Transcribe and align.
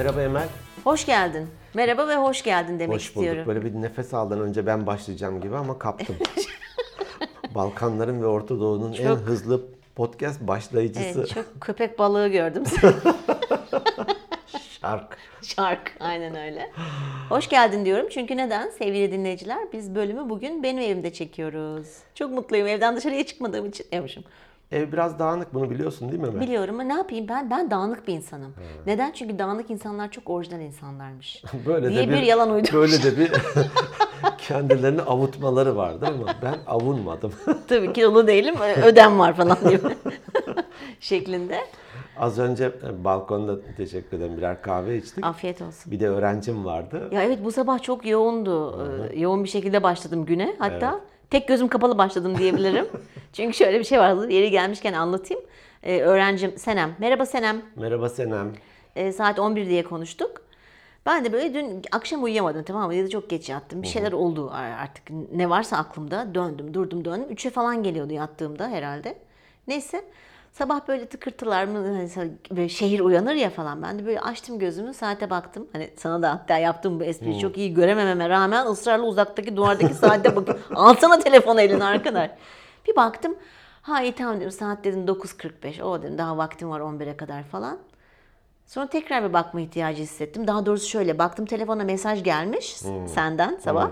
Merhaba 0.00 0.22
Emel. 0.22 0.48
Hoş 0.84 1.06
geldin. 1.06 1.48
Merhaba 1.74 2.08
ve 2.08 2.16
hoş 2.16 2.42
geldin 2.42 2.78
demek 2.78 2.96
Hoş 2.96 3.16
bulduk. 3.16 3.26
istiyorum. 3.26 3.54
Böyle 3.54 3.64
bir 3.64 3.82
nefes 3.82 4.14
aldan 4.14 4.40
önce 4.40 4.66
ben 4.66 4.86
başlayacağım 4.86 5.40
gibi 5.40 5.56
ama 5.56 5.78
kaptım. 5.78 6.16
Balkanların 7.54 8.22
ve 8.22 8.26
Orta 8.26 8.60
Doğu'nun 8.60 8.92
en 8.92 9.06
Çok- 9.06 9.18
hızlı 9.18 9.62
podcast 9.96 10.40
başlayıcısı 10.40 11.18
Evet, 11.18 11.28
çok 11.28 11.60
köpek 11.60 11.98
balığı 11.98 12.28
gördüm. 12.28 12.62
Şark. 14.80 15.18
Şark, 15.42 15.96
aynen 16.00 16.36
öyle. 16.36 16.70
Hoş 17.28 17.48
geldin 17.48 17.84
diyorum 17.84 18.06
çünkü 18.10 18.36
neden? 18.36 18.70
Sevgili 18.70 19.12
dinleyiciler, 19.12 19.72
biz 19.72 19.94
bölümü 19.94 20.30
bugün 20.30 20.62
benim 20.62 20.82
evimde 20.82 21.12
çekiyoruz. 21.12 21.88
Çok 22.14 22.30
mutluyum 22.30 22.66
evden 22.66 22.96
dışarıya 22.96 23.26
çıkmadığım 23.26 23.66
için. 23.66 23.86
Yapmışım. 23.92 24.24
Ev 24.72 24.92
biraz 24.92 25.18
dağınık 25.18 25.54
bunu 25.54 25.70
biliyorsun 25.70 26.08
değil 26.08 26.20
mi 26.20 26.28
Emel? 26.28 26.40
Biliyorum 26.40 26.74
ama 26.74 26.82
ne 26.82 26.92
yapayım 26.92 27.28
ben? 27.28 27.50
Ben 27.50 27.70
dağınık 27.70 28.08
bir 28.08 28.14
insanım. 28.14 28.54
Neden? 28.86 29.12
Çünkü 29.12 29.38
dağınık 29.38 29.70
insanlar 29.70 30.10
çok 30.10 30.30
orijinal 30.30 30.60
insanlarmış. 30.60 31.42
Böyle 31.66 31.90
diye 31.90 32.08
de 32.08 32.12
bir 32.12 32.22
yalan 32.22 32.50
uydurmuş. 32.50 32.72
Böyle 32.72 33.02
de 33.02 33.18
bir 33.18 33.32
kendilerini 34.38 35.02
avutmaları 35.02 35.76
vardı 35.76 36.06
ama 36.08 36.34
ben 36.42 36.54
avunmadım. 36.66 37.32
Tabii 37.68 37.92
kilolu 37.92 38.26
değilim, 38.26 38.54
ödem 38.84 39.18
var 39.18 39.36
falan 39.36 39.58
gibi 39.70 39.94
şeklinde. 41.00 41.58
Az 42.18 42.38
önce 42.38 42.64
e, 42.64 43.04
balkonda 43.04 43.74
teşekkür 43.76 44.16
ederim 44.16 44.36
birer 44.36 44.62
kahve 44.62 44.96
içtik. 44.96 45.26
Afiyet 45.26 45.62
olsun. 45.62 45.92
Bir 45.92 46.00
de 46.00 46.08
öğrencim 46.08 46.64
vardı. 46.64 47.08
Ya 47.12 47.22
evet 47.22 47.38
bu 47.44 47.52
sabah 47.52 47.82
çok 47.82 48.06
yoğundu. 48.06 48.86
Ee, 49.12 49.18
Yoğun 49.20 49.44
bir 49.44 49.48
şekilde 49.48 49.82
başladım 49.82 50.24
güne. 50.24 50.56
Hatta 50.58 51.00
tek 51.30 51.48
gözüm 51.48 51.68
kapalı 51.68 51.98
başladım 51.98 52.38
diyebilirim. 52.38 52.88
Çünkü 53.32 53.56
şöyle 53.56 53.78
bir 53.78 53.84
şey 53.84 53.98
vardı. 53.98 54.32
Yeri 54.32 54.50
gelmişken 54.50 54.92
anlatayım. 54.92 55.42
Ee, 55.82 56.00
öğrencim 56.00 56.58
Senem. 56.58 56.94
Merhaba 56.98 57.26
Senem. 57.26 57.62
Merhaba 57.76 58.08
Senem. 58.08 58.52
Ee, 58.96 59.12
saat 59.12 59.38
11 59.38 59.66
diye 59.68 59.82
konuştuk. 59.84 60.42
Ben 61.06 61.24
de 61.24 61.32
böyle 61.32 61.54
dün 61.54 61.82
akşam 61.92 62.24
uyuyamadım 62.24 62.62
tamam 62.62 62.86
mı? 62.86 62.94
Ya 62.94 63.04
da 63.04 63.08
çok 63.08 63.30
geç 63.30 63.48
yattım. 63.48 63.82
Bir 63.82 63.88
şeyler 63.88 64.12
oldu 64.12 64.50
artık. 64.54 65.10
Ne 65.32 65.50
varsa 65.50 65.76
aklımda. 65.76 66.34
Döndüm, 66.34 66.74
durdum, 66.74 67.04
döndüm. 67.04 67.26
Üçe 67.30 67.50
falan 67.50 67.82
geliyordu 67.82 68.12
yattığımda 68.12 68.68
herhalde. 68.68 69.18
Neyse. 69.68 70.04
Sabah 70.52 70.88
böyle 70.88 71.06
tıkırtılar 71.06 71.64
mı 71.64 71.78
hani 71.78 72.30
böyle 72.50 72.68
şehir 72.68 73.00
uyanır 73.00 73.34
ya 73.34 73.50
falan. 73.50 73.82
Ben 73.82 73.98
de 73.98 74.06
böyle 74.06 74.20
açtım 74.20 74.58
gözümü 74.58 74.94
saate 74.94 75.30
baktım. 75.30 75.68
Hani 75.72 75.90
sana 75.96 76.22
da 76.22 76.30
hatta 76.30 76.58
yaptığım 76.58 77.00
bu 77.00 77.04
espriyi 77.04 77.40
çok 77.40 77.58
iyi 77.58 77.74
göremememe 77.74 78.28
rağmen 78.28 78.66
ısrarla 78.66 79.06
uzaktaki 79.06 79.56
duvardaki 79.56 79.94
saate 79.94 80.36
bakıyorum. 80.36 80.62
Alsana 80.74 81.18
telefonu 81.18 81.60
eline 81.60 81.84
arkadaş. 81.84 82.30
Bir 82.88 82.96
baktım. 82.96 83.36
Ha 83.82 84.02
iyi 84.02 84.12
tamam 84.12 84.36
dedim 84.36 84.50
saat 84.50 84.84
dedim 84.84 85.04
9.45. 85.06 85.82
O 85.82 86.02
dedim 86.02 86.18
daha 86.18 86.36
vaktim 86.36 86.70
var 86.70 86.80
11'e 86.80 87.16
kadar 87.16 87.42
falan. 87.42 87.78
Sonra 88.66 88.86
tekrar 88.86 89.28
bir 89.28 89.32
bakma 89.32 89.60
ihtiyacı 89.60 90.02
hissettim. 90.02 90.46
Daha 90.46 90.66
doğrusu 90.66 90.88
şöyle 90.88 91.18
baktım 91.18 91.46
telefona 91.46 91.84
mesaj 91.84 92.24
gelmiş 92.24 92.76
senden 93.06 93.56
sabah. 93.64 93.90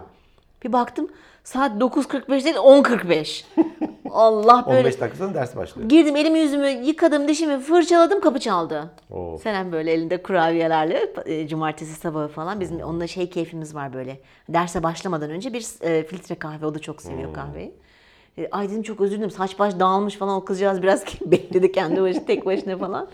Bir 0.65 0.73
baktım 0.73 1.09
saat 1.49 1.81
9.45 1.81 2.45
değil 2.45 2.57
10.45. 2.57 3.45
Allah 4.11 4.65
böyle 4.69 4.79
15 4.79 5.01
dakika 5.01 5.19
sonra 5.19 5.35
ders 5.35 5.57
başlıyor. 5.57 5.89
girdim 5.89 6.17
elimi 6.17 6.39
yüzümü 6.39 6.69
yıkadım 6.69 7.29
dişimi 7.29 7.61
fırçaladım 7.61 8.21
kapı 8.21 8.41
çaldı. 8.41 8.91
Oo. 9.11 9.39
Senem 9.39 9.73
böyle 9.73 9.93
elinde 9.93 10.23
kurabiyelerle 10.23 11.13
e, 11.27 11.49
cumartesi 11.49 11.95
sabahı 11.95 12.29
falan 12.29 12.61
bizim 12.61 12.81
onunla 12.81 13.07
şey 13.07 13.31
keyfimiz 13.31 13.75
var 13.75 13.93
böyle. 13.93 14.21
Derse 14.49 14.83
başlamadan 14.83 15.31
önce 15.31 15.53
bir 15.53 15.67
e, 15.81 16.05
filtre 16.05 16.35
kahve 16.35 16.67
o 16.67 16.75
da 16.75 16.79
çok 16.79 17.03
seviyor 17.03 17.35
kahveyi. 17.35 17.75
E, 18.39 18.49
Ay 18.51 18.71
dedim 18.71 18.83
çok 18.83 19.01
özür 19.01 19.17
dilerim 19.17 19.31
saç 19.31 19.59
baş 19.59 19.79
dağılmış 19.79 20.17
falan 20.17 20.37
o 20.37 20.45
kızcağız 20.45 20.83
biraz 20.83 21.05
bekledi 21.27 21.73
kendi 21.73 22.03
başı 22.03 22.27
tek 22.27 22.47
başına 22.47 22.77
falan. 22.79 23.09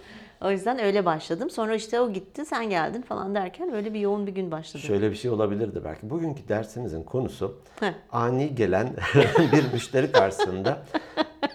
O 0.44 0.50
yüzden 0.50 0.78
öyle 0.78 1.04
başladım. 1.04 1.50
Sonra 1.50 1.74
işte 1.74 2.00
o 2.00 2.12
gitti 2.12 2.44
sen 2.44 2.70
geldin 2.70 3.02
falan 3.02 3.34
derken 3.34 3.74
öyle 3.74 3.94
bir 3.94 4.00
yoğun 4.00 4.26
bir 4.26 4.32
gün 4.32 4.50
başladı. 4.50 4.82
Şöyle 4.82 5.10
bir 5.10 5.16
şey 5.16 5.30
olabilirdi 5.30 5.80
belki. 5.84 6.10
Bugünkü 6.10 6.48
dersimizin 6.48 7.02
konusu 7.02 7.58
Heh. 7.80 7.92
ani 8.12 8.54
gelen 8.54 8.88
bir 9.52 9.72
müşteri 9.72 10.12
karşısında 10.12 10.82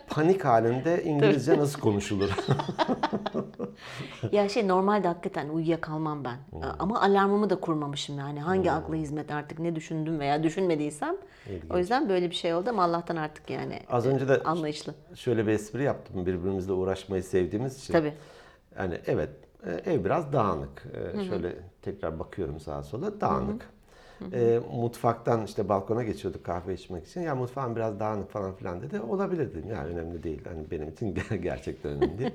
panik 0.09 0.45
halinde 0.45 1.03
İngilizce 1.03 1.57
nasıl 1.57 1.79
konuşulur? 1.79 2.29
Ya 4.31 4.49
şey 4.49 4.67
normalde 4.67 5.07
hakikaten 5.07 5.49
uyuyakalmam 5.49 6.23
ben. 6.25 6.37
Ama 6.79 7.01
alarmımı 7.01 7.49
da 7.49 7.59
kurmamışım 7.59 8.17
yani. 8.19 8.39
Hangi 8.39 8.71
akla 8.71 8.95
hizmet 8.95 9.31
artık 9.31 9.59
ne 9.59 9.75
düşündüm 9.75 10.19
veya 10.19 10.43
düşünmediysem. 10.43 11.15
O 11.69 11.77
yüzden 11.77 12.09
böyle 12.09 12.29
bir 12.29 12.35
şey 12.35 12.53
oldu 12.53 12.69
ama 12.69 12.83
Allah'tan 12.83 13.15
artık 13.15 13.49
yani 13.49 13.79
Az 13.89 14.05
önce 14.05 14.27
de 14.27 14.43
anlayışlı. 14.43 14.95
şöyle 15.15 15.47
bir 15.47 15.51
espri 15.51 15.83
yaptım 15.83 16.25
birbirimizle 16.25 16.73
uğraşmayı 16.73 17.23
sevdiğimiz 17.23 17.83
için. 17.83 17.93
Tabii. 17.93 18.13
Yani 18.77 18.99
evet 19.07 19.29
e, 19.65 19.91
ev 19.91 20.05
biraz 20.05 20.33
dağınık. 20.33 20.83
E, 20.93 21.23
Şöyle 21.29 21.55
tekrar 21.81 22.19
bakıyorum 22.19 22.59
sağa 22.59 22.83
sola 22.83 23.21
dağınık. 23.21 23.69
E, 24.33 24.59
mutfaktan 24.73 25.45
işte 25.45 25.69
balkona 25.69 26.03
geçiyorduk 26.03 26.43
kahve 26.43 26.73
içmek 26.73 27.07
için. 27.07 27.21
Ya 27.21 27.35
mutfağım 27.35 27.75
biraz 27.75 27.99
dağınık 27.99 28.29
falan 28.31 28.55
filan 28.55 28.81
dedi. 28.81 28.99
Olabilir 28.99 29.51
dedim. 29.55 29.69
Yani 29.69 29.87
önemli 29.89 30.23
değil. 30.23 30.41
Hani 30.47 30.71
benim 30.71 30.89
için 30.89 31.15
gerçekten 31.41 31.91
önemli 31.91 32.17
değil. 32.17 32.31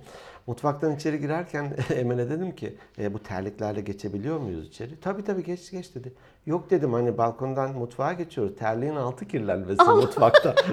Mutfaktan 0.47 0.97
içeri 0.97 1.21
girerken 1.21 1.77
Emel'e 1.95 2.31
dedim 2.31 2.55
ki 2.55 2.75
e, 2.99 3.15
bu 3.15 3.23
terliklerle 3.23 3.81
geçebiliyor 3.81 4.39
muyuz 4.39 4.69
içeri? 4.69 5.01
Tabii 5.01 5.25
tabii 5.25 5.45
geç 5.45 5.71
geç 5.71 5.95
dedi. 5.95 6.13
Yok 6.47 6.71
dedim 6.71 6.93
hani 6.93 7.19
balkondan 7.19 7.73
mutfağa 7.73 8.13
geçiyoruz. 8.13 8.57
Terliğin 8.59 8.97
altı 8.97 9.29
kirlenmesin 9.29 9.89
mutfakta. 9.91 10.55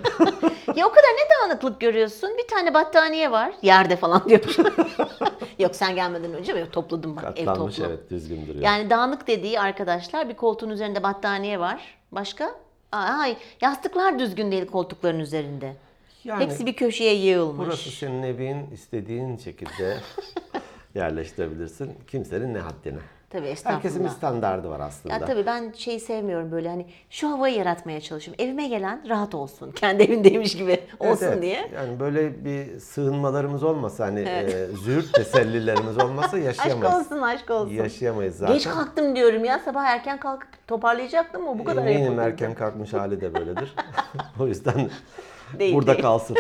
Ya 0.76 0.86
o 0.88 0.90
kadar 0.90 1.04
ne 1.09 1.30
dağınıklık 1.50 1.80
görüyorsun? 1.82 2.30
Bir 2.38 2.48
tane 2.48 2.74
battaniye 2.74 3.32
var. 3.32 3.54
Yerde 3.62 3.96
falan 3.96 4.30
diyormuş. 4.30 4.58
Yok 5.59 5.76
sen 5.76 5.96
gelmeden 5.96 6.34
önce 6.34 6.54
mi? 6.54 6.68
Topladım 6.72 7.16
bak 7.16 7.24
ev 7.40 7.46
Katlanmış 7.46 7.76
toplu. 7.76 7.90
evet 7.90 8.09
düzgün 8.09 8.48
duruyor. 8.48 8.64
Yani 8.64 8.90
dağınık 8.90 9.28
dediği 9.28 9.59
arkadaşlar 9.59 10.30
bir 10.30 10.34
koltuğun 10.34 10.70
üzerinde 10.70 11.04
battaniye 11.04 11.59
var. 11.59 11.82
Başka? 12.12 12.52
Hayır. 12.92 13.38
Yastıklar 13.62 14.20
düzgün 14.20 14.52
değil 14.52 14.66
koltukların 14.68 15.20
üzerinde. 15.20 15.74
Yani- 16.24 16.44
Hepsi 16.44 16.66
bir 16.66 16.74
köşeye 16.76 17.14
yığılmış. 17.16 17.68
Burası 17.68 17.90
senin 17.92 18.24
evin 18.24 18.72
istediğin 18.72 19.38
şekilde 19.38 19.98
yerleştirebilirsin. 20.96 21.94
Kimsenin 22.08 22.53
ne 22.53 22.59
haddine. 22.59 23.00
Tabii 23.31 23.47
estağfurullah. 23.47 23.78
Herkesin 23.84 24.03
bir 24.03 24.09
standardı 24.09 24.69
var 24.69 24.80
aslında. 24.80 25.14
Ya 25.14 25.25
tabii 25.25 25.46
ben 25.46 25.72
şeyi 25.78 26.00
sevmiyorum 26.00 26.52
böyle 26.52 26.69
hani 26.69 26.86
şu 27.09 27.30
havayı 27.30 27.56
yaratmaya 27.56 28.02
çalışıyorum. 28.02 28.46
Evime 28.46 28.68
gelen 28.68 29.09
rahat 29.09 29.36
olsun. 29.36 29.72
Kendi 29.75 30.03
evindeymiş 30.03 30.58
gibi 30.58 30.72
Evet, 30.72 31.12
olsun 31.12 31.25
evet. 31.25 31.41
diye. 31.41 31.70
Yani 31.75 32.00
böyle 32.00 32.46
bir 32.46 32.80
sığınmalarımız 32.80 33.64
olmasa 33.64 34.06
hani 34.06 34.20
e, 34.20 34.68
züğürt 34.84 35.14
tesellilerimiz 35.14 35.97
olmasa 35.97 36.38
Aşk 36.38 36.46
yaşayamayız. 36.46 36.96
olsun 36.96 37.22
aşk 37.22 37.50
olsun. 37.50 37.74
Yaşayamayız 37.74 38.36
zaten. 38.38 38.53
Geç 38.56 38.68
kalktım 38.70 39.16
diyorum 39.16 39.46
ya 39.46 39.59
sabah 39.59 39.84
erken 39.86 40.20
kalkıp 40.20 40.68
toparlayacaktım 40.68 41.47
ama 41.47 41.59
bu 41.59 41.64
kadar 41.64 41.86
Eminim 41.86 42.20
erken 42.20 42.53
kalkmış 42.53 42.94
hali 42.94 43.22
de 43.22 43.34
böyledir. 43.36 43.75
o 44.40 44.47
yüzden 44.47 44.90
Değil, 45.59 45.75
burada 45.75 45.91
değil. 45.94 46.02
kalsın. 46.02 46.38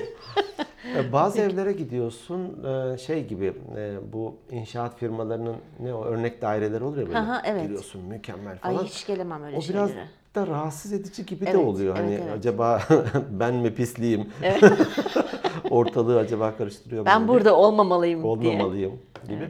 E, 0.97 1.13
Bazı 1.13 1.41
evlere 1.41 1.71
gidiyorsun 1.71 2.63
e, 2.93 2.97
şey 2.97 3.27
gibi 3.27 3.53
e, 3.77 3.95
bu 4.13 4.35
inşaat 4.51 4.97
firmalarının 4.99 5.55
ne 5.79 5.93
o 5.93 6.03
örnek 6.05 6.41
daireleri 6.41 6.83
olur 6.83 6.97
ya 6.97 7.07
böyle. 7.07 7.17
Aha, 7.17 7.41
evet. 7.45 7.63
Giriyorsun 7.63 8.01
mükemmel 8.05 8.57
Ay 8.61 8.73
falan. 8.75 8.83
hiç 8.85 9.07
gelemem 9.07 9.43
öyle 9.43 9.57
O 9.57 9.59
biraz 9.69 9.89
şeylere. 9.89 10.07
da 10.35 10.47
rahatsız 10.47 10.93
edici 10.93 11.25
gibi 11.25 11.45
de 11.45 11.49
Evet, 11.49 11.65
oluyor. 11.65 11.95
Hani 11.95 12.11
evet, 12.11 12.23
evet. 12.25 12.37
acaba 12.37 12.81
ben 13.31 13.53
mi 13.55 13.73
pisliyim? 13.75 14.29
Ortalığı 15.69 16.19
acaba 16.19 16.57
karıştırıyor 16.57 17.05
Ben 17.05 17.27
burada 17.27 17.55
olmamalıyım 17.55 18.21
diye. 18.21 18.31
olmamalıyım 18.31 18.93
gibi. 19.29 19.49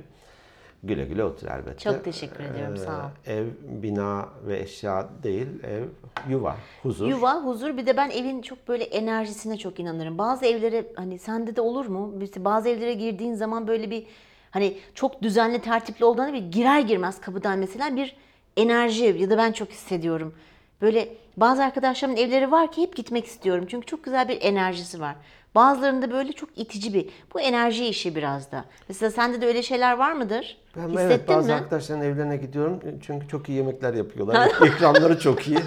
Güle 0.84 1.06
güle 1.06 1.24
otur 1.24 1.48
elbette. 1.48 1.78
Çok 1.78 2.04
teşekkür 2.04 2.44
ediyorum, 2.44 2.78
sağ 2.78 2.98
ol. 2.98 3.10
Ee, 3.26 3.34
Ev, 3.34 3.46
bina 3.84 4.30
ve 4.48 4.60
eşya 4.60 5.10
değil, 5.24 5.48
ev, 5.64 5.84
yuva, 6.30 6.56
huzur. 6.84 7.08
Yuva, 7.08 7.44
huzur 7.44 7.78
bir 7.78 7.86
de 7.86 7.98
ben 7.98 8.10
evin 8.10 8.42
çok 8.42 8.68
böyle 8.68 8.84
enerjisine 8.84 9.58
çok 9.58 9.80
inanırım. 9.80 10.18
Bazı 10.18 10.46
evlere 10.46 10.86
hani 10.96 11.20
sende 11.20 11.56
de 11.56 11.62
olur 11.62 11.86
mu? 11.86 12.14
Bazı 12.38 12.70
evlere 12.70 12.94
girdiğin 12.94 13.34
zaman 13.34 13.68
böyle 13.68 13.90
bir 13.90 14.06
hani 14.52 14.78
çok 14.96 15.22
düzenli 15.22 15.60
tertipli 15.62 16.06
olduğunda 16.06 16.34
bir 16.34 16.52
girer 16.52 16.80
girmez 16.80 17.22
kapıdan 17.22 17.60
mesela 17.60 17.96
bir 17.96 18.16
enerji 18.58 19.06
ya 19.20 19.30
da 19.30 19.38
ben 19.38 19.52
çok 19.52 19.70
hissediyorum. 19.72 20.34
Böyle 20.82 21.10
bazı 21.38 21.64
arkadaşlarımın 21.64 22.18
evleri 22.18 22.52
var 22.52 22.72
ki 22.72 22.82
hep 22.82 22.96
gitmek 22.96 23.26
istiyorum. 23.26 23.66
Çünkü 23.68 23.86
çok 23.86 24.04
güzel 24.04 24.28
bir 24.28 24.42
enerjisi 24.42 25.00
var. 25.02 25.16
Bazılarında 25.56 26.12
böyle 26.12 26.34
çok 26.34 26.50
itici 26.56 26.94
bir. 26.94 27.10
Bu 27.34 27.42
enerji 27.42 27.86
işi 27.86 28.16
biraz 28.16 28.52
da. 28.52 28.66
Mesela 28.88 29.12
sende 29.12 29.42
de 29.42 29.46
öyle 29.48 29.64
şeyler 29.64 29.98
var 29.98 30.12
mıdır? 30.14 30.58
Ben 30.76 30.82
Hissettin 30.82 30.98
evet 31.06 31.28
bazı 31.28 31.48
mi? 31.48 31.54
arkadaşların 31.54 32.04
evlerine 32.04 32.38
gidiyorum 32.38 32.80
çünkü 33.02 33.28
çok 33.28 33.50
iyi 33.50 33.58
yemekler 33.58 33.94
yapıyorlar. 33.94 34.52
İkramları 34.68 35.20
çok 35.20 35.48
iyi. 35.48 35.60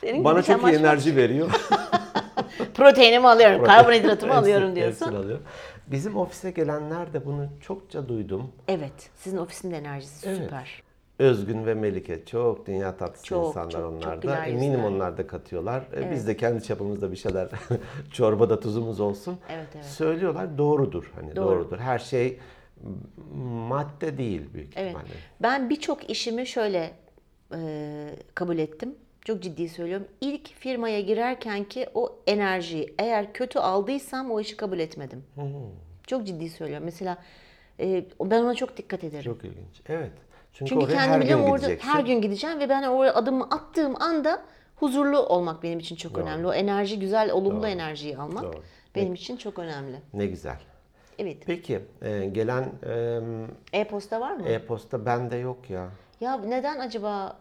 Senin 0.00 0.24
Bana 0.24 0.42
çok 0.42 0.62
iyi 0.62 0.74
enerji 0.74 1.16
veriyor. 1.16 1.50
Proteinimi 2.74 3.28
alıyorum, 3.28 3.64
karbonhidratımı 3.64 4.34
alıyorum 4.36 4.76
diyorsun. 4.76 5.40
Bizim 5.86 6.16
ofise 6.16 6.50
gelenler 6.50 7.12
de 7.12 7.26
bunu 7.26 7.48
çokça 7.60 8.08
duydum. 8.08 8.52
Evet, 8.68 9.10
sizin 9.16 9.36
ofisin 9.36 9.70
de 9.70 9.76
enerjisi 9.76 10.28
Evet. 10.28 10.38
süper. 10.38 10.82
Özgün 11.18 11.66
ve 11.66 11.74
Melike 11.74 12.24
çok 12.24 12.66
dünya 12.66 12.96
tatlısı 12.96 13.24
Çok, 13.24 13.46
insanlar 13.48 13.70
çok, 13.70 13.92
onlar 13.92 14.14
çok 14.14 14.22
da. 14.22 14.46
Eminim 14.46 14.72
yüzler. 14.72 14.84
onlar 14.84 15.18
da 15.18 15.26
katıyorlar. 15.26 15.84
E, 15.96 16.10
Biz 16.10 16.26
de 16.26 16.36
kendi 16.36 16.62
çapımızda 16.62 17.10
bir 17.12 17.16
şeyler 17.16 17.48
çorbada 18.12 18.60
tuzumuz 18.60 19.00
olsun. 19.00 19.38
Evet, 19.50 19.68
evet. 19.74 19.84
Söylüyorlar 19.84 20.58
doğrudur. 20.58 21.12
Hani 21.14 21.36
Doğru. 21.36 21.46
doğrudur. 21.46 21.78
Her 21.78 21.98
şey 21.98 22.38
Madde 23.68 24.18
değil 24.18 24.42
büyük 24.54 24.72
Evet. 24.76 24.86
ihtimalle. 24.90 25.08
Ben 25.42 25.70
birçok 25.70 26.10
işimi 26.10 26.46
şöyle 26.46 26.90
e, 27.54 28.08
kabul 28.34 28.58
ettim. 28.58 28.94
Çok 29.24 29.42
ciddi 29.42 29.68
söylüyorum. 29.68 30.06
İlk 30.20 30.48
firmaya 30.54 31.00
girerken 31.00 31.64
ki 31.64 31.86
o 31.94 32.18
enerjiyi 32.26 32.94
eğer 32.98 33.32
kötü 33.32 33.58
aldıysam 33.58 34.30
o 34.30 34.40
işi 34.40 34.56
kabul 34.56 34.78
etmedim. 34.78 35.24
Çok 36.06 36.26
ciddi 36.26 36.48
söylüyorum. 36.50 36.84
Mesela 36.84 37.18
e, 37.80 38.04
ben 38.20 38.42
ona 38.42 38.54
çok 38.54 38.76
dikkat 38.76 39.04
ederim. 39.04 39.24
Çok 39.24 39.44
ilginç. 39.44 39.80
Evet. 39.88 40.12
Çünkü, 40.58 40.68
Çünkü 40.68 40.84
oraya 40.84 40.96
her 41.00 41.12
gün 41.12 41.20
biliyorum 41.20 41.44
orada 41.44 41.56
gideceksin. 41.66 41.88
her 41.88 42.00
gün 42.00 42.20
gideceğim 42.20 42.60
ve 42.60 42.68
ben 42.68 42.82
oraya 42.82 43.14
adımı 43.14 43.44
attığım 43.44 44.02
anda 44.02 44.42
huzurlu 44.76 45.18
olmak 45.18 45.62
benim 45.62 45.78
için 45.78 45.96
çok 45.96 46.18
önemli. 46.18 46.46
O 46.46 46.52
enerji 46.52 46.98
güzel, 46.98 47.30
olumlu 47.32 47.66
enerjiyi 47.66 48.18
almak 48.18 48.44
Doğru. 48.44 48.62
benim 48.94 49.14
için 49.14 49.36
çok 49.36 49.58
önemli. 49.58 49.96
Ne 50.14 50.26
güzel. 50.26 50.58
Evet. 51.18 51.36
Peki 51.46 51.80
e, 52.02 52.24
gelen 52.26 52.72
e, 53.72 53.80
E-posta 53.80 54.20
var 54.20 54.32
mı? 54.32 54.48
e-posta 54.48 55.06
bende 55.06 55.36
yok 55.36 55.70
ya. 55.70 55.88
Ya 56.20 56.36
neden 56.36 56.78
acaba 56.80 57.36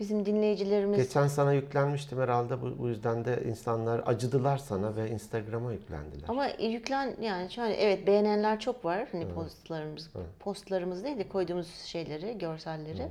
bizim 0.00 0.26
dinleyicilerimiz 0.26 0.98
Geçen 0.98 1.26
sana 1.26 1.52
yüklenmiştim 1.52 2.20
herhalde 2.20 2.62
bu, 2.62 2.78
bu 2.78 2.88
yüzden 2.88 3.24
de 3.24 3.42
insanlar 3.48 4.02
acıdılar 4.06 4.58
sana 4.58 4.96
ve 4.96 5.10
Instagram'a 5.10 5.72
yüklendiler. 5.72 6.28
Ama 6.28 6.46
yüklen 6.46 7.14
yani 7.20 7.50
şöyle 7.50 7.74
evet 7.74 8.06
beğenenler 8.06 8.60
çok 8.60 8.84
var. 8.84 9.08
Hani 9.12 9.28
postlarımız 9.28 10.10
postlarımız 10.40 11.04
değil 11.04 11.18
de 11.18 11.28
koyduğumuz 11.28 11.74
şeyleri, 11.74 12.38
görselleri. 12.38 13.08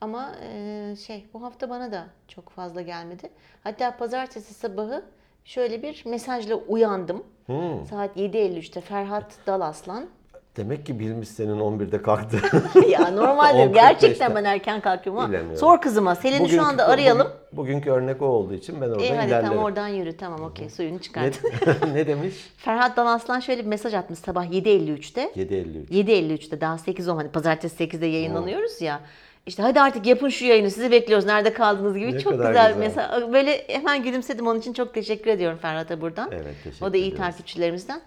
Ama 0.00 0.34
e, 0.42 0.96
şey 1.06 1.26
bu 1.34 1.42
hafta 1.42 1.70
bana 1.70 1.92
da 1.92 2.06
çok 2.28 2.50
fazla 2.50 2.82
gelmedi. 2.82 3.30
Hatta 3.64 3.96
pazartesi 3.96 4.54
sabahı 4.54 5.04
şöyle 5.44 5.82
bir 5.82 6.02
mesajla 6.06 6.54
uyandım. 6.54 7.24
Hmm. 7.46 7.86
Saat 7.86 8.16
7.53'te 8.16 8.80
Ferhat 8.80 9.32
Dalaslan. 9.46 10.08
Demek 10.56 10.86
ki 10.86 10.98
bilmiş 10.98 11.28
senin 11.28 11.58
11'de 11.60 12.02
kalktı. 12.02 12.36
ya 12.88 13.10
normalde 13.10 13.58
10.45'te. 13.58 13.72
gerçekten 13.72 14.34
ben 14.34 14.44
erken 14.44 14.80
kalkıyorum 14.80 15.20
ama 15.22 15.28
Bilemiyorum. 15.28 15.56
sor 15.58 15.80
kızıma. 15.80 16.14
Selin'i 16.14 16.48
şu 16.48 16.62
anda 16.62 16.88
arayalım. 16.88 17.26
bugün- 17.26 17.56
bugünkü 17.56 17.90
örnek 17.90 18.22
o 18.22 18.26
olduğu 18.26 18.54
için 18.54 18.80
ben 18.80 18.88
orada 18.88 19.02
İyi 19.02 19.12
hadi 19.14 19.26
ilerlerim. 19.28 19.48
tamam 19.48 19.64
oradan 19.64 19.88
yürü 19.88 20.16
tamam 20.16 20.40
okey 20.42 20.70
suyunu 20.70 20.98
çıkart. 21.00 21.40
ne, 21.86 21.94
ne 21.94 22.06
demiş? 22.06 22.34
Ferhat 22.56 22.96
Dalaslan 22.96 23.40
şöyle 23.40 23.60
bir 23.62 23.66
mesaj 23.66 23.94
atmış 23.94 24.18
sabah 24.18 24.44
7.53'te. 24.46 25.22
7.53. 25.36 25.88
7.53'te 25.90 26.60
daha 26.60 26.78
8 26.78 27.08
10 27.08 27.16
hani 27.16 27.28
pazartesi 27.28 27.84
8'de 27.84 28.06
yayınlanıyoruz 28.06 28.80
ya. 28.80 29.00
İşte 29.46 29.62
hadi 29.62 29.80
artık 29.80 30.06
yapın 30.06 30.28
şu 30.28 30.44
yayını 30.44 30.70
sizi 30.70 30.90
bekliyoruz 30.90 31.26
nerede 31.26 31.52
kaldınız 31.52 31.98
gibi 31.98 32.14
Ne 32.14 32.20
çok 32.20 32.32
güzel, 32.32 32.48
güzel. 32.48 32.74
mesela 32.78 33.32
böyle 33.32 33.64
hemen 33.68 34.02
gülümsedim 34.02 34.46
onun 34.46 34.60
için 34.60 34.72
çok 34.72 34.94
teşekkür 34.94 35.30
ediyorum 35.30 35.58
Ferhat'a 35.62 36.00
buradan. 36.00 36.28
Evet, 36.32 36.54
teşekkür 36.64 36.86
O 36.86 36.92
da 36.92 36.96
iyi 36.96 37.06
ediyoruz. 37.06 37.18
takipçilerimizden. 37.26 38.00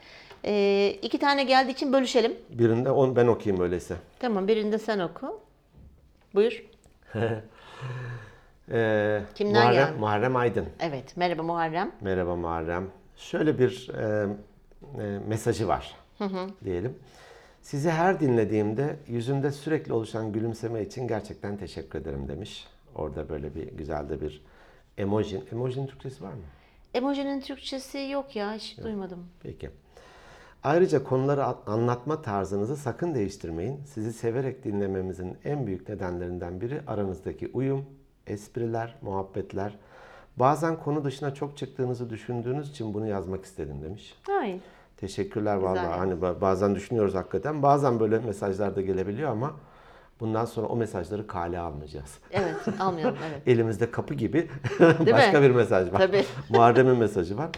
Ee, 0.45 0.99
iki 1.01 1.19
tane 1.19 1.43
geldiği 1.43 1.71
için 1.71 1.93
bölüşelim. 1.93 2.33
Birinde 2.49 2.91
on, 2.91 3.15
ben 3.15 3.27
okuyayım 3.27 3.63
öyleyse. 3.63 3.95
Tamam 4.19 4.47
birinde 4.47 4.77
sen 4.79 4.99
oku. 4.99 5.39
Buyur. 6.35 6.65
Ee, 8.71 9.21
Kimden 9.35 9.53
Muharrem, 9.53 9.87
geldi? 9.87 9.99
Muharrem 9.99 10.35
Aydın. 10.35 10.65
Evet 10.79 11.17
merhaba 11.17 11.43
Muharrem. 11.43 11.91
Merhaba 12.01 12.35
Muharrem. 12.35 12.87
Şöyle 13.17 13.59
bir 13.59 13.89
e, 13.89 14.27
e, 15.03 15.19
mesajı 15.27 15.67
var 15.67 15.95
diyelim. 16.63 16.99
Sizi 17.61 17.89
her 17.89 18.19
dinlediğimde 18.19 18.95
yüzümde 19.07 19.51
sürekli 19.51 19.93
oluşan 19.93 20.31
gülümseme 20.31 20.81
için 20.81 21.07
gerçekten 21.07 21.57
teşekkür 21.57 21.99
ederim 21.99 22.27
demiş. 22.27 22.67
Orada 22.95 23.29
böyle 23.29 23.55
bir 23.55 23.67
güzel 23.67 24.09
de 24.09 24.21
bir 24.21 24.41
emoji. 24.97 25.41
Emojinin 25.51 25.87
Türkçesi 25.87 26.23
var 26.23 26.33
mı? 26.33 26.43
Emojinin 26.93 27.41
Türkçesi 27.41 27.97
yok 28.11 28.35
ya 28.35 28.53
hiç 28.53 28.77
duymadım. 28.77 29.25
Peki. 29.43 29.69
Ayrıca 30.65 31.03
konuları 31.03 31.45
anlatma 31.45 32.21
tarzınızı 32.21 32.75
sakın 32.77 33.15
değiştirmeyin. 33.15 33.79
Sizi 33.85 34.13
severek 34.13 34.63
dinlememizin 34.63 35.37
en 35.45 35.67
büyük 35.67 35.89
nedenlerinden 35.89 36.61
biri 36.61 36.81
aranızdaki 36.87 37.51
uyum, 37.53 37.85
espriler, 38.27 38.95
muhabbetler. 39.01 39.77
Bazen 40.37 40.79
konu 40.79 41.03
dışına 41.03 41.33
çok 41.33 41.57
çıktığınızı 41.57 42.09
düşündüğünüz 42.09 42.69
için 42.69 42.93
bunu 42.93 43.07
yazmak 43.07 43.45
istedim 43.45 43.81
demiş. 43.83 44.15
Ay. 44.41 44.59
Teşekkürler 44.97 45.55
vallahi. 45.55 45.87
Hani 45.87 46.13
ba- 46.13 46.41
bazen 46.41 46.75
düşünüyoruz 46.75 47.15
hakikaten. 47.15 47.63
Bazen 47.63 47.99
böyle 47.99 48.19
mesajlar 48.19 48.75
da 48.75 48.81
gelebiliyor 48.81 49.31
ama 49.31 49.51
bundan 50.19 50.45
sonra 50.45 50.67
o 50.67 50.75
mesajları 50.75 51.27
kale 51.27 51.59
almayacağız. 51.59 52.17
Evet 52.31 52.55
almayalım 52.79 53.17
evet. 53.29 53.41
Elimizde 53.47 53.91
kapı 53.91 54.13
gibi 54.13 54.49
başka 55.11 55.39
mi? 55.39 55.49
bir 55.49 55.55
mesaj 55.55 55.93
var. 55.93 55.97
Tabii. 55.99 56.25
Muharrem'in 56.49 56.97
mesajı 56.97 57.37
var. 57.37 57.49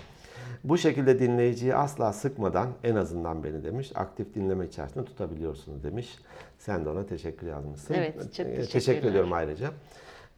Bu 0.63 0.77
şekilde 0.77 1.19
dinleyiciyi 1.19 1.75
asla 1.75 2.13
sıkmadan 2.13 2.69
en 2.83 2.95
azından 2.95 3.43
beni 3.43 3.63
demiş 3.63 3.91
aktif 3.95 4.33
dinleme 4.35 4.65
içerisinde 4.65 5.05
tutabiliyorsunuz 5.05 5.83
demiş. 5.83 6.15
Sen 6.59 6.85
de 6.85 6.89
ona 6.89 7.05
teşekkür 7.05 7.47
yazmışsın. 7.47 7.93
Evet, 7.93 8.13
çok 8.13 8.23
Ee, 8.23 8.33
teşekkürler. 8.33 8.67
Teşekkür 8.71 9.07
ediyorum 9.07 9.33
ayrıca. 9.33 9.71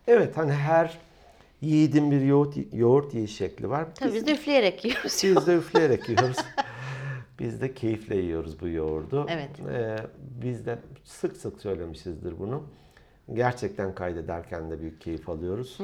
Evet 0.07 0.37
hani 0.37 0.51
her 0.51 0.97
yiğidin 1.61 2.11
bir 2.11 2.21
yoğurt, 2.21 2.55
yoğurt 2.73 3.13
yiyiş 3.13 3.35
şekli 3.37 3.69
var. 3.69 3.87
Tabii 3.95 4.13
biz 4.13 4.27
de 4.27 4.31
üfleyerek 4.33 4.85
yiyoruz. 4.85 5.21
Biz 5.23 5.47
de 5.47 5.55
üfleyerek 5.55 6.09
yiyoruz. 6.09 6.37
Biz 7.39 7.61
de 7.61 7.73
keyifle 7.73 8.15
yiyoruz 8.17 8.61
bu 8.61 8.67
yoğurdu. 8.67 9.25
Evet. 9.29 9.49
Ee, 9.71 9.95
biz 10.43 10.65
de 10.65 10.79
sık 11.03 11.37
sık 11.37 11.61
söylemişizdir 11.61 12.39
bunu. 12.39 12.63
Gerçekten 13.33 13.95
kaydederken 13.95 14.71
de 14.71 14.81
büyük 14.81 15.01
keyif 15.01 15.29
alıyoruz. 15.29 15.77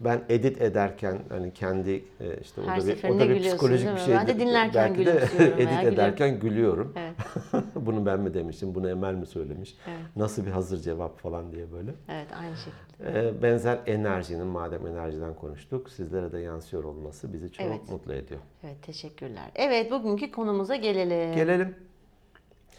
Ben 0.00 0.20
edit 0.28 0.62
ederken 0.62 1.18
hani 1.28 1.52
kendi 1.52 1.90
e, 1.90 2.36
işte 2.40 2.62
Her 2.66 2.78
o 2.78 2.82
da 2.82 2.86
bir, 2.86 3.08
o 3.08 3.18
da 3.20 3.28
bir 3.28 3.40
psikolojik 3.42 3.92
bir 3.94 4.00
şey. 4.00 4.14
Ben 4.14 4.26
de 4.26 4.40
dinlerken 4.40 4.94
Belki 4.94 5.06
de 5.06 5.12
edit 5.36 5.56
gülerim. 5.58 5.88
ederken 5.94 6.40
gülüyorum. 6.40 6.92
Evet. 6.96 7.14
bunu 7.74 8.06
ben 8.06 8.20
mi 8.20 8.34
demişim, 8.34 8.74
bunu 8.74 8.90
Emel 8.90 9.14
mi 9.14 9.26
söylemiş? 9.26 9.76
Evet. 9.88 9.98
Nasıl 10.16 10.46
bir 10.46 10.50
hazır 10.50 10.78
cevap 10.80 11.18
falan 11.18 11.52
diye 11.52 11.72
böyle. 11.72 11.90
Evet 12.08 12.26
aynı 12.40 12.56
şekilde. 12.56 13.28
Ee, 13.28 13.42
benzer 13.42 13.78
enerjinin 13.86 14.46
madem 14.46 14.86
enerjiden 14.86 15.34
konuştuk 15.34 15.90
sizlere 15.90 16.32
de 16.32 16.38
yansıyor 16.38 16.84
olması 16.84 17.32
bizi 17.32 17.52
çok 17.52 17.66
Evet. 17.66 17.88
mutlu 17.90 18.14
ediyor. 18.14 18.40
Evet 18.64 18.82
teşekkürler. 18.82 19.50
Evet 19.54 19.90
bugünkü 19.90 20.30
konumuza 20.30 20.76
gelelim. 20.76 21.34
Gelelim. 21.34 21.74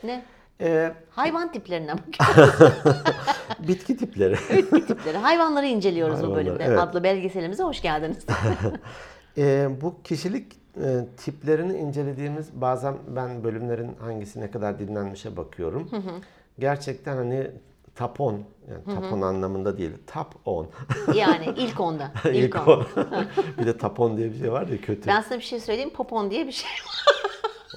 ne? 0.03 0.23
Ee, 0.61 0.93
Hayvan 1.09 1.51
tiplerine 1.51 1.93
bakıyoruz. 1.97 2.73
bitki 3.67 3.97
tipleri. 3.97 4.33
Bitki 4.51 4.85
tipleri. 4.87 5.17
Hayvanları 5.17 5.65
inceliyoruz 5.65 6.15
bu 6.15 6.17
Hayvanlar, 6.17 6.45
bölümde. 6.45 6.63
evet. 6.63 6.79
Adlı 6.79 7.03
belgeselimize 7.03 7.63
hoş 7.63 7.81
geldiniz. 7.81 8.25
Ee, 9.37 9.69
bu 9.81 9.95
kişilik 10.03 10.53
e, 10.83 11.05
tiplerini 11.17 11.77
incelediğimiz 11.77 12.61
bazen 12.61 12.95
ben 13.07 13.43
bölümlerin 13.43 13.95
hangisi 13.99 14.41
ne 14.41 14.51
kadar 14.51 14.79
dinlenmişe 14.79 15.37
bakıyorum. 15.37 15.89
Gerçekten 16.59 17.15
hani 17.17 17.51
10, 18.19 18.33
yani 18.33 18.43
top 18.95 19.13
10 19.13 19.21
anlamında 19.21 19.77
değil, 19.77 19.91
top 20.13 20.27
10. 20.45 20.67
yani 21.15 21.45
ilk 21.57 21.79
onda. 21.79 22.11
İlk, 22.25 22.35
İlk 22.35 22.67
on. 22.67 22.71
on. 22.71 22.85
bir 23.59 23.65
de 23.65 23.77
10 23.99 24.17
diye 24.17 24.31
bir 24.33 24.39
şey 24.39 24.51
var 24.51 24.67
ya 24.67 24.81
kötü. 24.81 25.07
Ben 25.07 25.21
sana 25.21 25.37
bir 25.37 25.43
şey 25.43 25.59
söyleyeyim. 25.59 25.89
Popon 25.89 26.31
diye 26.31 26.47
bir 26.47 26.51
şey. 26.51 26.69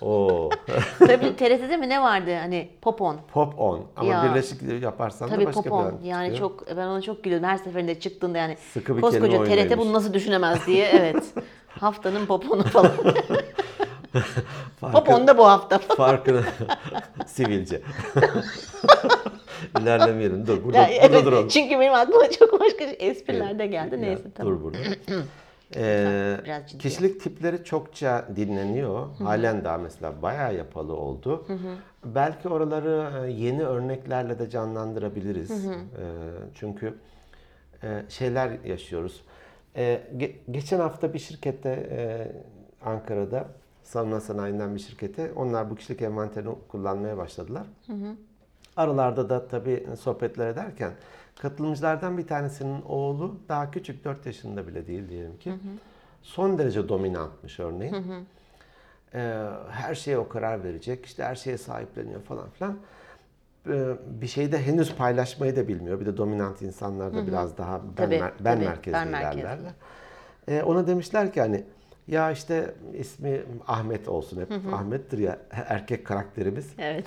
Oo. 0.03 0.51
Tabii 0.99 1.37
TRT'de 1.37 1.77
mi 1.77 1.89
ne 1.89 2.03
vardı 2.03 2.35
hani 2.41 2.69
popon. 2.83 3.17
Pop 3.33 3.59
10 3.59 3.81
ama 3.97 4.09
Ya. 4.13 4.25
birleşik 4.31 4.83
yaparsan 4.83 5.29
Tabii 5.29 5.43
da 5.43 5.47
başka 5.47 5.63
popon. 5.63 5.85
bir 5.89 5.93
an 5.93 6.05
Yani 6.05 6.27
çıkıyor. 6.35 6.51
çok 6.51 6.77
ben 6.77 6.87
ona 6.87 7.03
çok 7.03 7.25
gülüyorum. 7.25 7.49
Her 7.49 7.57
seferinde 7.57 8.01
çıktığında 8.01 8.39
yani 8.39 8.57
Sıkı 8.73 8.97
bir 8.97 9.03
koskoca 9.03 9.27
kelime 9.29 9.45
TRT 9.45 9.51
oyunuymuş. 9.51 9.79
bunu 9.79 9.93
nasıl 9.93 10.15
düşünemez 10.15 10.67
diye. 10.67 10.87
Evet. 10.93 11.25
Haftanın 11.81 12.27
poponu 12.27 12.63
falan. 12.63 12.93
Farkı- 14.81 14.93
popon 14.93 15.27
da 15.27 15.39
bu 15.39 15.47
hafta. 15.47 15.79
Farkını 15.79 16.43
sivilce. 17.27 17.83
İlerlemeyelim. 19.81 20.47
Dur 20.47 20.65
burada, 20.65 20.79
Ya, 20.79 20.89
burada 21.03 21.17
evet, 21.17 21.25
duralım. 21.25 21.49
Çünkü 21.49 21.81
benim 21.81 21.95
aklıma 21.95 22.31
çok 22.31 22.61
başka 22.61 22.85
espriler 22.85 23.59
de 23.59 23.67
geldi. 23.67 23.95
Ya, 23.95 24.01
Neyse 24.01 24.23
tamam. 24.35 24.53
Dur 24.55 24.63
burada. 24.63 24.79
Ee, 25.77 26.37
kişilik 26.79 27.21
tipleri 27.21 27.65
çokça 27.65 28.29
dinleniyor. 28.37 29.07
Halen 29.19 29.65
daha 29.65 29.79
mesela 29.79 30.23
bayağı 30.23 30.55
yapalı 30.55 30.97
oldu. 30.97 31.47
Belki 32.05 32.49
oraları 32.49 33.27
e, 33.27 33.31
yeni 33.33 33.65
örneklerle 33.65 34.39
de 34.39 34.51
canlandırabiliriz. 34.51 35.51
Ee, 35.67 35.73
çünkü 36.55 36.95
e, 37.83 38.03
şeyler 38.09 38.51
yaşıyoruz. 38.65 39.23
Ee, 39.77 40.01
ge- 40.17 40.33
geçen 40.51 40.81
hafta 40.81 41.15
bir 41.15 41.19
şirkette 41.19 41.69
e, 41.91 42.33
Ankara'da 42.89 43.47
savunma 43.83 44.21
sanayinden 44.21 44.75
bir 44.75 44.81
şirkete 44.81 45.33
onlar 45.37 45.71
bu 45.71 45.75
kişilik 45.77 46.03
envanterini 46.03 46.55
kullanmaya 46.69 47.17
başladılar. 47.17 47.67
Aralarda 48.77 49.29
da 49.31 49.49
tabii 49.49 49.87
sohbetler 50.01 50.47
ederken 50.49 50.91
katılımcılardan 51.43 52.19
bir 52.19 52.27
tanesinin 52.27 52.83
oğlu 52.83 53.37
daha 53.49 53.71
küçük 53.71 54.05
4 54.05 54.27
yaşında 54.27 54.67
bile 54.67 54.87
değil 54.87 55.09
diyelim 55.09 55.39
ki. 55.39 55.53
Son 56.23 56.59
derece 56.59 56.89
dominantmış 56.89 57.61
örneğin. 57.61 57.97
Ee, 59.15 59.49
her 59.71 59.95
şeye 59.95 60.19
o 60.19 60.29
karar 60.29 60.65
verecek. 60.65 61.07
işte 61.07 61.25
her 61.25 61.35
şeye 61.35 61.59
sahipleniyor 61.59 62.21
falan 62.23 62.51
filan. 62.51 62.79
Ee, 63.69 63.97
bir 64.07 64.27
şeyi 64.27 64.53
de 64.53 64.59
henüz 64.67 64.95
paylaşmayı 64.95 65.57
da 65.57 65.69
bilmiyor. 65.69 66.01
Bir 66.01 66.07
de 66.07 66.17
dominant 66.17 66.63
insanlar 66.63 67.15
da 67.15 67.27
biraz 67.27 67.59
daha 67.59 67.81
ben, 67.83 67.95
Tabii, 67.97 68.15
mer- 68.15 68.33
ben 68.41 68.55
tabii, 68.55 68.65
merkezli 68.65 68.93
ben 68.95 69.09
ilerlerler. 69.09 69.73
Ee, 70.49 70.63
ona 70.63 70.87
demişler 70.87 71.33
ki 71.33 71.41
hani 71.41 71.65
ya 72.09 72.31
işte 72.31 72.75
ismi 72.95 73.43
Ahmet 73.67 74.09
olsun 74.09 74.41
hep 74.41 74.53
Ahmet'tir 74.75 75.19
ya 75.19 75.39
erkek 75.51 76.07
karakterimiz. 76.07 76.73
Evet. 76.79 77.07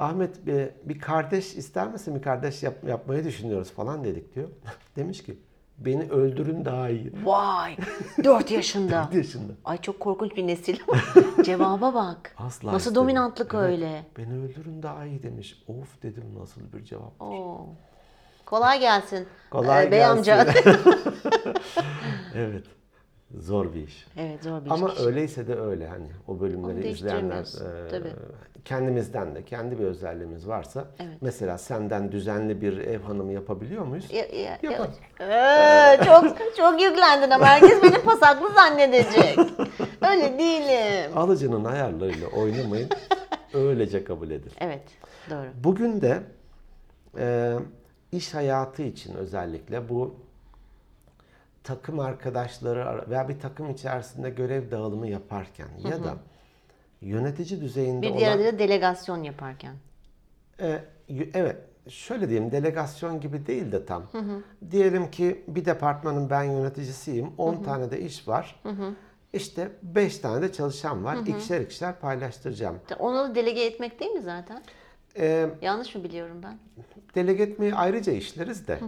Ahmet 0.00 0.46
bir, 0.46 0.68
bir 0.84 0.98
kardeş 1.00 1.54
ister 1.54 1.88
misin? 1.88 2.14
Bir 2.14 2.22
kardeş 2.22 2.62
yap- 2.62 2.84
yapmayı 2.88 3.24
düşünüyoruz 3.24 3.70
falan 3.70 4.04
dedik 4.04 4.34
diyor. 4.34 4.48
Demiş 4.96 5.22
ki 5.22 5.38
beni 5.78 6.10
öldürün 6.10 6.64
daha 6.64 6.88
iyi. 6.88 7.12
Vay 7.24 7.76
4 8.24 8.50
yaşında. 8.50 9.04
4 9.06 9.14
yaşında. 9.14 9.52
Ay 9.64 9.78
çok 9.80 10.00
korkunç 10.00 10.36
bir 10.36 10.46
nesil. 10.46 10.76
Cevaba 11.44 11.94
bak. 11.94 12.34
Asla 12.38 12.72
Nasıl 12.72 12.90
istemem. 12.90 12.94
dominantlık 13.08 13.54
Evet, 13.54 13.64
öyle. 13.64 14.04
Beni 14.18 14.34
öldürün 14.44 14.82
daha 14.82 15.06
iyi 15.06 15.22
demiş. 15.22 15.62
Of 15.68 16.02
dedim 16.02 16.24
nasıl 16.38 16.60
bir 16.72 16.84
cevap. 16.84 17.22
Oo. 17.22 17.66
Kolay 18.46 18.80
gelsin. 18.80 19.26
Kolay 19.50 19.86
Ee, 19.86 19.90
Bey 19.90 19.98
gelsin. 19.98 20.16
amca. 20.18 20.46
Evet. 22.34 22.64
Zor 23.38 23.74
bir 23.74 23.86
iş. 23.86 24.06
evet 24.16 24.42
zor 24.42 24.64
bir 24.64 24.70
Ama 24.70 24.88
iş. 24.92 25.00
öyleyse 25.00 25.46
de 25.48 25.54
öyle 25.60 25.86
hani 25.88 26.06
o 26.28 26.40
bölümleri 26.40 26.88
izleyenler 26.88 27.40
e, 27.86 27.88
tabii. 27.88 28.12
kendimizden 28.64 29.34
de 29.34 29.44
kendi 29.44 29.78
bir 29.78 29.84
özelliğimiz 29.84 30.48
varsa 30.48 30.84
Evet. 31.00 31.16
mesela 31.20 31.58
senden 31.58 32.12
düzenli 32.12 32.60
bir 32.60 32.78
ev 32.78 33.00
hanımı 33.00 33.32
yapabiliyor 33.32 33.84
muyuz? 33.84 34.12
Ya, 34.12 34.24
ya, 34.26 34.58
ya. 34.62 34.88
Ee, 35.20 36.04
çok 36.04 36.24
çok 36.56 36.80
yüklendin 36.82 37.30
ama 37.30 37.46
herkes 37.46 37.82
beni 37.82 38.02
pasaklı 38.02 38.54
zannedecek. 38.54 39.38
Öyle 40.10 40.38
değilim. 40.38 41.18
Alıcının 41.18 41.64
ayarlarıyla 41.64 42.26
oynamayın. 42.28 42.88
öylece 43.54 44.04
kabul 44.04 44.30
edin. 44.30 44.52
Evet 44.60 44.82
doğru. 45.30 45.46
Bugün 45.64 46.00
de 46.00 46.22
e, 47.18 47.54
iş 48.12 48.34
hayatı 48.34 48.82
için 48.82 49.14
özellikle 49.14 49.88
bu 49.88 50.14
takım 51.64 52.00
arkadaşları 52.00 53.10
veya 53.10 53.28
bir 53.28 53.40
takım 53.40 53.70
içerisinde 53.70 54.30
görev 54.30 54.70
dağılımı 54.70 55.08
yaparken 55.08 55.68
ya 55.84 56.04
da 56.04 56.16
yönetici 57.00 57.60
düzeyinde 57.60 58.02
Bir 58.02 58.10
olan 58.10 58.18
diğer 58.18 58.36
adı 58.36 58.44
da 58.44 58.58
delegasyon 58.58 59.22
yaparken. 59.22 59.74
E, 60.60 60.84
evet, 61.34 61.56
şöyle 61.88 62.28
diyeyim, 62.28 62.52
delegasyon 62.52 63.20
gibi 63.20 63.46
değil 63.46 63.72
de 63.72 63.86
tam. 63.86 64.02
Diyelim 64.70 65.10
ki 65.10 65.44
bir 65.48 65.64
departmanın 65.64 66.30
ben 66.30 66.42
yöneticisiyim, 66.42 67.32
10 67.38 67.62
tane 67.62 67.90
de 67.90 68.00
iş 68.00 68.28
var. 68.28 68.62
İşte 69.32 69.70
5 69.82 70.18
tane 70.18 70.42
de 70.42 70.52
çalışan 70.52 71.04
var. 71.04 71.16
İkişer 71.26 71.60
ikişer 71.60 72.00
paylaştıracağım. 72.00 72.78
Onu 72.98 73.16
da 73.16 73.34
delege 73.34 73.64
etmek 73.64 74.00
değil 74.00 74.12
mi 74.12 74.22
zaten? 74.22 74.62
E, 75.18 75.46
Yanlış 75.62 75.94
mı 75.94 76.04
biliyorum 76.04 76.36
ben? 76.42 76.58
delege 77.14 77.42
etmeyi 77.42 77.74
ayrıca 77.74 78.12
işleriz 78.12 78.68
de. 78.68 78.78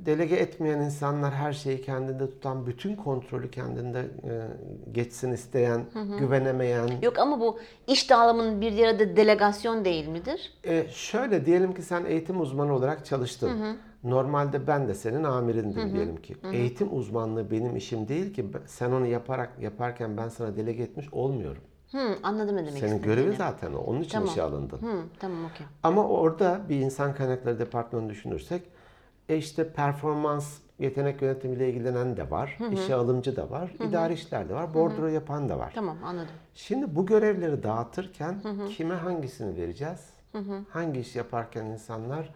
Delege 0.00 0.36
etmeyen 0.36 0.78
insanlar 0.80 1.34
her 1.34 1.52
şeyi 1.52 1.82
kendinde 1.82 2.30
tutan, 2.30 2.66
bütün 2.66 2.96
kontrolü 2.96 3.50
kendinde 3.50 3.98
e, 4.00 4.32
geçsin 4.92 5.32
isteyen, 5.32 5.84
güvenemeyen, 6.18 6.88
Yok 7.02 7.18
ama 7.18 7.40
bu 7.40 7.58
iş 7.86 8.10
dağılımının 8.10 8.60
bir 8.60 8.86
adı 8.86 9.16
delegasyon 9.16 9.84
değil 9.84 10.08
midir? 10.08 10.52
E, 10.64 10.86
şöyle 10.90 11.46
diyelim 11.46 11.74
ki 11.74 11.82
sen 11.82 12.04
eğitim 12.04 12.40
uzmanı 12.40 12.74
olarak 12.74 13.06
çalıştın. 13.06 13.78
Normalde 14.04 14.66
ben 14.66 14.88
de 14.88 14.94
senin 14.94 15.24
amirindim 15.24 15.94
diyelim 15.94 16.16
ki. 16.16 16.36
Eğitim 16.52 16.96
uzmanlığı 16.96 17.50
benim 17.50 17.76
işim 17.76 18.08
değil 18.08 18.34
ki 18.34 18.46
sen 18.66 18.90
onu 18.92 19.06
yaparak 19.06 19.50
yaparken 19.60 20.16
ben 20.16 20.28
sana 20.28 20.56
delege 20.56 20.82
etmiş 20.82 21.12
olmuyorum. 21.12 21.62
Hı, 21.92 22.16
anladım 22.22 22.56
ne 22.56 22.60
demek 22.66 22.72
Senin 22.80 22.92
istediğini. 22.94 23.14
görevin 23.16 23.36
zaten 23.36 23.72
o. 23.72 23.78
Onun 23.78 24.00
için 24.00 24.12
Tamam. 24.12 24.28
işe 24.28 24.42
alındın. 24.42 24.76
Hı, 24.78 25.02
tamam 25.18 25.44
okey. 25.44 25.66
Ama 25.82 26.08
orada 26.08 26.60
bir 26.68 26.76
insan 26.76 27.14
kaynakları 27.14 27.58
departmanı 27.58 28.10
düşünürsek 28.10 28.62
e 29.28 29.36
işte 29.36 29.72
performans 29.72 30.58
yetenek 30.78 31.22
yönetimiyle 31.22 31.68
ilgilenen 31.70 32.16
de 32.16 32.30
var. 32.30 32.58
işe 32.72 32.94
alımcı 32.94 33.36
da 33.36 33.50
var. 33.50 33.70
idari 33.88 34.12
işler 34.14 34.48
de 34.48 34.54
var. 34.54 34.74
Bordro 34.74 35.06
yapan 35.06 35.48
da 35.48 35.58
var. 35.58 35.72
Tamam 35.74 35.96
anladım. 36.04 36.34
Şimdi 36.54 36.96
bu 36.96 37.06
görevleri 37.06 37.62
dağıtırken 37.62 38.40
kime 38.76 38.94
hangisini 38.94 39.56
vereceğiz? 39.56 40.00
Hangi 40.70 41.00
iş 41.00 41.16
yaparken 41.16 41.64
insanlar 41.64 42.30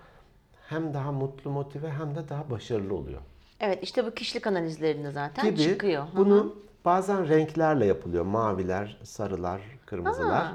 hem 0.69 0.95
daha 0.95 1.13
mutlu, 1.13 1.51
motive 1.51 1.91
hem 1.91 2.15
de 2.15 2.29
daha 2.29 2.51
başarılı 2.51 2.95
oluyor. 2.95 3.21
Evet 3.61 3.79
işte 3.83 4.07
bu 4.07 4.11
kişilik 4.11 4.47
analizlerinde 4.47 5.11
zaten 5.11 5.45
Gibi 5.51 5.63
çıkıyor. 5.63 6.03
Hı 6.03 6.07
hı. 6.13 6.17
bunu 6.17 6.55
bazen 6.85 7.29
renklerle 7.29 7.87
yapılıyor. 7.87 8.25
Maviler, 8.25 8.99
sarılar, 9.03 9.61
kırmızılar. 9.87 10.43
Aa. 10.43 10.53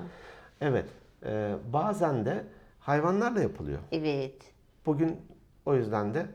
Evet. 0.62 0.86
e, 1.26 1.56
bazen 1.74 2.26
de 2.26 2.44
hayvanlarla 2.80 3.42
yapılıyor. 3.42 3.80
Evet. 3.92 4.36
Bugün 4.86 5.22
o 5.66 5.76
yüzden 5.76 6.14
de 6.14 6.26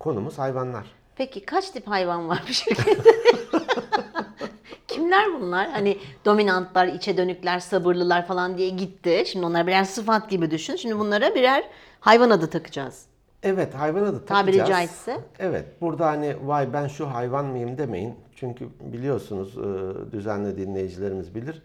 konumuz 0.00 0.38
hayvanlar. 0.38 0.86
Peki 1.16 1.44
kaç 1.46 1.70
tip 1.70 1.88
hayvan 1.88 2.28
var 2.28 2.44
bir 2.48 2.52
şirkette? 2.52 3.10
Kimler 4.88 5.40
bunlar? 5.40 5.70
Hani 5.70 5.98
dominantlar, 6.24 6.86
içe 6.86 7.16
dönükler, 7.16 7.58
sabırlılar 7.58 8.26
falan 8.26 8.58
diye 8.58 8.68
gitti. 8.68 9.22
Şimdi 9.26 9.46
onlar 9.46 9.66
birer 9.66 9.84
sıfat 9.84 10.30
gibi 10.30 10.50
düşün. 10.50 10.76
Şimdi 10.76 10.98
bunlara 10.98 11.34
birer 11.34 11.64
hayvan 12.00 12.30
adı 12.30 12.50
takacağız. 12.50 13.06
Evet 13.42 13.74
hayvan 13.74 14.02
adı 14.02 14.26
Tabiri 14.26 14.56
takacağız. 14.56 14.68
caizse. 14.68 15.20
Evet 15.38 15.66
burada 15.80 16.06
hani 16.06 16.36
vay 16.42 16.72
ben 16.72 16.88
şu 16.88 17.06
hayvan 17.06 17.46
mıyım 17.46 17.78
demeyin. 17.78 18.14
Çünkü 18.42 18.68
biliyorsunuz 18.80 19.58
e, 19.58 20.12
düzenli 20.12 20.56
dinleyicilerimiz 20.56 21.34
bilir. 21.34 21.62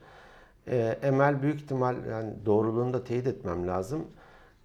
E, 0.68 0.98
Emel 1.04 1.42
büyük 1.42 1.62
ihtimal 1.62 1.96
yani 2.12 2.34
doğruluğunu 2.46 2.94
da 2.94 3.04
teyit 3.04 3.28
etmem 3.28 3.68
lazım. 3.68 4.08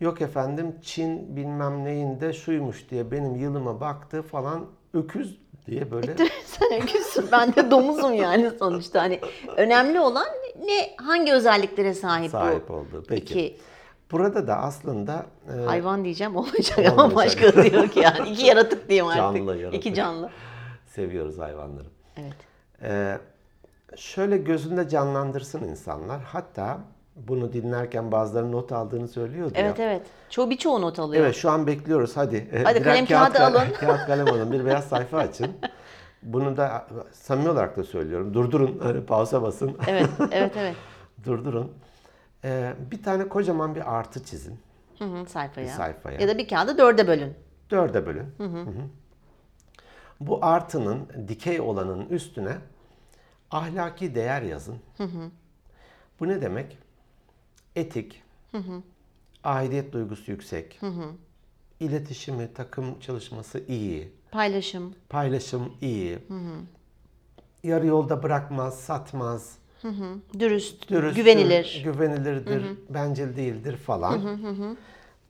Yok 0.01 0.21
efendim 0.23 0.75
Çin 0.83 1.37
bilmem 1.37 1.85
neyinde 1.85 2.33
şuymuş 2.33 2.91
diye 2.91 3.11
benim 3.11 3.37
yılıma 3.37 3.81
baktı 3.81 4.23
falan 4.23 4.65
öküz 4.95 5.39
diye 5.67 5.91
böyle 5.91 6.17
Sen 6.47 6.83
öküzsün, 6.83 7.25
ben 7.33 7.55
de 7.55 7.71
domuzum 7.71 8.15
yani 8.15 8.51
sonuçta. 8.59 9.03
Hani 9.03 9.21
önemli 9.57 10.01
olan 10.01 10.27
ne, 10.67 10.97
hangi 10.97 11.33
özelliklere 11.33 11.95
sahip, 11.95 12.31
sahip 12.31 12.69
bu? 12.69 12.73
oldu. 12.73 13.05
Peki. 13.09 13.23
İki, 13.23 13.57
Burada 14.11 14.47
da 14.47 14.57
aslında 14.57 15.27
e, 15.57 15.65
hayvan 15.65 16.05
diyeceğim 16.05 16.37
olmayacak 16.37 16.79
ama 16.79 17.15
başka 17.15 17.57
da 17.57 17.65
yok 17.65 17.97
yani. 17.97 18.31
İki 18.31 18.47
yaratık 18.47 18.89
diyeyim 18.89 19.07
artık. 19.07 19.19
Canlı 19.19 19.57
yaratık. 19.57 19.81
İki 19.81 19.95
canlı. 19.95 20.31
seviyoruz 20.87 21.39
hayvanları. 21.39 22.02
Evet. 22.17 22.35
Ee, 22.83 23.19
şöyle 23.97 24.37
gözünde 24.37 24.89
canlandırsın 24.89 25.65
insanlar. 25.65 26.23
Hatta 26.23 26.81
bunu 27.17 27.53
dinlerken 27.53 28.13
bazıları 28.13 28.53
not 28.53 28.73
aldığını 28.73 29.09
söylüyordu 29.09 29.53
Evet 29.57 29.79
ya. 29.79 29.85
evet. 29.85 30.03
Çoğu 30.31 30.51
birçoğu 30.51 30.81
not 30.81 30.99
alıyor. 30.99 31.25
Evet 31.25 31.37
şu 31.37 31.51
an 31.51 31.67
bekliyoruz 31.67 32.17
hadi. 32.17 32.49
Hadi 32.65 32.81
Birer 32.81 32.85
kalem 32.85 33.07
kağıt, 33.07 33.33
kal- 33.33 33.55
alın. 33.55 33.73
Kağıt 33.81 34.07
kalem 34.07 34.29
alın 34.29 34.53
bir 34.53 34.65
beyaz 34.65 34.85
sayfa 34.85 35.19
açın. 35.19 35.53
Bunu 36.23 36.57
da 36.57 36.87
samimi 37.13 37.49
olarak 37.49 37.77
da 37.77 37.85
söylüyorum. 37.85 38.35
Durdurun 38.35 38.79
hani 38.83 39.07
pausa 39.07 39.43
basın. 39.43 39.77
Evet, 39.87 40.09
evet, 40.33 40.53
evet. 40.57 40.77
Durdurun. 41.25 41.73
Ee, 42.45 42.73
bir 42.91 43.03
tane 43.03 43.29
kocaman 43.29 43.75
bir 43.75 43.95
artı 43.95 44.25
çizin. 44.25 44.59
Hı 44.99 45.05
hı, 45.05 45.27
sayfaya. 45.27 45.67
Bir 45.67 45.73
sayfaya. 45.73 46.21
Ya 46.21 46.29
da 46.29 46.39
bir 46.39 46.49
kağıdı 46.49 46.79
dörde 46.79 47.09
bölün. 47.09 47.35
Dörde 47.71 48.07
bölün. 48.07 48.27
Hı 48.39 48.45
hı. 48.45 48.65
Bu 50.27 50.39
artının 50.45 51.09
dikey 51.29 51.61
olanın 51.61 52.07
üstüne 52.09 52.57
ahlaki 53.51 54.15
değer 54.15 54.43
yazın. 54.43 54.77
Bu 56.21 56.29
ne 56.29 56.43
demek? 56.43 56.79
Etik, 57.77 58.23
aidiyet 59.45 59.93
duygusu 59.93 60.31
yüksek, 60.31 60.81
iletişimi, 61.81 62.49
takım 62.55 63.01
çalışması 63.01 63.65
iyi, 63.69 64.13
Paylaşım. 64.31 64.95
paylaşım 65.09 65.73
iyi, 65.81 66.19
yarı 67.63 67.87
yolda 67.87 68.23
bırakmaz, 68.23 68.81
satmaz, 68.81 69.57
Dürüst. 69.83 70.39
dürüsttür, 70.39 71.15
Güvenilir. 71.15 71.81
güvenilirdir, 71.85 72.65
bencil 72.91 73.37
değildir 73.37 73.77
falan. 73.77 74.39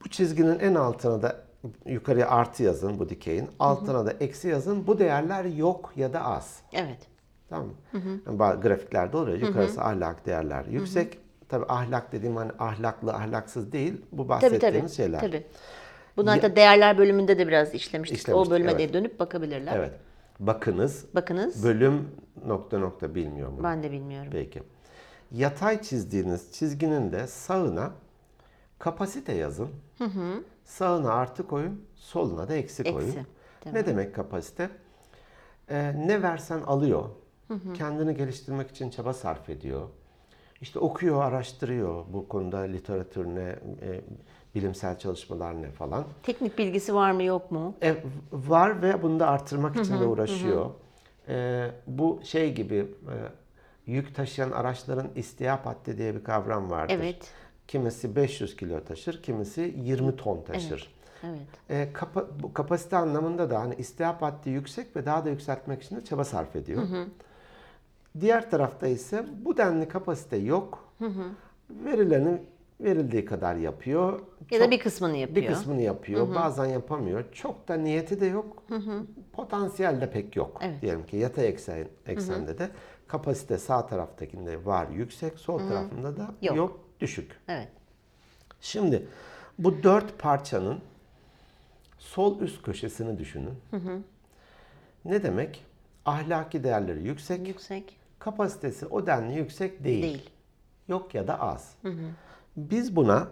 Bu 0.05 0.09
çizginin 0.09 0.59
en 0.59 0.75
altına 0.75 1.23
da 1.23 1.45
yukarıya 1.87 2.31
artı 2.31 2.63
yazın 2.63 2.99
bu 2.99 3.09
dikeyin. 3.09 3.49
Altına 3.59 4.07
da 4.07 4.13
eksi 4.21 4.49
yazın. 4.49 4.87
Bu 4.87 4.99
değerler 4.99 5.45
yok 5.45 5.93
ya 5.97 6.13
da 6.13 6.25
az. 6.25 6.61
Evet. 6.73 7.07
Tamam 7.49 7.67
mı? 7.67 7.73
Yani 8.27 8.39
bazı 8.39 8.61
grafiklerde 8.61 9.17
oluyor. 9.17 9.39
Yukarısı 9.39 9.83
ahlak 9.83 10.27
değerler 10.27 10.65
yüksek. 10.65 11.19
Tabii 11.49 11.65
ahlak 11.69 12.13
dediğim 12.13 12.37
hani 12.37 12.53
ahlaklı 12.59 13.13
ahlaksız 13.13 13.73
değil. 13.73 13.95
Bu 14.13 14.17
Tabii 14.17 14.29
bahsettiğimiz 14.29 14.81
tabii. 14.81 14.97
şeyler. 14.97 15.21
Tabii. 15.21 15.47
Bunu 16.17 16.31
hatta 16.31 16.57
değerler 16.57 16.99
bölümünde 16.99 17.39
de 17.39 17.49
biraz 17.49 17.75
işlemiştik. 17.75 18.19
İşlemiştik, 18.19 18.49
o 18.49 18.51
bölüme 18.51 18.73
evet. 18.73 18.89
de 18.89 18.93
dönüp 18.93 19.21
bakabilirler. 19.21 19.77
Evet. 19.77 19.93
Bakınız 20.41 21.05
Bakınız. 21.15 21.65
bölüm 21.65 22.09
nokta 22.47 22.79
nokta 22.79 23.15
bilmiyor 23.15 23.49
mu? 23.49 23.59
Ben 23.63 23.83
de 23.83 23.93
bilmiyorum. 23.93 24.29
Peki. 24.33 24.63
Yatay 25.33 25.83
çizdiğiniz 25.83 26.53
çizginin 26.53 27.13
de 27.13 27.27
sağına 27.27 27.91
kapasite 28.79 29.33
yazın. 29.33 29.69
Sağına 30.65 31.13
artı 31.13 31.47
koyun, 31.47 31.85
soluna 31.95 32.49
da 32.49 32.55
eksi 32.55 32.85
koyun. 32.85 33.09
Eksi. 33.09 33.27
Tamam. 33.61 33.79
Ne 33.79 33.87
demek 33.87 34.15
kapasite? 34.15 34.71
Ee, 35.71 35.93
ne 36.07 36.23
versen 36.23 36.61
alıyor. 36.61 37.09
Kendini 37.75 38.17
geliştirmek 38.17 38.71
için 38.71 38.91
çaba 38.91 39.13
sarf 39.13 39.51
ediyor. 39.51 39.89
İşte 40.61 40.79
okuyor, 40.79 41.23
araştırıyor 41.23 42.05
bu 42.13 42.29
konuda 42.29 42.59
literatür 42.59 43.27
ne, 43.27 43.41
e, 43.83 44.01
bilimsel 44.55 44.99
çalışmalar 44.99 45.63
ne 45.63 45.71
falan. 45.71 46.05
Teknik 46.23 46.59
bilgisi 46.59 46.95
var 46.95 47.13
mı 47.13 47.23
yok 47.23 47.51
mu? 47.51 47.75
E, 47.83 47.97
var 48.33 48.83
ve 48.83 49.03
bunu 49.03 49.21
da 49.21 49.29
artırmak 49.29 49.77
için 49.77 50.01
de 50.01 50.05
uğraşıyor. 50.05 50.71
E, 51.29 51.71
bu 51.87 52.21
şey 52.25 52.55
gibi 52.55 52.75
e, 52.77 53.17
yük 53.87 54.15
taşıyan 54.15 54.51
araçların 54.51 55.09
istihap 55.17 55.67
haddi 55.67 55.99
diye 55.99 56.15
bir 56.15 56.25
kavram 56.25 56.71
vardır. 56.71 56.95
Evet. 56.99 57.31
Kimisi 57.77 58.17
500 58.17 58.57
kilo 58.57 58.81
taşır, 58.85 59.23
kimisi 59.23 59.75
20 59.79 60.17
ton 60.17 60.43
taşır. 60.43 60.95
Evet. 61.25 61.41
E, 61.71 61.89
kapa- 61.93 62.27
bu 62.43 62.53
kapasite 62.55 62.97
anlamında 62.97 63.51
da 63.51 63.61
hani 63.61 63.75
istihap 63.75 64.23
haddi 64.23 64.51
yüksek 64.51 64.97
ve 64.97 65.07
daha 65.07 65.25
da 65.25 65.29
yükseltmek 65.31 65.83
için 65.83 65.97
de 65.97 66.05
çaba 66.05 66.25
sarf 66.25 66.57
ediyor. 66.57 66.83
Diğer 68.21 68.51
tarafta 68.51 68.87
ise 68.87 69.27
bu 69.45 69.57
denli 69.57 69.89
kapasite 69.89 70.37
yok. 70.37 70.89
Verilenin 71.71 72.41
verildiği 72.81 73.25
kadar 73.25 73.55
yapıyor. 73.57 74.13
Ya 74.51 74.59
Çok- 74.59 74.61
da 74.67 74.71
bir 74.71 74.79
kısmını 74.79 75.17
yapıyor. 75.17 75.37
bir 75.37 75.47
kısmını 75.55 75.83
yapıyor. 75.83 76.35
Bazen 76.35 76.65
yapamıyor. 76.67 77.25
Çok 77.33 77.69
da 77.69 77.75
niyeti 77.75 78.21
de 78.21 78.27
yok. 78.27 78.63
Potansiyel 79.33 80.01
de 80.01 80.11
pek 80.11 80.37
yok. 80.37 80.61
Evet. 80.65 80.83
Diyelim 80.83 81.07
ki 81.07 81.17
yatay 81.17 81.49
eksen, 81.49 81.87
eksende 82.07 82.59
de 82.59 82.71
kapasite 83.07 83.59
sağ 83.59 83.87
taraftakinde 83.87 84.67
var 84.67 84.87
yüksek, 84.89 85.39
sol 85.39 85.59
tarafında 85.59 86.17
da 86.17 86.35
Yok. 86.43 86.57
yok 86.57 86.81
düşük. 87.03 87.31
Evet. 87.49 87.69
Şimdi 88.61 89.07
bu 89.59 89.83
dört 89.83 90.19
parçanın 90.19 90.81
sol 91.99 92.41
üst 92.41 92.63
köşesini 92.63 93.19
düşünün. 93.19 93.55
Ne 95.05 95.23
demek? 95.23 95.65
Ahlaki 96.05 96.65
değerleri 96.65 97.03
yüksek, 97.03 97.49
Yüksek. 97.49 97.97
kapasitesi 98.19 98.87
o 98.87 99.07
denli 99.07 99.39
yüksek 99.39 99.85
değil. 99.85 100.03
Değil. 100.03 100.31
Yok 100.89 101.15
ya 101.15 101.27
da 101.29 101.41
az. 101.41 101.75
Biz 102.57 102.97
buna 102.97 103.29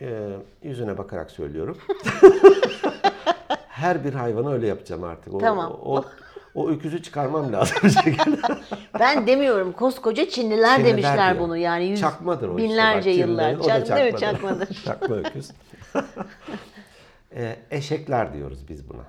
e, 0.00 0.36
yüzüne 0.62 0.98
bakarak 0.98 1.30
söylüyorum. 1.30 1.78
Her 3.68 4.04
bir 4.04 4.14
hayvanı 4.14 4.52
öyle 4.52 4.66
yapacağım 4.66 5.04
artık. 5.04 5.34
O, 5.34 5.38
Tamam. 5.38 5.72
O, 5.82 6.04
o, 6.54 6.68
öküzü 6.68 7.02
çıkarmam 7.02 7.52
lazım 7.52 7.76
bir 7.84 7.90
şekilde. 7.90 8.36
Ben 9.00 9.26
demiyorum 9.26 9.72
koskoca 9.72 10.28
Çinliler, 10.28 10.76
Çinliler 10.76 10.92
demişler 10.92 11.34
diyor. 11.34 11.44
bunu 11.44 11.56
yani 11.56 11.84
yüz, 11.84 12.00
Çakmadır 12.00 12.48
o 12.48 12.56
binlerce 12.56 13.10
işte. 13.10 13.22
Bak, 13.22 13.28
yıllar. 13.28 13.50
Çinlilerin, 13.50 13.60
o 13.60 13.80
da 13.80 13.84
Çak, 13.84 13.98
değil 13.98 14.12
mi? 14.12 14.20
çakmadır. 14.20 14.66
Çakmadır. 14.84 14.84
Çakma 14.84 15.16
öküz. 15.16 15.50
e, 17.36 17.56
eşekler 17.70 18.34
diyoruz 18.34 18.68
biz 18.68 18.88
buna. 18.88 19.04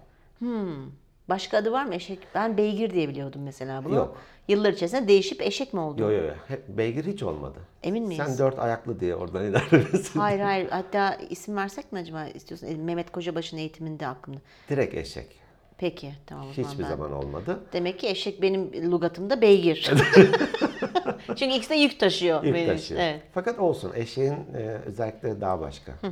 Başka 1.29 1.57
adı 1.57 1.71
var 1.71 1.85
mı 1.85 1.95
eşek? 1.95 2.19
Ben 2.35 2.57
beygir 2.57 2.93
diye 2.93 3.09
biliyordum 3.09 3.43
mesela 3.43 3.85
bunu. 3.85 3.95
Yok. 3.95 4.17
Yıllar 4.47 4.73
içerisinde 4.73 5.07
değişip 5.07 5.41
eşek 5.41 5.73
mi 5.73 5.79
oldu? 5.79 6.01
Yo 6.01 6.11
yo 6.11 6.23
yo. 6.23 6.33
Hep 6.47 6.67
beygir 6.67 7.05
hiç 7.05 7.23
olmadı. 7.23 7.59
Emin 7.83 8.07
miyiz? 8.07 8.23
Sen 8.25 8.37
dört 8.37 8.59
ayaklı 8.59 8.99
diye 8.99 9.15
oradan 9.15 9.45
ilerlemesin. 9.45 10.19
Hayır 10.19 10.39
hayır. 10.39 10.69
Hatta 10.69 11.17
isim 11.29 11.55
versek 11.55 11.91
mi 11.91 11.99
acaba 11.99 12.25
istiyorsun? 12.25 12.67
E, 12.67 12.75
Mehmet 12.75 13.11
Kocabaş'ın 13.11 13.57
eğitiminde 13.57 14.07
aklımda. 14.07 14.39
Direkt 14.69 14.93
eşek. 14.93 15.44
Peki 15.77 16.11
tamam 16.25 16.45
o 16.49 16.53
zaman 16.53 16.69
Hiçbir 16.69 16.83
ben. 16.83 16.89
zaman 16.89 17.11
olmadı. 17.13 17.59
Demek 17.73 17.99
ki 17.99 18.07
eşek 18.07 18.41
benim 18.41 18.91
lugatımda 18.91 19.41
beygir. 19.41 19.91
Çünkü 21.35 21.55
ikisi 21.55 21.69
de 21.69 21.75
yük 21.75 21.99
taşıyor. 21.99 22.43
Yük 22.43 22.55
benim 22.55 22.67
taşıyor. 22.69 23.01
Evet. 23.01 23.21
Fakat 23.33 23.59
olsun 23.59 23.91
eşeğin 23.95 24.33
e, 24.33 24.79
özellikleri 24.85 25.41
daha 25.41 25.59
başka. 25.59 25.91
E, 25.91 26.07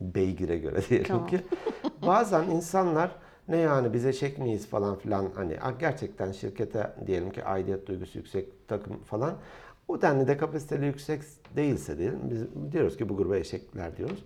Beygire 0.00 0.58
göre 0.58 0.80
diyelim 0.88 1.06
Tamam. 1.08 1.26
ki. 1.26 1.40
Bazen 2.06 2.42
insanlar 2.50 3.10
ne 3.48 3.56
yani 3.56 3.92
biz 3.92 4.06
eşek 4.06 4.38
miyiz 4.38 4.66
falan 4.68 4.98
filan 4.98 5.28
hani 5.34 5.60
"Aa, 5.60 5.70
gerçekten 5.70 6.32
şirkete 6.32 6.92
diyelim 7.06 7.30
ki 7.32 7.44
aidiyet 7.44 7.86
duygusu 7.86 8.18
yüksek 8.18 8.68
takım 8.68 8.96
falan 9.04 9.34
o 9.88 10.02
denli 10.02 10.28
de 10.28 10.36
kapasiteli 10.36 10.86
yüksek 10.86 11.22
değilse 11.56 11.98
diyelim 11.98 12.18
biz 12.30 12.72
diyoruz 12.72 12.96
ki 12.96 13.08
bu 13.08 13.16
gruba 13.16 13.36
eşekler 13.36 13.96
diyoruz. 13.96 14.24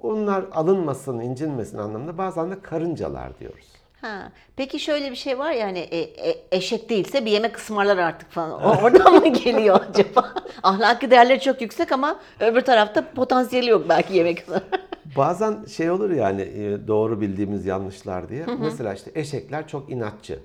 Onlar 0.00 0.44
alınmasın, 0.52 1.20
incinmesin 1.20 1.78
anlamında 1.78 2.18
bazen 2.18 2.50
de 2.50 2.60
karıncalar 2.62 3.38
diyoruz. 3.38 3.72
Ha. 4.00 4.32
Peki 4.56 4.78
şöyle 4.80 5.10
bir 5.10 5.16
şey 5.16 5.38
var 5.38 5.52
ya 5.52 5.66
hani 5.66 5.78
e, 5.78 5.98
e, 6.30 6.36
eşek 6.52 6.88
değilse 6.90 7.24
bir 7.24 7.30
yemek 7.30 7.56
ısmarlar 7.58 7.96
artık 7.96 8.30
falan. 8.30 8.62
O, 8.62 8.82
oradan 8.82 9.14
mı 9.14 9.28
geliyor 9.44 9.80
acaba? 9.90 10.34
Ahlaki 10.62 11.10
değerleri 11.10 11.40
çok 11.40 11.60
yüksek 11.60 11.92
ama 11.92 12.20
öbür 12.40 12.60
tarafta 12.60 13.10
potansiyeli 13.14 13.70
yok 13.70 13.86
belki 13.88 14.16
yemek. 14.16 14.46
Bazen 15.16 15.64
şey 15.64 15.90
olur 15.90 16.10
yani 16.10 16.42
e, 16.42 16.88
doğru 16.88 17.20
bildiğimiz 17.20 17.66
yanlışlar 17.66 18.28
diye. 18.28 18.46
Mesela 18.58 18.94
işte 18.94 19.10
eşekler 19.14 19.68
çok 19.68 19.90
inatçı 19.90 20.38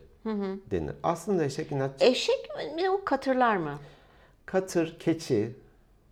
denir. 0.72 0.96
Aslında 1.04 1.44
eşek 1.44 1.72
inatçı. 1.72 2.06
Eşek 2.06 2.50
mi 2.76 2.90
o 2.90 3.04
katırlar 3.06 3.58
mı? 3.58 3.74
Katır, 4.46 5.00
keçi. 5.00 5.52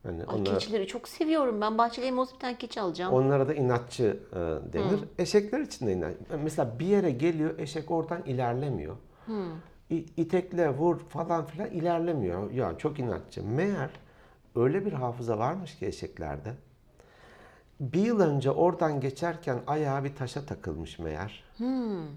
Hani 0.03 0.23
Ay, 0.25 0.35
onlar, 0.39 0.53
keçileri 0.53 0.87
çok 0.87 1.07
seviyorum. 1.07 1.61
Ben 1.61 1.77
bahçede 1.77 2.11
bir 2.17 2.39
tane 2.39 2.57
keçi 2.57 2.81
alacağım. 2.81 3.13
onlara 3.13 3.47
da 3.47 3.53
inatçı 3.53 4.19
e, 4.31 4.35
denir. 4.73 4.99
Eşekler 5.17 5.59
için 5.59 5.87
de 5.87 5.93
inatçı. 5.93 6.17
Mesela 6.43 6.79
bir 6.79 6.85
yere 6.85 7.11
geliyor, 7.11 7.59
eşek 7.59 7.91
oradan 7.91 8.21
ilerlemiyor. 8.25 8.95
İ- 9.89 10.05
İtekle 10.17 10.69
vur 10.69 10.99
falan 10.99 11.45
filan 11.45 11.69
ilerlemiyor. 11.69 12.51
Ya 12.51 12.77
çok 12.77 12.99
inatçı. 12.99 13.43
Meğer 13.43 13.89
öyle 14.55 14.85
bir 14.85 14.93
hafıza 14.93 15.37
varmış 15.37 15.75
ki 15.79 15.85
eşeklerde. 15.85 16.53
Bir 17.79 17.99
yıl 18.01 18.19
önce 18.19 18.51
oradan 18.51 18.99
geçerken 19.01 19.59
ayağı 19.67 20.03
bir 20.03 20.15
taşa 20.15 20.45
takılmış 20.45 20.99
meğer. 20.99 21.43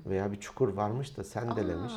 Veya 0.06 0.32
bir 0.32 0.40
çukur 0.40 0.68
varmış 0.68 1.16
da 1.16 1.24
sendelemiş. 1.24 1.92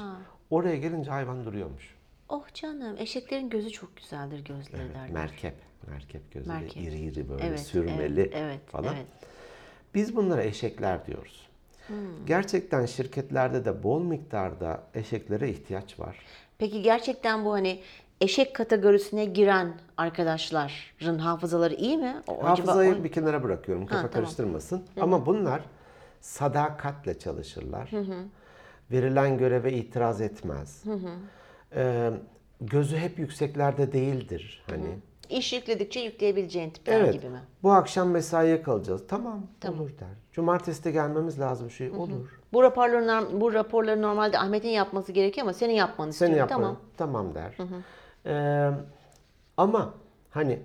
Oraya 0.50 0.76
gelince 0.78 1.12
hayvan 1.12 1.46
duruyormuş. 1.46 1.96
Oh 2.30 2.54
canım 2.54 2.96
eşeklerin 2.98 3.50
gözü 3.50 3.70
çok 3.70 3.98
güzeldir 3.98 4.46
gözleri 4.46 4.90
derler. 4.94 5.10
Merkep. 5.12 5.69
Merkep 5.90 6.32
gözleri. 6.32 6.54
Merkep. 6.62 6.84
iri 6.84 7.00
iri 7.00 7.30
böyle 7.30 7.46
Evet, 7.48 7.60
sürmeli 7.60 8.22
evet, 8.22 8.34
evet, 8.36 8.60
falan. 8.68 8.96
evet. 8.96 9.06
Biz 9.96 10.16
bunlara 10.16 10.44
eşekler 10.44 11.06
diyoruz. 11.06 11.48
Hmm. 11.88 12.26
Gerçekten 12.26 12.86
şirketlerde 12.86 13.66
de 13.66 13.84
bol 13.84 14.02
miktarda 14.04 14.84
eşeklere 14.94 15.50
ihtiyaç 15.50 16.00
var. 16.00 16.18
Peki 16.58 16.82
gerçekten 16.82 17.46
bu 17.46 17.54
hani 17.54 17.80
eşek 18.22 18.56
kategorisine 18.56 19.26
giren 19.26 19.74
arkadaşların 19.98 21.18
hafızaları 21.18 21.74
iyi 21.74 21.98
mi? 21.98 22.16
O, 22.28 22.34
acaba 22.34 22.50
Hafızayı 22.50 22.96
o- 23.00 23.04
bir 23.04 23.12
kenara 23.12 23.44
bırakıyorum. 23.44 23.86
Kafa 23.86 23.98
tamam. 24.02 24.12
karıştırmasın. 24.14 24.84
Ama 25.02 25.26
bunlar 25.26 25.62
sadakatle 26.22 27.20
çalışırlar. 27.20 27.92
Verilen 28.92 29.38
göreve 29.38 29.74
itiraz 29.74 30.22
etmez. 30.22 30.84
Ee, 31.76 32.12
gözü 32.62 32.98
hep 32.98 33.20
yükseklerde 33.20 33.92
değildir. 33.94 34.64
Hani 34.70 34.88
İş 35.30 35.54
yükledikçe 35.54 36.00
yükleyebileceğin 36.00 36.70
tipler 36.70 37.00
Evet. 37.00 37.14
gibi 37.14 37.30
mi? 37.30 37.40
Bu 37.64 37.72
akşam 37.72 38.10
mesaiye 38.10 38.62
kalacağız. 38.62 39.04
Tamam, 39.08 39.42
olur 39.70 39.90
der. 39.90 40.08
Cumartesi 40.32 40.84
de 40.84 40.92
gelmemiz 40.92 41.40
lazım 41.40 41.70
şey 41.70 41.90
olur. 41.92 42.40
Bu 42.54 42.64
raporları, 42.64 43.42
bu 43.42 43.54
raporları 43.54 44.02
normalde 44.02 44.40
Ahmet'in 44.40 44.70
yapması 44.70 45.12
gerekiyor 45.12 45.46
ama 45.48 45.54
senin 45.54 45.74
yapmanı 45.74 46.14
Seni 46.14 46.30
istiyorum. 46.30 46.52
yapma. 46.52 46.78
Tamam. 46.98 47.26
Tamam 47.34 47.36
der. 47.36 47.58
Ee, 48.26 48.72
ama 49.58 49.94
hani 50.30 50.60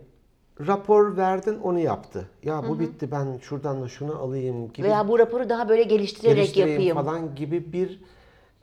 rapor 0.66 1.16
verdin 1.16 1.58
onu 1.58 1.78
yaptı. 1.78 2.28
Ya 2.42 2.68
bu 2.68 2.80
bitti 2.80 3.10
ben 3.10 3.38
şuradan 3.42 3.82
da 3.82 3.88
şunu 3.88 4.18
alayım 4.18 4.72
gibi 4.72 4.86
Veya 4.86 5.08
bu 5.08 5.18
raporu 5.18 5.48
daha 5.48 5.68
böyle 5.68 5.82
geliştirerek 5.82 6.56
yapayım. 6.56 6.94
falan 6.96 7.34
gibi 7.34 7.72
bir 7.72 8.00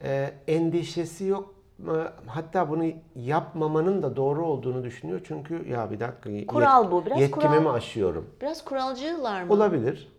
e, 0.04 0.34
endişesi 0.48 1.26
yok. 1.26 1.54
E, 1.88 1.92
Hatta 2.28 2.70
bunu 2.70 2.86
yapmamanın 3.16 4.04
da 4.04 4.16
doğru 4.16 4.46
olduğunu 4.46 4.84
düşünüyor. 4.84 5.22
Çünkü 5.24 5.68
ya 5.70 5.92
bir 5.92 6.00
dakika 6.00 6.30
yet- 6.30 6.46
Kural 6.48 6.92
bu, 6.92 7.06
biraz 7.06 7.22
yetkimi 7.22 7.46
kural. 7.48 7.62
mi 7.62 7.70
aşıyorum? 7.70 8.30
Biraz 8.42 8.66
kuralcılar 8.66 9.44
mı? 9.44 9.54
Olabilir. 9.54 10.12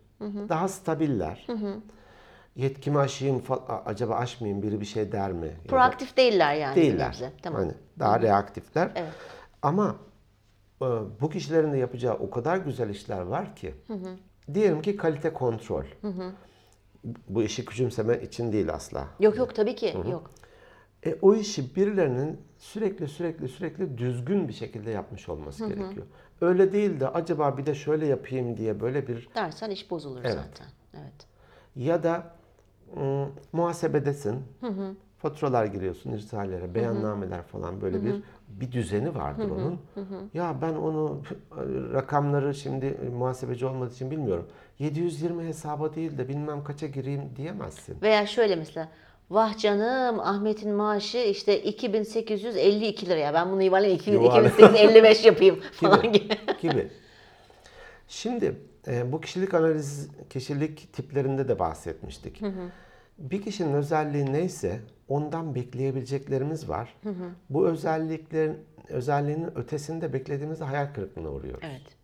Daha 0.49 0.67
stabiller. 0.67 1.47
Yetkimi 2.55 2.99
aşayım 2.99 3.39
fa- 3.39 3.65
a- 3.67 3.83
acaba 3.85 4.15
aşmayayım 4.15 4.63
biri 4.63 4.79
bir 4.81 4.85
şey 4.85 5.11
der 5.11 5.31
mi? 5.33 5.45
Ya 5.47 5.51
da- 5.53 5.67
Proaktif 5.67 6.17
değiller 6.17 6.53
yani. 6.53 6.75
değiller. 6.75 7.07
nebze. 7.07 7.31
Tamam. 7.43 7.61
Hani 7.61 7.73
daha 7.99 8.21
reaktifler. 8.21 8.91
Evet. 8.95 9.11
Ama 9.61 9.95
e, 10.81 10.85
bu 11.21 11.29
kişilerin 11.29 11.73
de 11.73 11.77
yapacağı 11.77 12.13
o 12.13 12.29
kadar 12.29 12.57
güzel 12.57 12.89
işler 12.89 13.21
var 13.21 13.55
ki. 13.55 13.73
Diyelim 14.53 14.81
ki 14.81 14.97
kalite 14.97 15.33
kontrol. 15.33 15.83
Bu 17.29 17.43
işi 17.43 17.65
küçümseme 17.65 18.21
için 18.21 18.51
değil 18.51 18.73
asla. 18.73 19.07
Yok 19.19 19.37
yok 19.37 19.55
tabii 19.55 19.75
ki 19.75 19.93
yok. 20.11 20.31
E, 21.05 21.15
o 21.21 21.35
işi 21.35 21.75
birilerinin 21.75 22.41
sürekli 22.57 23.07
sürekli 23.07 23.47
sürekli 23.47 23.97
düzgün 23.97 24.47
bir 24.47 24.53
şekilde 24.53 24.91
yapmış 24.91 25.29
olması 25.29 25.67
gerekiyor. 25.67 26.05
Öyle 26.41 26.71
değil 26.71 26.99
de 26.99 27.07
acaba 27.07 27.57
bir 27.57 27.65
de 27.65 27.75
şöyle 27.75 28.07
yapayım 28.07 28.57
diye 28.57 28.79
böyle 28.81 29.07
bir 29.07 29.27
Dersen 29.35 29.69
iş 29.69 29.91
bozulur 29.91 30.21
Evet. 30.23 30.33
zaten. 30.35 30.67
Evet. 30.93 31.27
ya 31.75 32.03
da 32.03 32.23
ım, 32.97 33.31
muhasebedesin. 33.53 34.35
Faturalar 35.17 35.65
giriyorsun, 35.65 36.11
irsalere, 36.11 36.75
beyannameler 36.75 37.41
falan 37.43 37.81
böyle 37.81 38.03
bir 38.03 38.15
bir 38.47 38.71
düzeni 38.71 39.15
vardır 39.15 39.49
onun. 39.49 39.79
Ya 40.33 40.55
ben 40.61 40.73
onu 40.73 41.21
rakamları 41.93 42.53
şimdi 42.55 42.97
muhasebeci 43.17 43.65
olmadığı 43.65 43.93
için 43.93 44.11
bilmiyorum. 44.11 44.47
720 44.79 45.43
hesaba 45.43 45.95
değil 45.95 46.17
de 46.17 46.27
bilmem 46.27 46.63
kaça 46.63 46.87
gireyim 46.87 47.21
diyemezsin. 47.35 48.01
Veya 48.01 48.25
şöyle 48.25 48.55
mesela 48.55 48.89
Vah 49.33 49.57
canım 49.57 50.19
Ahmet'in 50.19 50.73
maaşı 50.73 51.17
işte 51.17 51.63
2852 51.63 53.09
liraya. 53.09 53.33
Ben 53.33 53.51
bunu 53.51 53.63
yuvarlayayım 53.63 53.99
2000 53.99 54.13
Yuvarla. 54.13 54.47
2855 54.47 55.25
yapayım 55.25 55.59
falan 55.71 56.13
gibi. 56.13 56.37
gibi. 56.61 56.91
Şimdi 58.07 58.55
e, 58.87 59.11
bu 59.11 59.21
kişilik 59.21 59.53
analiz, 59.53 60.09
kişilik 60.29 60.93
tiplerinde 60.93 61.47
de 61.47 61.59
bahsetmiştik. 61.59 62.41
Bir 63.17 63.41
kişinin 63.41 63.73
özelliği 63.73 64.33
neyse 64.33 64.79
ondan 65.07 65.55
bekleyebileceklerimiz 65.55 66.69
var. 66.69 66.95
Bu 67.49 67.67
özelliklerin 67.67 68.57
özelliğinin 68.89 69.57
ötesinde 69.57 70.13
beklediğimizde 70.13 70.63
hayal 70.63 70.93
kırıklığına 70.93 71.29
uğruyoruz. 71.29 71.63
Evet. 71.63 71.97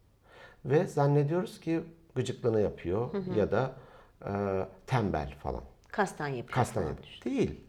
Ve 0.66 0.88
zannediyoruz 0.88 1.60
ki 1.60 1.82
gıcıklığına 2.16 2.60
yapıyor 2.60 3.10
ya 3.36 3.52
da 3.52 3.76
e, 4.26 4.32
tembel 4.88 5.34
falan. 5.44 5.64
Kastan 5.92 6.28
yapıyor. 6.28 6.56
Kastan 6.56 6.82
yapıyor. 6.82 7.20
Değil. 7.26 7.62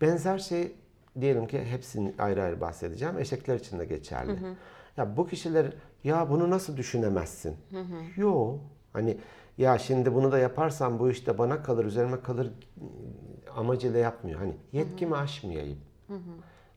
Benzer 0.00 0.38
şey 0.38 0.72
diyelim 1.20 1.46
ki 1.46 1.64
hepsini 1.64 2.14
ayrı 2.18 2.42
ayrı 2.42 2.60
bahsedeceğim. 2.60 3.18
Eşekler 3.18 3.56
için 3.56 3.78
de 3.78 3.84
geçerli. 3.84 4.38
Ya 4.96 5.16
bu 5.16 5.26
kişiler 5.26 5.72
ya 6.04 6.30
bunu 6.30 6.50
nasıl 6.50 6.76
düşünemezsin? 6.76 7.56
Yo. 8.16 8.58
Hani 8.92 9.18
ya 9.58 9.78
şimdi 9.78 10.14
bunu 10.14 10.32
da 10.32 10.38
yaparsam 10.38 10.98
bu 10.98 11.10
işte 11.10 11.38
bana 11.38 11.62
kalır, 11.62 11.84
üzerime 11.84 12.20
kalır 12.20 12.52
amacıyla 13.56 13.98
yapmıyor. 13.98 14.38
Hani 14.38 14.56
yetkimi 14.72 15.16
aşmayayım 15.16 15.78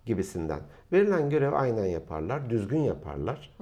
gibisinden. 0.05 0.59
Verilen 0.91 1.29
görev 1.29 1.53
aynen 1.53 1.85
yaparlar, 1.85 2.49
düzgün 2.49 2.79
yaparlar. 2.79 3.57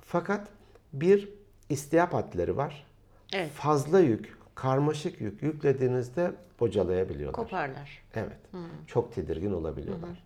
Fakat 0.00 0.48
bir 0.92 1.28
istiyap 1.68 2.12
hadleri 2.12 2.56
var. 2.56 2.86
Evet. 3.32 3.50
Fazla 3.50 4.00
yük, 4.00 4.38
karmaşık 4.54 5.20
yük 5.20 5.42
yüklediğinizde 5.42 6.32
bocalayabiliyorlar. 6.60 7.44
Koparlar. 7.44 8.02
Evet. 8.14 8.38
Çok 8.86 9.12
tedirgin 9.14 9.52
olabiliyorlar. 9.52 10.24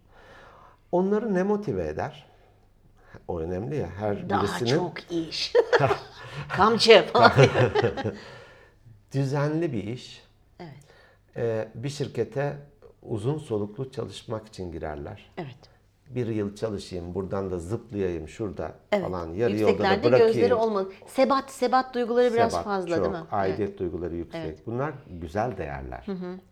Onları 0.93 1.35
ne 1.35 1.43
motive 1.43 1.87
eder? 1.89 2.27
O 3.29 3.41
önemli 3.41 3.77
ya. 3.77 3.89
Her 3.91 4.31
Daha 4.31 4.43
birisinin 4.43 4.71
çok 4.71 5.13
iş. 5.13 5.53
Kamçı 6.49 7.07
falan. 7.13 7.33
düzenli 9.13 9.73
bir 9.73 9.85
iş. 9.85 10.23
evet. 10.61 10.73
Ee, 11.37 11.69
bir 11.75 11.89
şirkete 11.89 12.57
uzun 13.03 13.39
soluklu 13.39 13.91
çalışmak 13.91 14.49
için 14.49 14.73
girerler. 14.73 15.31
Evet. 15.37 15.78
Bir 16.15 16.27
yıl 16.27 16.55
çalışayım, 16.55 17.15
buradan 17.15 17.51
da 17.51 17.59
zıplayayım 17.59 18.29
şurada 18.29 18.73
Evet. 18.93 19.05
falan. 19.05 19.35
Yarı 19.35 19.57
yolda 19.57 19.85
da 19.85 20.05
bırakayım. 20.05 20.27
gözleri 20.27 20.55
olmalı. 20.55 20.93
Sebat, 21.07 21.51
sebat 21.51 21.95
duyguları 21.95 22.35
biraz 22.35 22.53
Sebat 22.53 22.65
fazla 22.65 22.97
çok, 22.97 23.05
değil 23.05 23.17
mi? 23.17 23.29
Aidiyet 23.33 23.69
Evet. 23.71 23.79
duyguları 23.79 24.15
yüksek. 24.15 24.67
Bunlar 24.67 24.93
güzel 25.21 25.57
değerler. 25.57 26.07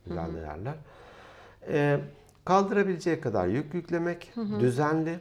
Güzel 0.06 0.34
değerler. 0.34 0.74
Ee, 1.68 2.00
kaldırabileceği 2.44 3.20
kadar 3.20 3.46
yük 3.46 3.74
yüklemek, 3.74 4.32
düzenli. 4.60 5.18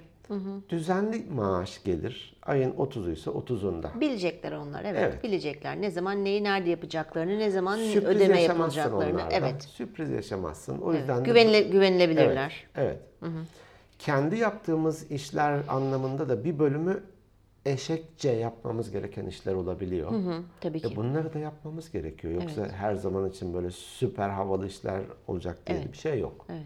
Düzenli 0.69 1.25
maaş 1.33 1.83
gelir. 1.83 2.35
Ayın 2.43 2.71
30'u 2.71 3.11
ise 3.11 3.29
30'unda. 3.29 3.99
Bilecekler 4.01 4.51
onlar 4.51 4.83
evet. 4.83 5.01
Evet. 5.03 5.23
Bilecekler 5.23 5.81
ne 5.81 5.91
zaman 5.91 6.23
neyi 6.23 6.43
nerede 6.43 6.69
yapacaklarını, 6.69 7.39
ne 7.39 7.51
zaman 7.51 7.77
Sürpriz 7.77 8.15
ödeme 8.15 8.41
yapılacaklarını. 8.41 9.15
onlarla. 9.15 9.29
Evet. 9.31 9.63
Sürpriz 9.63 10.09
yaşamazsın. 10.09 10.81
O 10.81 10.91
evet. 10.91 10.99
yüzden 10.99 11.19
de 11.19 11.23
Güvenile, 11.29 11.61
güvenilebilirler. 11.61 12.67
Evet. 12.75 12.99
evet. 13.21 13.31
Kendi 13.99 14.37
yaptığımız 14.37 15.11
işler 15.11 15.59
anlamında 15.69 16.29
da 16.29 16.43
bir 16.43 16.59
bölümü 16.59 17.03
eşekçe 17.65 18.29
yapmamız 18.29 18.91
gereken 18.91 19.25
işler 19.25 19.53
olabiliyor. 19.53 20.11
Hı, 20.11 20.41
tabii 20.61 20.79
ki. 20.81 20.93
E 20.93 20.95
bunları 20.95 21.33
da 21.33 21.39
yapmamız 21.39 21.91
gerekiyor. 21.91 22.33
Yoksa 22.33 22.67
her 22.69 22.95
zaman 22.95 23.29
için 23.29 23.53
böyle 23.53 23.71
süper 23.71 24.29
havalı 24.29 24.67
işler 24.67 25.01
olacak 25.27 25.57
diye 25.67 25.83
bir 25.93 25.97
şey 25.97 26.19
yok. 26.19 26.45
Evet. 26.49 26.65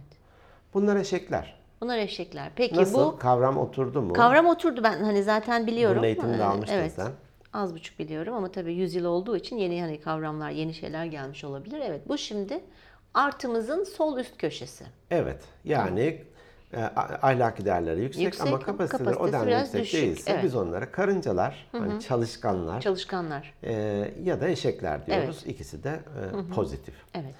Bunlar 0.73 0.95
eşekler. 0.95 1.59
Bunlar 1.81 1.97
eşekler. 1.97 2.51
Peki 2.55 2.75
Nasıl? 2.75 3.13
bu 3.13 3.17
Kavram 3.19 3.57
oturdu 3.57 4.01
mu? 4.01 4.13
kavram 4.13 4.45
oturdu 4.45 4.83
ben 4.83 5.03
hani 5.03 5.23
zaten 5.23 5.67
biliyorum. 5.67 5.97
Bunun 5.97 6.07
eğitimini 6.07 6.37
de 6.37 6.41
Ee, 6.41 6.45
almıştın 6.45 6.75
evet. 6.75 6.91
sen. 6.91 7.11
Az 7.53 7.73
buçuk 7.75 7.99
biliyorum 7.99 8.33
ama 8.33 8.51
tabii 8.51 8.73
100 8.73 8.95
yıl 8.95 9.05
olduğu 9.05 9.37
için 9.37 9.57
yeni 9.57 9.81
hani 9.81 9.99
kavramlar, 10.01 10.49
yeni 10.49 10.73
şeyler 10.73 11.05
gelmiş 11.05 11.43
olabilir. 11.43 11.79
Evet 11.85 12.01
bu 12.09 12.17
şimdi 12.17 12.63
artımızın 13.13 13.83
sol 13.83 14.17
üst 14.17 14.37
köşesi. 14.37 14.85
Evet. 15.11 15.43
Yani 15.63 16.21
e, 16.73 16.83
ahlaki 17.21 17.65
değerleri 17.65 18.01
yüksek, 18.01 18.23
Yüksek 18.23 18.47
ama 18.47 18.59
kapasiteleri 18.59 19.09
o 19.09 19.13
kapasitesi 19.13 19.33
denli 19.41 19.47
biraz 19.47 19.61
yüksek 19.67 19.81
düşük, 19.81 20.01
değilse 20.01 20.31
evet. 20.31 20.43
biz 20.43 20.55
onlara 20.55 20.91
karıncalar, 20.91 21.67
hani 21.71 22.01
çalışkanlar 22.01 22.81
Çalışkanlar. 22.81 23.53
e, 23.63 23.73
ya 24.23 24.41
da 24.41 24.47
eşekler 24.49 25.05
diyoruz. 25.05 25.43
İkisi 25.45 25.83
de 25.83 25.89
e, 26.49 26.53
pozitif. 26.55 26.95
Evet. 27.13 27.35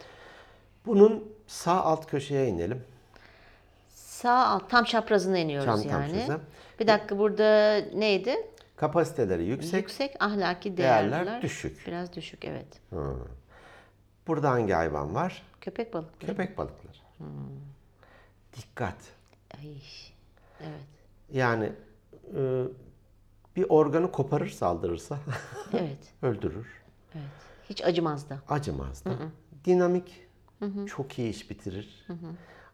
Bunun 0.85 1.33
sağ 1.47 1.83
alt 1.83 2.05
köşeye 2.07 2.47
inelim. 2.47 2.83
Sağ 3.89 4.45
alt 4.45 4.69
tam 4.69 4.83
çaprazına 4.83 5.37
iniyoruz 5.37 5.65
Tam- 5.65 5.83
tam 5.83 6.01
yani. 6.01 6.11
çaprazı. 6.19 6.39
Bir 6.79 6.87
dakika 6.87 7.17
burada 7.17 7.75
neydi? 7.95 8.35
Kapasiteleri 8.75 9.43
yüksek. 9.45 9.81
Yüksek 9.81 10.15
ahlaki 10.23 10.77
Değerler 10.77 11.25
değerler. 11.25 11.41
düşük. 11.41 11.87
Biraz 11.87 12.13
düşük 12.15 12.45
evet. 12.45 12.67
Burada 14.27 14.49
hangi 14.49 14.73
hayvan 14.73 15.15
var? 15.15 15.43
Köpek 15.61 15.93
balıkları. 15.93 16.31
Köpek 16.31 16.57
balıkları. 16.57 16.97
Dikkat. 18.57 18.95
Ay. 19.59 19.81
Evet. 20.59 20.85
Yani 21.31 21.71
e, 22.37 22.63
bir 23.55 23.65
organı 23.69 24.11
koparır 24.11 24.49
saldırırsa 24.49 25.19
Evet. 25.73 26.13
öldürür. 26.21 26.67
Evet. 27.15 27.25
Hiç 27.69 27.83
acımaz 27.83 28.29
da. 28.29 28.39
Acımaz 28.49 29.05
da. 29.05 29.11
Dinamik. 29.65 30.29
Çok 30.87 31.19
iyi 31.19 31.29
iş 31.29 31.49
bitirir. 31.49 32.07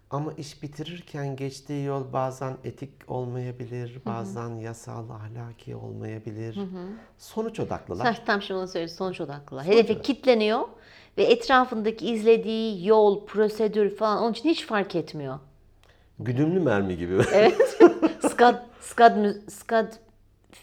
Ama 0.10 0.34
iş 0.34 0.64
bitirirken 0.64 1.36
geçtiği 1.36 1.86
yol 1.86 2.14
bazen 2.14 2.58
etik 2.64 2.92
olmayabilir, 3.08 4.02
bazen 4.06 4.50
yasal, 4.50 5.10
ahlaki 5.10 5.76
olmayabilir. 5.76 6.60
Sonuç 7.18 7.60
odaklılar. 7.60 8.14
Sen 8.14 8.26
tam 8.26 8.42
şimdi 8.42 8.60
onu 8.60 8.68
söylüyorsun. 8.68 8.96
Sonuç 8.98 9.22
odaklılar. 9.22 9.66
Hedefe 9.66 10.02
kitleniyor 10.02 10.62
ve 11.18 11.24
etrafındaki 11.24 12.08
izlediği 12.12 12.88
yol, 12.88 13.26
prosedür 13.26 13.96
falan 13.96 14.24
onun 14.24 14.32
için 14.32 14.50
hiç 14.50 14.66
fark 14.66 14.96
etmiyor. 14.96 15.40
Güdümlü 16.20 16.60
mermi 16.60 16.98
gibi. 16.98 17.22
Evet. 17.34 17.78
Skad, 18.32 18.56
Skad, 18.82 19.18
Skad 19.50 19.94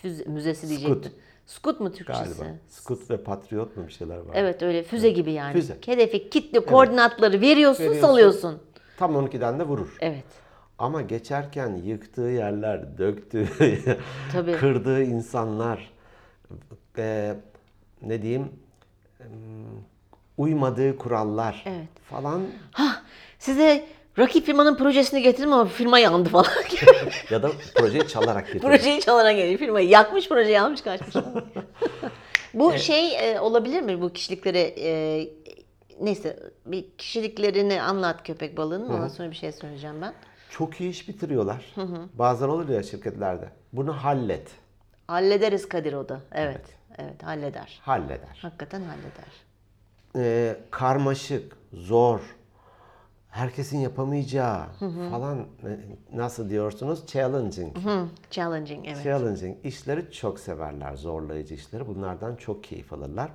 füze- 0.02 0.28
müzesi 0.28 0.68
diyecektim. 0.68 1.12
Skut 1.46 1.80
mu 1.80 1.92
Türkçesi? 1.92 2.38
Galiba. 2.38 2.56
Skut 2.68 3.10
ve 3.10 3.16
Patriot 3.16 3.76
mu 3.76 3.86
bir 3.86 3.92
şeyler 3.92 4.16
var. 4.16 4.30
Evet 4.34 4.62
öyle 4.62 4.82
füze 4.82 5.10
gibi 5.10 5.32
yani. 5.32 5.52
Füze. 5.52 5.76
Hedefe 5.86 6.28
kitle 6.30 6.60
koordinatları 6.60 7.40
veriyorsun, 7.40 7.84
Veriyorsun. 7.84 8.06
salıyorsun. 8.08 8.62
Tam 8.98 9.14
12'den 9.16 9.58
de 9.58 9.62
vurur. 9.64 9.96
Evet. 10.00 10.24
Ama 10.78 11.02
geçerken 11.02 11.74
yıktığı 11.84 12.20
yerler, 12.22 12.98
döktüğü, 12.98 13.48
Tabii. 14.32 14.52
kırdığı 14.52 15.02
insanlar, 15.02 15.90
e, 16.98 17.34
ne 18.02 18.22
diyeyim, 18.22 18.48
uymadığı 20.38 20.96
kurallar 20.98 21.62
Evet. 21.66 21.88
falan 22.10 22.42
Hah, 22.72 23.02
size 23.38 23.84
rakip 24.18 24.46
firmanın 24.46 24.76
projesini 24.76 25.22
getirdim 25.22 25.52
ama 25.52 25.64
firma 25.64 25.98
yandı 25.98 26.28
falan. 26.28 26.46
ya 27.30 27.42
da 27.42 27.50
projeyi 27.74 28.08
çalarak 28.08 28.46
getiriyor. 28.46 28.72
Projeyi 28.72 29.00
çalarak 29.00 29.36
geliyor 29.36 29.58
firmayı. 29.58 29.88
Yakmış 29.88 30.28
projeyi 30.28 30.60
almış 30.60 30.80
kaçmış. 30.80 31.24
bu 32.54 32.72
şey 32.72 33.32
e, 33.32 33.40
olabilir 33.40 33.80
mi 33.80 34.00
bu 34.00 34.12
kişilikleri 34.12 34.74
e, 34.78 34.90
neyse 36.00 36.36
bir 36.66 36.84
kişiliklerini 36.98 37.82
anlat 37.82 38.26
köpek 38.26 38.56
balığının 38.56 38.88
ondan 38.88 39.08
sonra 39.08 39.30
bir 39.30 39.36
şey 39.36 39.52
söyleyeceğim 39.52 39.96
ben. 40.02 40.14
Çok 40.50 40.80
iyi 40.80 40.90
iş 40.90 41.08
bitiriyorlar. 41.08 41.74
Bazen 42.14 42.48
olur 42.48 42.68
ya 42.68 42.82
şirketlerde. 42.82 43.48
Bunu 43.72 43.92
hallet, 43.92 44.48
Hallederiz 45.06 45.68
Kadir 45.68 45.92
o 45.92 46.08
da. 46.08 46.20
Evet. 46.32 46.60
Evet, 46.98 47.22
halleder. 47.22 47.80
halleder. 47.82 48.38
Hakikaten 48.42 48.80
halleder. 48.82 49.32
e, 50.16 50.56
karmaşık, 50.70 51.56
zor, 51.72 52.20
herkesin 53.32 53.78
yapamayacağı 53.78 54.66
falan 55.10 55.38
e, 55.38 55.78
nasıl 56.12 56.50
diyorsunuz? 56.50 57.06
Challenging. 57.06 57.78
Hı, 57.78 58.06
challenging 58.30 58.86
evet. 58.86 59.04
Challenging 59.04 59.56
işleri 59.64 60.12
çok 60.12 60.40
severler, 60.40 60.94
zorlayıcı 60.96 61.54
işleri. 61.54 61.86
Bunlardan 61.86 62.36
çok 62.36 62.64
keyif 62.64 62.92
alırlar. 62.92 63.30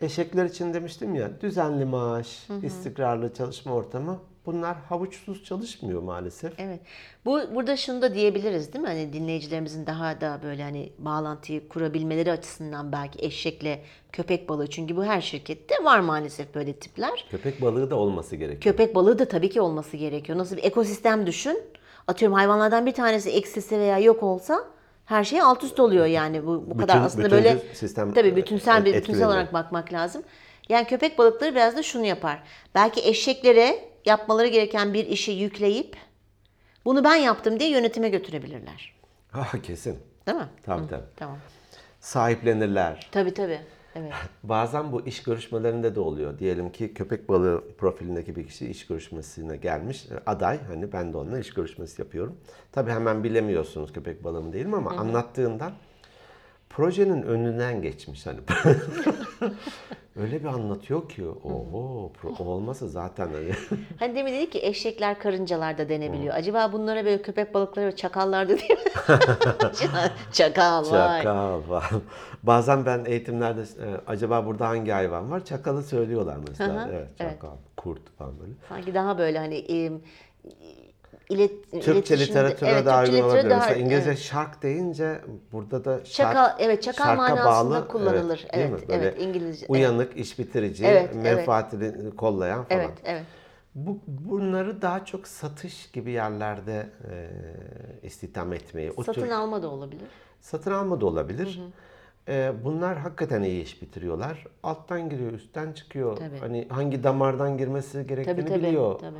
Eşekler 0.00 0.44
için 0.44 0.74
demiştim 0.74 1.14
ya, 1.14 1.40
düzenli 1.40 1.84
maaş, 1.84 2.48
istikrarlı 2.62 3.34
çalışma 3.34 3.72
ortamı. 3.72 4.18
Bunlar 4.52 4.76
havuçsuz 4.88 5.44
çalışmıyor 5.44 6.02
maalesef. 6.02 6.52
Evet. 6.60 6.80
Bu 7.24 7.40
burada 7.54 7.76
şunu 7.76 8.02
da 8.02 8.14
diyebiliriz 8.14 8.72
değil 8.72 8.82
mi? 8.82 8.88
Hani 8.88 9.12
dinleyicilerimizin 9.12 9.86
daha 9.86 10.20
da 10.20 10.40
böyle 10.42 10.62
hani 10.62 10.92
bağlantıyı 10.98 11.68
kurabilmeleri 11.68 12.32
açısından 12.32 12.92
belki 12.92 13.24
eşekle 13.24 13.82
köpek 14.12 14.48
balığı 14.48 14.66
çünkü 14.66 14.96
bu 14.96 15.04
her 15.04 15.20
şirkette 15.20 15.84
var 15.84 16.00
maalesef 16.00 16.54
böyle 16.54 16.72
tipler. 16.72 17.26
Köpek 17.30 17.62
balığı 17.62 17.90
da 17.90 17.96
olması 17.96 18.36
gerekiyor. 18.36 18.76
Köpek 18.76 18.94
balığı 18.94 19.18
da 19.18 19.24
tabii 19.24 19.50
ki 19.50 19.60
olması 19.60 19.96
gerekiyor. 19.96 20.38
Nasıl 20.38 20.56
bir 20.56 20.64
ekosistem 20.64 21.26
düşün. 21.26 21.62
Atıyorum 22.08 22.34
hayvanlardan 22.34 22.86
bir 22.86 22.92
tanesi 22.92 23.30
eksilse 23.30 23.78
veya 23.78 23.98
yok 23.98 24.22
olsa 24.22 24.64
her 25.04 25.24
şey 25.24 25.40
alt 25.40 25.64
üst 25.64 25.80
oluyor 25.80 26.06
yani 26.06 26.46
bu, 26.46 26.64
bu 26.66 26.76
kadar 26.76 26.96
Bütün- 26.96 27.06
aslında 27.06 27.24
bütüncül 27.24 27.44
böyle 27.44 27.74
sistem, 27.74 28.14
tabii 28.14 28.36
bütünsel 28.36 28.84
bir 28.84 28.94
e, 28.94 28.96
bütünsel 28.96 29.26
olarak 29.26 29.52
bakmak 29.52 29.92
lazım. 29.92 30.22
Yani 30.68 30.86
köpek 30.86 31.18
balıkları 31.18 31.54
biraz 31.54 31.76
da 31.76 31.82
şunu 31.82 32.06
yapar. 32.06 32.42
Belki 32.74 33.08
eşeklere 33.08 33.89
yapmaları 34.06 34.46
gereken 34.48 34.94
bir 34.94 35.06
işi 35.06 35.32
yükleyip 35.32 35.96
bunu 36.84 37.04
ben 37.04 37.16
yaptım 37.16 37.60
diye 37.60 37.70
yönetime 37.70 38.08
götürebilirler. 38.08 38.94
Ha 39.30 39.46
kesin. 39.62 39.98
Değil 40.26 40.38
mi? 40.38 40.48
Tabii 40.62 40.88
tabii. 40.88 41.04
Tamam. 41.16 41.38
Sahiplenirler. 42.00 43.08
Tabii 43.12 43.34
tabii. 43.34 43.60
Evet. 43.94 44.12
Bazen 44.42 44.92
bu 44.92 45.06
iş 45.06 45.22
görüşmelerinde 45.22 45.94
de 45.94 46.00
oluyor. 46.00 46.38
Diyelim 46.38 46.72
ki 46.72 46.94
köpek 46.94 47.28
balığı 47.28 47.64
profilindeki 47.78 48.36
bir 48.36 48.46
kişi 48.46 48.70
iş 48.70 48.86
görüşmesine 48.86 49.56
gelmiş. 49.56 50.06
E, 50.06 50.30
Aday 50.30 50.58
hani 50.68 50.92
ben 50.92 51.12
de 51.12 51.16
onunla 51.16 51.38
iş 51.38 51.54
görüşmesi 51.54 52.02
yapıyorum. 52.02 52.36
Tabii 52.72 52.90
hemen 52.90 53.24
bilemiyorsunuz 53.24 53.92
köpek 53.92 54.24
balığı 54.24 54.42
mı 54.42 54.52
değil 54.52 54.66
mi 54.66 54.76
ama 54.76 54.90
anlattığından 54.90 55.72
projenin 56.70 57.22
önünden 57.22 57.82
geçmiş 57.82 58.26
hani. 58.26 58.38
Öyle 60.16 60.40
bir 60.40 60.44
anlatıyor 60.48 61.08
ki 61.08 61.28
oho 61.28 62.12
pro- 62.22 62.42
olmasa 62.42 62.88
zaten 62.88 63.26
hani 63.26 63.52
Hani 63.98 64.14
demin 64.14 64.32
dedik 64.32 64.52
ki 64.52 64.58
eşekler 64.62 65.18
karıncalar 65.18 65.78
da 65.78 65.88
denebiliyor. 65.88 66.34
Acaba 66.34 66.72
bunlara 66.72 67.04
böyle 67.04 67.22
köpek 67.22 67.54
balıkları 67.54 67.86
ve 67.86 67.96
çakallar 67.96 68.48
da 68.48 68.58
değil 68.58 68.70
mi? 68.70 68.78
Çakal 70.32 70.90
vay. 70.90 71.18
çakal 71.22 71.60
falan. 71.62 72.02
Bazen 72.42 72.86
ben 72.86 73.04
eğitimlerde 73.04 73.60
e, 73.60 73.86
acaba 74.06 74.46
burada 74.46 74.68
hangi 74.68 74.90
hayvan 74.90 75.30
var? 75.30 75.44
Çakalı 75.44 75.82
söylüyorlar 75.82 76.36
mesela. 76.48 76.86
Hı, 76.86 76.88
Evet, 76.92 77.08
evet. 77.20 77.32
çakal, 77.32 77.56
kurt 77.76 78.16
falan 78.18 78.40
böyle. 78.40 78.52
Sanki 78.68 78.94
daha 78.94 79.18
böyle 79.18 79.38
hani 79.38 79.54
e, 79.54 79.92
ilet, 81.30 81.72
Türkçe 81.82 82.18
literatüre 82.18 82.70
evet, 82.70 82.86
daha 82.86 83.02
uygun 83.02 83.20
olabilir. 83.22 83.42
Mesela 83.44 83.60
daha- 83.60 83.74
İngilizce 83.74 84.08
evet. 84.10 84.18
shark 84.18 84.62
deyince 84.62 85.20
burada 85.52 85.84
da 85.84 86.04
shark, 86.04 86.34
Çakal- 86.36 86.56
evet, 86.58 86.82
çakal 86.82 87.04
shark'a 87.04 87.34
manasında 87.36 87.86
kullanılır. 87.86 88.38
değil 88.38 88.48
Evet, 88.52 88.82
mi? 88.82 88.88
Böyle 88.88 89.02
evet, 89.02 89.20
İngilizce, 89.22 89.66
evet. 89.66 89.70
Uyanık, 89.70 90.16
iş 90.16 90.38
bitirici, 90.38 90.84
Evet, 90.86 91.10
evet. 91.14 91.22
menfaatini 91.24 92.16
kollayan 92.16 92.64
falan. 92.64 92.80
Evet, 92.80 92.98
evet. 93.04 93.24
Bu, 93.74 93.98
bunları 94.06 94.82
daha 94.82 95.04
çok 95.04 95.28
satış 95.28 95.90
gibi 95.90 96.10
yerlerde 96.10 96.86
e, 97.10 97.28
istihdam 98.06 98.52
etmeyi, 98.52 98.92
o 98.96 99.02
Satın 99.02 99.22
tür 99.22 99.30
alma 99.30 99.62
da 99.62 99.68
olabilir. 99.68 100.02
satın 100.40 100.70
alma 100.72 101.00
da 101.00 101.06
olabilir. 101.06 101.60
E, 102.28 102.52
bunlar 102.64 102.98
hakikaten 102.98 103.42
iyi 103.42 103.62
iş 103.62 103.82
bitiriyorlar. 103.82 104.46
Alttan 104.62 105.08
giriyor, 105.10 105.32
üstten 105.32 105.72
çıkıyor. 105.72 106.16
Tabii. 106.16 106.38
Hani 106.40 106.66
hangi 106.70 107.04
damardan 107.04 107.58
girmesi 107.58 108.06
gerektiğini 108.06 108.36
Tabii 108.36 108.48
tabii. 108.48 108.62
biliyor. 108.66 108.98
tabii. 108.98 109.16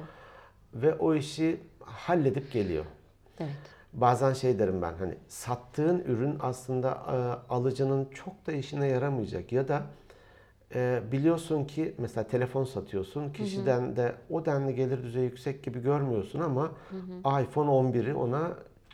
Ve 0.74 0.94
o 0.94 1.14
işi 1.14 1.60
halledip 1.80 2.52
geliyor. 2.52 2.84
Evet. 3.40 3.50
Bazen 3.92 4.32
şey 4.32 4.58
derim 4.58 4.82
ben 4.82 4.94
hani 4.98 5.14
sattığın 5.28 5.98
ürün 5.98 6.36
aslında 6.40 6.90
e, 6.90 7.16
alıcının 7.52 8.04
çok 8.14 8.46
da 8.46 8.52
işine 8.52 8.86
yaramayacak 8.86 9.52
ya 9.52 9.68
da 9.68 9.82
e, 10.74 11.00
biliyorsun 11.12 11.64
ki 11.64 11.94
mesela 11.98 12.24
telefon 12.24 12.64
satıyorsun 12.64 13.32
kişiden 13.32 13.96
de 13.96 14.14
o 14.30 14.44
denli 14.44 14.74
gelir 14.74 15.02
düzeyi 15.02 15.24
yüksek 15.24 15.62
gibi 15.62 15.82
görmüyorsun 15.82 16.40
ama 16.40 16.72
iPhone 17.42 17.70
11'i 17.70 18.14
ona 18.14 18.50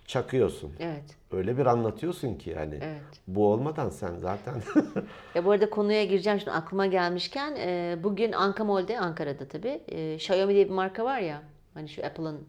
çakıyorsun. 0.07 0.73
Evet. 0.79 1.05
Öyle 1.33 1.59
bir 1.59 1.67
anlatıyorsun 1.67 2.35
ki 2.35 2.51
yani 2.51 2.79
Evet. 2.83 3.03
bu 3.29 3.47
olmadan 3.53 3.91
sen 3.91 4.17
zaten 4.17 4.55
Ya 5.35 5.45
bu 5.45 5.51
arada 5.51 5.71
konuya 5.71 6.05
gireceğim 6.05 6.39
şimdi 6.39 6.51
aklıma 6.51 6.87
gelmişken 6.87 7.57
e, 7.59 7.97
bugün 8.03 8.33
Ankamol'de 8.33 9.01
Ankara'da 9.01 9.49
tabii 9.49 9.81
e, 9.89 10.15
Xiaomi 10.15 10.55
diye 10.55 10.65
bir 10.65 10.71
marka 10.75 11.05
var 11.05 11.19
ya 11.19 11.43
hani 11.77 11.89
şu 11.89 12.07
Apple'ın 12.07 12.47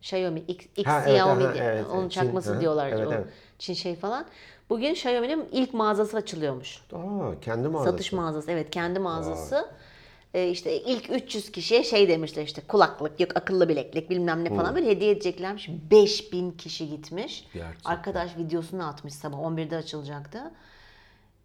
Xiaomi 0.00 0.40
X, 0.40 0.66
X 0.76 0.86
Ha, 0.86 1.02
evet, 1.06 1.20
Xiaomi 1.20 1.42
evet, 1.42 1.86
onun 1.90 2.00
evet. 2.00 2.12
Çin, 2.12 2.20
çakması 2.20 2.52
aha, 2.52 2.60
diyorlar 2.60 2.88
evet, 2.88 3.06
o 3.06 3.12
evet. 3.12 3.26
Çin 3.58 3.74
şey 3.74 3.96
falan. 3.96 4.26
Bugün 4.70 4.92
Xiaomi'nin 4.92 5.48
ilk 5.52 5.74
mağazası 5.74 6.16
açılıyormuş. 6.16 6.82
Aa, 6.92 7.40
kendi 7.40 7.68
mağazası. 7.68 7.90
Satış 7.90 8.12
mağazası 8.12 8.50
evet 8.50 8.70
kendi 8.70 8.98
mağazası. 8.98 9.68
E, 10.34 10.50
işte 10.50 10.80
ilk 10.80 11.10
300 11.10 11.52
kişiye 11.52 11.84
şey 11.84 12.08
demişler 12.08 12.42
işte 12.42 12.62
kulaklık 12.68 13.20
yok 13.20 13.36
akıllı 13.36 13.68
bileklik 13.68 14.10
bilmem 14.10 14.44
ne 14.44 14.48
falan 14.48 14.74
böyle 14.74 14.90
hediye 14.90 15.10
edeceklermiş. 15.10 15.70
5000 15.90 16.50
kişi 16.50 16.88
gitmiş. 16.88 17.46
Gerçekten. 17.54 17.90
Arkadaş 17.90 18.36
videosunu 18.36 18.88
atmış 18.88 19.14
sabah 19.14 19.38
11'de 19.38 19.76
açılacaktı. 19.76 20.38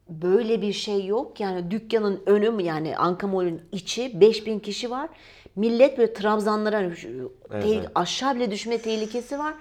Böyle 0.10 0.62
bir 0.62 0.74
şey 0.74 1.06
yok. 1.06 1.40
Yani 1.40 1.72
dükkanın 1.72 2.24
önü 2.26 2.50
mü 2.50 2.64
yani 2.64 2.98
Ankamol'ün 2.98 3.62
içi 3.72 4.22
5000 4.22 4.60
kişi 4.60 4.92
var. 4.92 5.10
Millet 5.56 5.98
böyle 5.98 6.14
trabzanlara 6.14 6.78
hani 6.78 6.96
şu- 6.98 7.34
Evet, 7.52 7.66
tehl- 7.66 7.80
evet. 7.80 7.90
aşağı 7.96 8.36
bile 8.36 8.52
düşme 8.52 8.78
tehlikesi 8.78 9.40
var. 9.40 9.54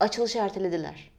Açılışı 0.00 0.38
ertelediler. 0.38 1.10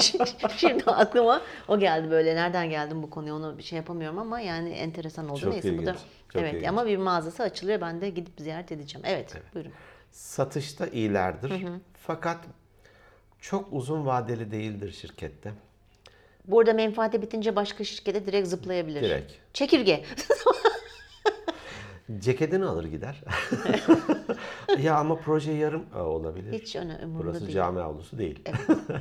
Şimdi- 0.00 0.24
Şimdi 0.56 0.84
aklıma 0.84 1.42
o 1.68 1.78
geldi 1.78 2.10
böyle. 2.10 2.36
Nereden 2.36 2.70
geldim 2.70 3.02
bu 3.02 3.10
konuya 3.10 3.34
onu 3.34 3.58
bir 3.58 3.62
şey 3.62 3.76
yapamıyorum 3.76 4.18
ama 4.18 4.40
yani 4.40 4.70
enteresan 4.70 5.28
oldu. 5.28 5.40
Çok 5.40 5.52
Neyse 5.52 5.72
bu 5.72 5.86
da 5.86 5.90
ilginç, 5.90 5.96
çok 6.32 6.42
evet 6.42 6.54
ilginç. 6.54 6.68
ama 6.68 6.86
bir 6.86 6.96
mağazası 6.96 7.42
açılıyor. 7.42 7.80
Ben 7.80 8.00
de 8.00 8.10
gidip 8.10 8.32
ziyaret 8.40 8.72
edeceğim. 8.72 9.06
Evet, 9.08 9.34
buyurun. 9.54 9.72
Satışta 10.10 10.86
iyilerdir. 10.86 11.52
Fakat 12.06 12.38
çok 13.40 13.68
uzun 13.72 14.06
vadeli 14.06 14.50
değildir 14.50 14.92
şirkette. 15.00 15.52
Burada 16.44 16.72
menfaati 16.72 17.22
bitince 17.22 17.56
başka 17.56 17.84
şirkete 17.84 18.26
direkt 18.26 18.48
zıplayabilir. 18.48 19.02
Direkt. 19.02 19.32
Çekirge. 19.52 20.04
Ceketini 22.18 22.64
alır 22.64 22.84
gider. 22.84 23.22
ya 24.82 24.96
ama 24.96 25.16
proje 25.16 25.52
yarım 25.52 25.84
Aa, 25.94 26.02
olabilir. 26.02 26.52
Hiç 26.52 26.76
öne 26.76 26.94
umurumda 27.04 27.18
Burası 27.24 27.40
değil. 27.40 27.54
cami 27.54 27.80
avlusu 27.80 28.18
değil. 28.18 28.42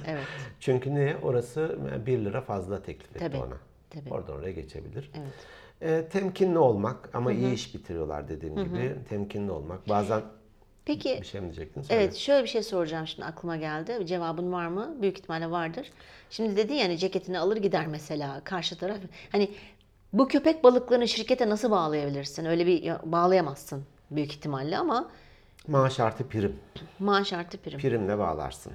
Evet. 0.07 0.23
Çünkü 0.59 0.95
niye? 0.95 1.17
Orası 1.23 1.79
1 2.05 2.17
lira 2.25 2.41
fazla 2.41 2.81
teklif 2.83 3.09
etti 3.15 3.19
Tabii, 3.19 3.37
ona. 3.37 3.57
tabii. 3.89 4.13
Oradan 4.13 4.35
oraya 4.35 4.51
geçebilir. 4.51 5.11
Evet. 5.15 5.33
Ee, 5.81 6.07
temkinli 6.09 6.57
olmak 6.57 7.09
ama 7.13 7.31
iyi 7.31 7.53
iş 7.53 7.75
bitiriyorlar 7.75 8.29
dediğim 8.29 8.55
gibi. 8.55 8.95
Temkinli 9.09 9.51
olmak. 9.51 9.89
Bazen 9.89 10.21
Peki 10.85 11.17
bir 11.21 11.25
şey 11.25 11.41
mi 11.41 11.45
diyecektin? 11.45 11.81
Söyle. 11.81 12.01
Evet 12.03 12.15
şöyle 12.15 12.43
bir 12.43 12.49
şey 12.49 12.63
soracağım 12.63 13.07
şimdi 13.07 13.25
aklıma 13.25 13.55
geldi. 13.57 14.05
Cevabın 14.05 14.51
var 14.51 14.67
mı? 14.67 14.95
Büyük 15.01 15.17
ihtimalle 15.17 15.51
vardır. 15.51 15.91
Şimdi 16.29 16.57
dedi 16.57 16.73
yani 16.73 16.97
ceketini 16.97 17.39
alır 17.39 17.57
gider 17.57 17.87
mesela 17.87 18.41
karşı 18.43 18.77
taraf. 18.77 18.97
Hani 19.31 19.49
bu 20.17 20.27
köpek 20.27 20.63
balıklarını 20.63 21.07
şirkete 21.07 21.49
nasıl 21.49 21.71
bağlayabilirsin? 21.71 22.45
Öyle 22.45 22.65
bir 22.65 22.83
ya- 22.83 23.01
bağlayamazsın 23.05 23.83
büyük 24.11 24.31
ihtimalle 24.31 24.77
ama 24.77 25.09
Maaş 25.67 25.99
artı 25.99 26.27
prim. 26.27 26.55
maaş 26.99 27.33
artı 27.33 27.57
prim. 27.57 27.79
Primle 27.79 28.17
bağlarsın. 28.17 28.73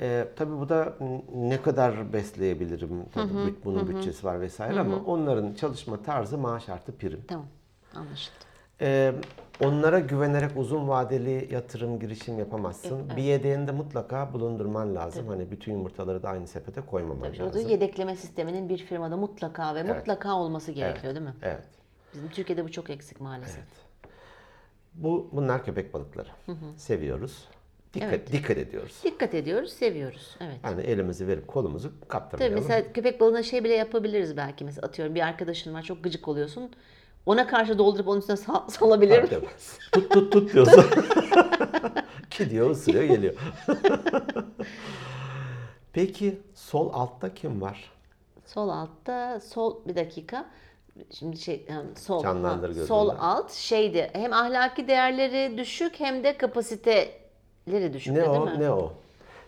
Ee, 0.00 0.28
tabii 0.36 0.58
bu 0.60 0.68
da 0.68 0.94
ne 1.34 1.62
kadar 1.62 2.12
besleyebilirim? 2.12 3.04
Tabii 3.14 3.32
büt- 3.32 3.64
bunun 3.64 3.88
bütçesi 3.88 4.26
var 4.26 4.40
vesaire 4.40 4.80
ama 4.80 4.96
onların 4.96 5.54
çalışma 5.54 6.02
tarzı 6.02 6.38
maaş 6.38 6.68
artı 6.68 6.92
prim. 6.96 7.20
Tamam 7.28 7.46
anlaşıldı. 7.94 8.49
Ee, 8.80 9.12
onlara 9.64 9.98
güvenerek 9.98 10.50
uzun 10.56 10.88
vadeli 10.88 11.48
yatırım 11.54 11.98
girişim 12.00 12.38
yapamazsın. 12.38 13.10
Bir 13.16 13.22
yedeğini 13.22 13.66
de 13.66 13.72
mutlaka 13.72 14.32
bulundurman 14.32 14.94
lazım. 14.94 15.28
Hani 15.28 15.50
bütün 15.50 15.72
yumurtaları 15.72 16.22
da 16.22 16.28
aynı 16.28 16.46
sepete 16.46 16.80
koymaman 16.80 17.22
Tabii 17.28 17.38
lazım. 17.38 17.46
orada 17.46 17.70
yedekleme 17.72 18.16
sisteminin 18.16 18.68
bir 18.68 18.78
firmada 18.78 19.16
mutlaka 19.16 19.74
ve 19.74 19.82
mutlaka 19.82 20.34
olması 20.34 20.72
gerekiyor 20.72 21.14
değil 21.14 21.26
mi? 21.26 21.34
Evet. 21.42 21.62
Bizim 22.14 22.28
Türkiye'de 22.28 22.64
bu 22.64 22.70
çok 22.72 22.90
eksik 22.90 23.20
maalesef. 23.20 23.64
Bu 24.94 25.28
bunlar 25.32 25.64
köpek 25.64 25.94
balıkları. 25.94 26.28
Seviyoruz. 26.76 27.48
Dikkat 27.94 28.08
Evet. 28.08 28.32
dikkat 28.32 28.56
ediyoruz. 28.58 29.00
Dikkat 29.04 29.34
ediyoruz, 29.34 29.72
seviyoruz. 29.72 30.36
Evet. 30.40 30.56
Yani 30.64 30.82
elimizi 30.82 31.26
verip 31.28 31.48
kolumuzu 31.48 31.88
Tabii 32.00 32.08
kaptırmayalım. 32.08 32.58
mesela 32.60 32.92
köpek 32.92 33.20
balığına 33.20 33.42
şey 33.42 33.64
bile 33.64 33.74
yapabiliriz 33.74 34.36
belki. 34.36 34.64
Mesela 34.64 34.86
atıyorum 34.86 35.14
bir 35.14 35.20
arkadaşın 35.20 35.74
var 35.74 35.82
çok 35.82 36.04
gıcık 36.04 36.28
oluyorsun. 36.28 36.70
Ona 37.26 37.46
karşı 37.46 37.78
doldurup 37.78 38.08
onun 38.08 38.18
üstüne 38.18 38.36
sal- 38.36 38.68
salabilir 38.68 39.26
tabii. 39.26 39.48
tut 39.92 40.10
tut 40.10 40.32
tut 40.32 40.52
diyorsa. 40.52 40.84
Gidiyor 42.38 42.70
ısırıyor 42.70 43.04
geliyor. 43.04 43.34
Peki 45.92 46.40
sol 46.54 46.90
altta 46.92 47.34
kim 47.34 47.60
var? 47.60 47.90
Sol 48.46 48.68
altta 48.68 49.40
sol 49.40 49.76
bir 49.86 49.96
dakika. 49.96 50.46
Şimdi 51.18 51.36
şey 51.38 51.66
sol 51.98 52.22
Canlandır 52.22 52.68
gözünde. 52.68 52.86
sol 52.86 53.08
alt 53.20 53.52
şeydi. 53.52 54.10
Hem 54.12 54.32
ahlaki 54.32 54.88
değerleri 54.88 55.58
düşük 55.58 56.00
hem 56.00 56.24
de 56.24 56.36
kapasiteleri 56.38 57.92
düşük 57.92 58.12
Ne 58.12 58.16
değil 58.20 58.28
o? 58.28 58.46
mi? 58.46 58.56
Ne 58.60 58.70
o? 58.70 58.92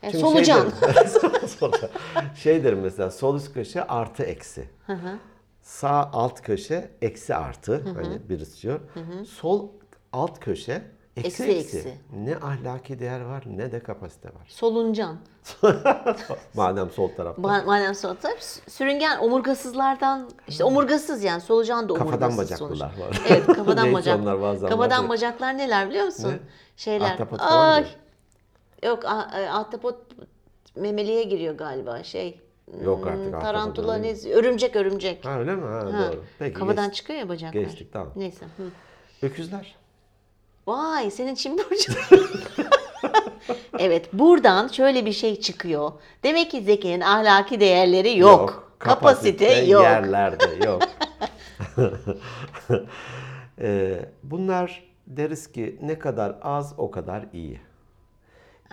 E, 0.03 0.07
Çünkü 0.11 0.19
solucan. 0.19 0.71
Şey 0.71 0.93
derim, 0.95 1.49
solucan. 1.49 1.91
şey 2.37 2.65
derim 2.65 2.81
mesela 2.81 3.11
sol 3.11 3.37
üst 3.37 3.55
köşe 3.55 3.85
artı 3.87 4.23
eksi. 4.23 4.69
Sağ 5.63 6.11
alt 6.13 6.43
köşe 6.43 6.91
eksi 7.03 7.35
artı. 7.35 7.85
Hani 7.95 8.29
birisi 8.29 8.63
diyor. 8.63 8.81
Sol 9.27 9.69
alt 10.13 10.41
köşe 10.41 10.83
eksi 11.17 11.43
Eksi, 11.45 11.59
eksi. 11.77 11.95
Ne 12.25 12.37
ahlaki 12.37 12.99
değer 12.99 13.21
var 13.21 13.43
ne 13.47 13.73
de 13.73 13.81
kapasite 13.81 14.29
var. 14.29 14.47
Soluncan. 14.49 15.17
Madem 16.55 16.91
sol 16.91 17.09
tarafta. 17.17 17.43
Ma- 17.43 17.65
Madem 17.65 17.95
sol 17.95 18.15
taraf 18.15 18.43
sürüngen 18.69 19.19
omurgasızlardan 19.19 20.31
işte 20.49 20.65
omurgasız 20.65 21.25
yani 21.25 21.41
solucan 21.41 21.89
da 21.89 21.93
omurgasız 21.93 22.21
Kafadan 22.21 22.39
bacaklılar 22.39 22.91
sonuçta. 22.95 23.07
var. 23.09 23.21
Evet 23.29 23.47
kafadan 23.47 23.93
bacak. 23.95 24.21
onlar 24.21 24.41
bazen 24.41 24.69
kafadan 24.69 25.03
var. 25.05 25.09
bacaklar 25.09 25.59
neler 25.59 25.89
biliyor 25.89 26.05
musun? 26.05 26.29
Ne? 26.31 26.39
Şeyler. 26.77 27.11
Ahtapot 27.11 27.41
Ay. 27.43 27.87
Yok 28.85 29.05
e, 29.05 29.09
ahtapot 29.49 29.97
memeliye 30.77 31.23
giriyor 31.23 31.55
galiba 31.55 32.03
şey. 32.03 32.41
Yok 32.85 32.99
hmm, 32.99 33.09
artık 33.09 33.27
ahtapot 33.27 33.43
Tarantula 33.43 33.97
ne? 33.97 34.15
Örümcek 34.33 34.77
örümcek. 34.77 35.25
Ha 35.25 35.39
öyle 35.39 35.55
mi? 35.55 35.63
Ha, 35.63 35.79
Ha, 35.79 36.11
doğru. 36.11 36.25
Peki 36.39 36.55
Kafadan 36.55 36.89
geç- 36.89 36.95
çıkıyor 36.97 37.19
ya 37.19 37.29
bacaklar. 37.29 37.61
geçtik, 37.61 37.93
tamam. 37.93 38.13
Neyse. 38.17 38.47
Hı. 38.57 38.63
Öküzler. 39.27 39.77
Vay 40.67 41.11
senin 41.11 41.59
burcun. 41.59 41.95
evet 43.79 44.13
buradan 44.13 44.69
şöyle 44.69 45.07
bir 45.07 45.13
şey 45.13 45.41
çıkıyor. 45.41 45.93
Demek 46.23 46.51
ki 46.51 46.63
Zeki'nin 46.63 47.01
ahlaki 47.01 47.61
değerleri 47.61 48.19
yok. 48.19 48.73
Kapasite, 48.79 49.55
yok. 49.55 49.83
Yerlerde 49.83 50.67
yok. 50.67 50.83
Ee, 53.61 54.07
bunlar 54.23 54.93
deriz 55.07 55.53
ki 55.53 55.79
ne 55.83 55.99
kadar 55.99 56.37
az 56.43 56.75
o 56.77 56.91
kadar 56.91 57.27
iyi. 57.33 57.61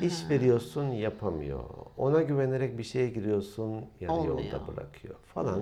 İş 0.01 0.29
veriyorsun 0.29 0.85
yapamıyor. 0.85 1.63
Ona 1.97 2.21
güvenerek 2.21 2.77
bir 2.77 2.83
şeye 2.83 3.09
giriyorsun 3.09 3.85
yarı 3.99 4.13
Olmuyor. 4.13 4.39
yolda 4.39 4.67
bırakıyor 4.67 5.15
falan. 5.33 5.61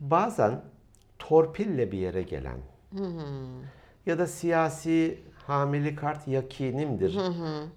Bazen 0.00 0.60
torpille 1.18 1.92
bir 1.92 1.98
yere 1.98 2.22
gelen 2.22 2.58
ya 4.06 4.18
da 4.18 4.26
siyasi 4.26 5.18
hamili 5.46 5.96
kart 5.96 6.28
yakinimdir 6.28 7.18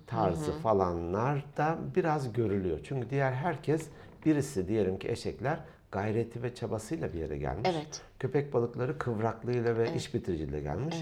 tarzı 0.07 0.51
falanlar 0.51 1.45
da 1.57 1.77
biraz 1.95 2.33
görülüyor. 2.33 2.79
Çünkü 2.83 3.09
diğer 3.09 3.31
herkes 3.31 3.87
birisi 4.25 4.67
diyelim 4.67 4.99
ki 4.99 5.09
eşekler 5.09 5.59
gayreti 5.91 6.43
ve 6.43 6.55
çabasıyla 6.55 7.13
bir 7.13 7.19
yere 7.19 7.37
gelmiş. 7.37 7.69
Evet. 7.73 8.01
Köpek 8.19 8.53
balıkları 8.53 8.97
kıvraklığıyla 8.97 9.77
ve 9.77 9.93
iş 9.93 10.13
bitiriciliğiyle 10.13 10.61
gelmiş. 10.61 10.95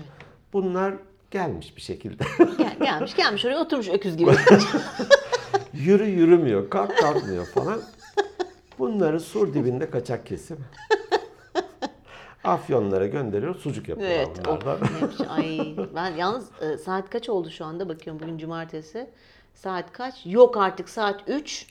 Bunlar 0.54 0.94
gelmiş 1.34 1.76
bir 1.76 1.82
şekilde. 1.82 2.24
Gel, 2.58 2.78
gelmiş 2.82 3.16
gelmiş 3.16 3.46
oraya 3.46 3.60
oturmuş 3.60 3.90
öküz 3.90 4.18
gibi. 4.18 4.32
Yürü 5.74 6.06
yürümüyor, 6.06 6.70
kalk 6.70 6.98
kalkmıyor 6.98 7.46
falan. 7.46 7.82
Bunları 8.80 9.20
sur 9.20 9.54
dibinde 9.54 9.90
kaçak 9.90 10.26
kesim. 10.26 10.58
Afyonlara 12.44 13.08
gönderiyor, 13.08 13.56
sucuk 13.56 13.90
yapıyorlar 13.90 14.16
evet. 14.18 14.46
Bunlardan. 14.46 14.80
neymiş. 14.94 15.16
Ay, 15.30 15.76
ben 15.96 16.10
yalnız 16.16 16.50
e, 16.62 16.78
saat 16.78 17.10
kaç 17.10 17.30
oldu 17.30 17.50
şu 17.50 17.66
anda 17.66 17.90
bakıyorum 17.90 18.22
bugün 18.22 18.38
cumartesi. 18.38 19.10
Saat 19.54 19.92
kaç? 19.92 20.26
Yok 20.26 20.58
artık 20.58 20.90
saat 20.90 21.24
3. 21.28 21.68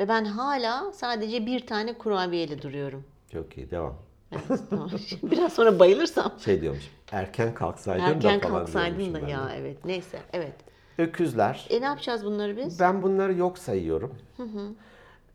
Ve 0.00 0.08
ben 0.08 0.24
hala 0.24 0.92
sadece 0.92 1.46
bir 1.46 1.66
tane 1.66 1.98
kurabiyeyle 1.98 2.62
duruyorum. 2.62 3.04
Çok 3.32 3.58
iyi, 3.58 3.70
devam. 3.70 4.05
Evet, 4.32 4.60
tamam. 4.70 4.90
Biraz 5.22 5.52
sonra 5.52 5.78
bayılırsam. 5.78 6.32
Şey 6.44 6.60
diyormuş, 6.60 6.90
erken 7.12 7.54
kalksaydın 7.54 8.04
da 8.04 8.08
Erken 8.10 8.40
kalksaydın 8.40 9.14
da 9.14 9.18
ya 9.18 9.48
de. 9.48 9.52
evet. 9.56 9.84
Neyse 9.84 10.18
evet. 10.32 10.54
Öküzler. 10.98 11.66
E 11.70 11.80
ne 11.80 11.84
yapacağız 11.84 12.24
bunları 12.24 12.56
biz? 12.56 12.80
Ben 12.80 13.02
bunları 13.02 13.34
yok 13.34 13.58
sayıyorum. 13.58 14.14
E, 14.38 14.42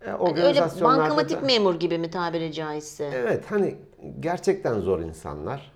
Öyle 0.05 0.15
organizasyonlarda 0.15 1.01
bankamatik 1.01 1.41
da- 1.41 1.45
memur 1.45 1.79
gibi 1.79 1.97
mi 1.97 2.09
tabiri 2.09 2.53
caizse? 2.53 3.11
Evet 3.15 3.43
hani 3.49 3.75
gerçekten 4.19 4.79
zor 4.79 4.99
insanlar. 4.99 5.71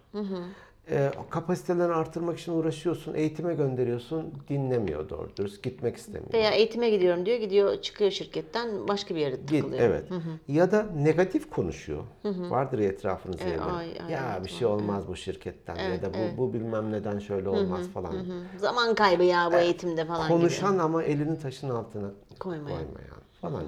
E, 0.90 1.12
kapasitelerini 1.30 1.94
artırmak 1.94 2.40
için 2.40 2.52
uğraşıyorsun, 2.52 3.14
eğitime 3.14 3.54
gönderiyorsun, 3.54 4.34
dinlemiyor 4.50 5.10
doğru 5.10 5.30
dürüst, 5.38 5.64
gitmek 5.64 5.98
istemiyor. 5.98 6.34
Veya 6.34 6.52
eğitime 6.52 6.90
gidiyorum 6.90 7.26
diyor, 7.26 7.38
gidiyor 7.38 7.82
çıkıyor 7.82 8.12
şirketten 8.12 8.88
başka 8.88 9.16
bir 9.16 9.20
yere 9.20 9.36
Git, 9.36 9.50
takılıyor. 9.62 9.82
evet. 9.82 10.04
Ya 10.48 10.72
da 10.72 10.84
negatif 10.84 11.50
konuşuyor. 11.50 12.04
Vardır 12.24 12.80
ya 12.80 12.90
etrafınızda 12.90 13.44
Evet, 13.44 13.54
yine. 13.54 13.64
ay, 13.72 13.86
ay, 14.06 14.12
ya 14.12 14.32
evet, 14.36 14.46
bir 14.46 14.52
şey 14.52 14.68
olmaz 14.68 15.08
bu 15.08 15.16
şirketten 15.16 15.76
ya 15.76 16.02
da 16.02 16.08
bu, 16.14 16.38
bu 16.38 16.54
bilmem 16.54 16.92
neden 16.92 17.20
şöyle 17.20 17.50
olmaz 17.50 17.88
falan. 17.94 18.12
Hı, 18.14 18.60
Zaman 18.60 18.96
kaybı 18.96 19.24
ya 19.24 19.50
bu 19.54 19.56
eğitimde 19.58 20.06
falan 20.06 20.28
Konuşan 20.28 20.72
gibi. 20.74 20.82
ama 20.82 21.04
elini 21.04 21.40
taşın 21.40 21.70
altına 21.70 22.12
Koymayan. 22.40 22.68
koymayan 22.78 23.18
falan. 23.42 23.64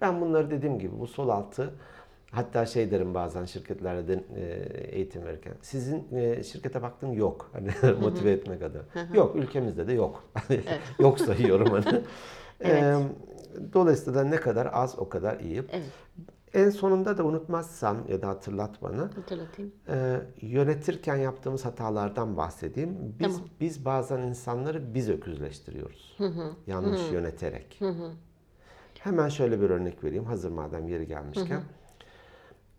Ben 0.00 0.20
bunları 0.20 0.50
dediğim 0.50 0.78
gibi 0.78 1.00
bu 1.00 1.06
sol 1.06 1.28
altı 1.28 1.74
hatta 2.36 2.66
şey 2.66 2.90
derim 2.90 3.14
bazen 3.14 3.44
şirketlerde 3.44 4.08
de, 4.08 4.24
e, 4.36 4.42
eğitim 4.96 5.24
verirken. 5.24 5.52
Sizin 5.62 6.16
e, 6.16 6.42
şirkete 6.42 6.82
baktım 6.82 7.12
yok. 7.12 7.50
Hani 7.56 7.94
motive 8.00 8.30
etmek 8.32 8.62
adına. 8.62 8.82
Yok 9.14 9.36
ülkemizde 9.36 9.86
de 9.86 9.92
yok. 9.92 10.24
Yok 10.98 11.20
sayıyorum 11.20 11.70
hani. 11.70 12.02
E, 12.64 12.96
dolayısıyla 13.72 14.24
ne 14.24 14.36
kadar 14.36 14.68
az 14.72 14.98
o 14.98 15.08
kadar 15.08 15.40
iyi. 15.40 15.58
Evet. 15.58 15.92
En 16.54 16.70
sonunda 16.70 17.18
da 17.18 17.24
unutmazsam 17.24 17.96
ya 18.08 18.22
da 18.22 18.28
hatırlat 18.28 18.82
bana. 18.82 19.02
Hatırlatayım. 19.02 19.72
e, 19.88 20.20
yönetirken 20.40 21.16
yaptığımız 21.16 21.64
hatalardan 21.64 22.36
bahsedeyim. 22.36 22.96
Biz 23.20 23.32
Tamam. 23.32 23.48
biz 23.60 23.84
bazen 23.84 24.18
insanları 24.18 24.94
biz 24.94 25.08
öküzleştiriyoruz. 25.10 26.18
Yanlış 26.66 27.12
yöneterek. 27.12 27.80
Hemen 28.98 29.28
şöyle 29.28 29.60
bir 29.60 29.70
örnek 29.70 30.04
vereyim 30.04 30.24
hazır 30.24 30.50
madem 30.50 30.88
yeri 30.88 31.06
gelmişken. 31.06 31.62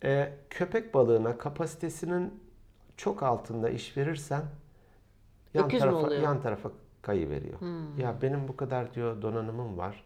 E, 0.04 0.34
köpek 0.50 0.94
balığına 0.94 1.38
kapasitesinin 1.38 2.34
çok 2.98 3.24
altında 3.24 3.70
iş 3.70 3.98
verirsen 3.98 4.44
yan 5.54 5.66
Öküz 5.66 5.80
tarafa 5.80 6.14
yan 6.14 6.42
tarafa 6.42 6.72
kayı 7.02 7.30
veriyor. 7.30 7.60
Ya 7.98 8.16
benim 8.22 8.48
bu 8.48 8.58
kadar 8.58 8.94
diyor 8.94 9.22
donanımım 9.22 9.78
var. 9.78 10.04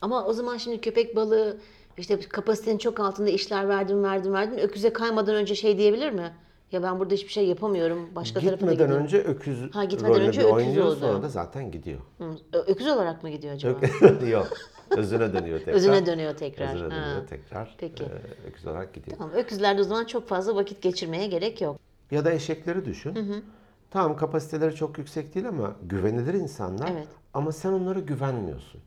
Ama 0.00 0.24
o 0.24 0.32
zaman 0.32 0.56
şimdi 0.56 0.80
köpek 0.80 1.16
balığı 1.16 1.58
işte 1.96 2.20
kapasitenin 2.20 2.78
çok 2.78 3.00
altında 3.00 3.30
işler 3.30 3.68
verdim 3.68 4.02
verdim 4.04 4.32
verdim. 4.32 4.58
Öküze 4.58 4.92
kaymadan 4.92 5.34
önce 5.34 5.54
şey 5.54 5.78
diyebilir 5.78 6.10
mi? 6.10 6.32
Ya 6.72 6.82
ben 6.82 6.98
burada 6.98 7.14
hiçbir 7.14 7.32
şey 7.32 7.46
yapamıyorum. 7.46 8.08
Başka 8.14 8.40
tarafa 8.40 8.66
Gitmeden 8.66 8.90
önce 8.90 9.18
öküz 9.18 9.74
Ha, 9.74 9.84
gitmeden 9.84 10.20
önce 10.20 10.40
öküz 10.40 10.52
oynuyor 10.52 10.86
oldu. 10.86 10.96
sonra 10.96 11.22
da 11.22 11.28
zaten 11.28 11.70
gidiyor. 11.70 12.00
Hı, 12.18 12.36
Öküz 12.66 12.86
olarak 12.86 13.22
mı 13.22 13.30
gidiyor 13.30 13.54
acaba? 13.54 13.86
Yok. 14.26 14.46
Özüne 14.96 15.32
dönüyor 15.32 15.58
tekrar. 15.58 15.72
Özüne 15.74 16.06
dönüyor 16.06 16.36
tekrar. 16.36 16.74
Özüne 16.74 16.94
Ha. 16.94 17.04
dönüyor 17.06 17.26
tekrar. 17.26 17.74
Peki. 17.78 18.04
Ee, 18.04 18.48
öküz 18.48 18.66
olarak 18.66 18.94
gidiyor. 18.94 19.16
Tamam. 19.18 19.34
Öküzlerde 19.34 19.80
o 19.80 19.84
zaman 19.84 20.04
çok 20.04 20.28
fazla 20.28 20.56
vakit 20.56 20.82
geçirmeye 20.82 21.26
gerek 21.26 21.60
yok. 21.60 21.80
Ya 22.10 22.24
da 22.24 22.32
eşekleri 22.32 22.84
düşün. 22.84 23.44
Tamam 23.90 24.16
kapasiteleri 24.16 24.74
çok 24.74 24.98
yüksek 24.98 25.34
değil 25.34 25.48
ama 25.48 25.76
güvenilir 25.82 26.34
insanlar. 26.34 26.88
Evet. 26.92 27.08
Ama 27.34 27.52
sen 27.52 27.72
onlara 27.72 28.00
güvenmiyorsun. 28.00 28.80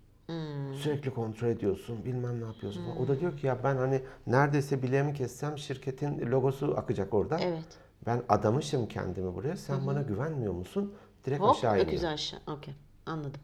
Sürekli 0.73 1.13
kontrol 1.13 1.47
ediyorsun, 1.47 2.05
bilmem 2.05 2.41
ne 2.41 2.45
yapıyorsun. 2.45 2.85
falan. 2.85 3.01
O 3.01 3.07
da 3.07 3.19
diyor 3.19 3.37
ki 3.37 3.47
ya 3.47 3.57
ben 3.63 3.75
hani 3.75 4.01
neredeyse 4.27 4.83
bileğimi 4.83 5.13
kessem 5.13 5.57
şirketin 5.57 6.31
logosu 6.31 6.73
akacak 6.77 7.13
oradan. 7.13 7.39
Evet. 7.41 7.63
Ben 8.05 8.21
adamışım 8.29 8.87
kendimi 8.87 9.35
buraya. 9.35 9.57
Sen 9.57 9.87
bana 9.87 10.01
güvenmiyor 10.01 10.53
musun? 10.53 10.93
Direkt 11.25 11.41
Hop 11.41 11.49
aşağı 11.55 11.73
iniyor. 11.73 11.87
öküz 11.87 12.03
aşağı. 12.03 12.39
Okey. 12.47 12.73
Anladım. 13.05 13.41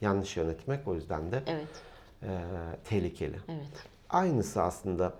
Yanlış 0.00 0.36
yönetmek 0.36 0.88
o 0.88 0.94
yüzden 0.94 1.32
de 1.32 1.42
Evet. 1.46 1.68
Eee, 2.22 2.28
tehlikeli. 2.84 3.36
Evet. 3.48 3.86
Aynısı 4.10 4.62
aslında 4.62 5.12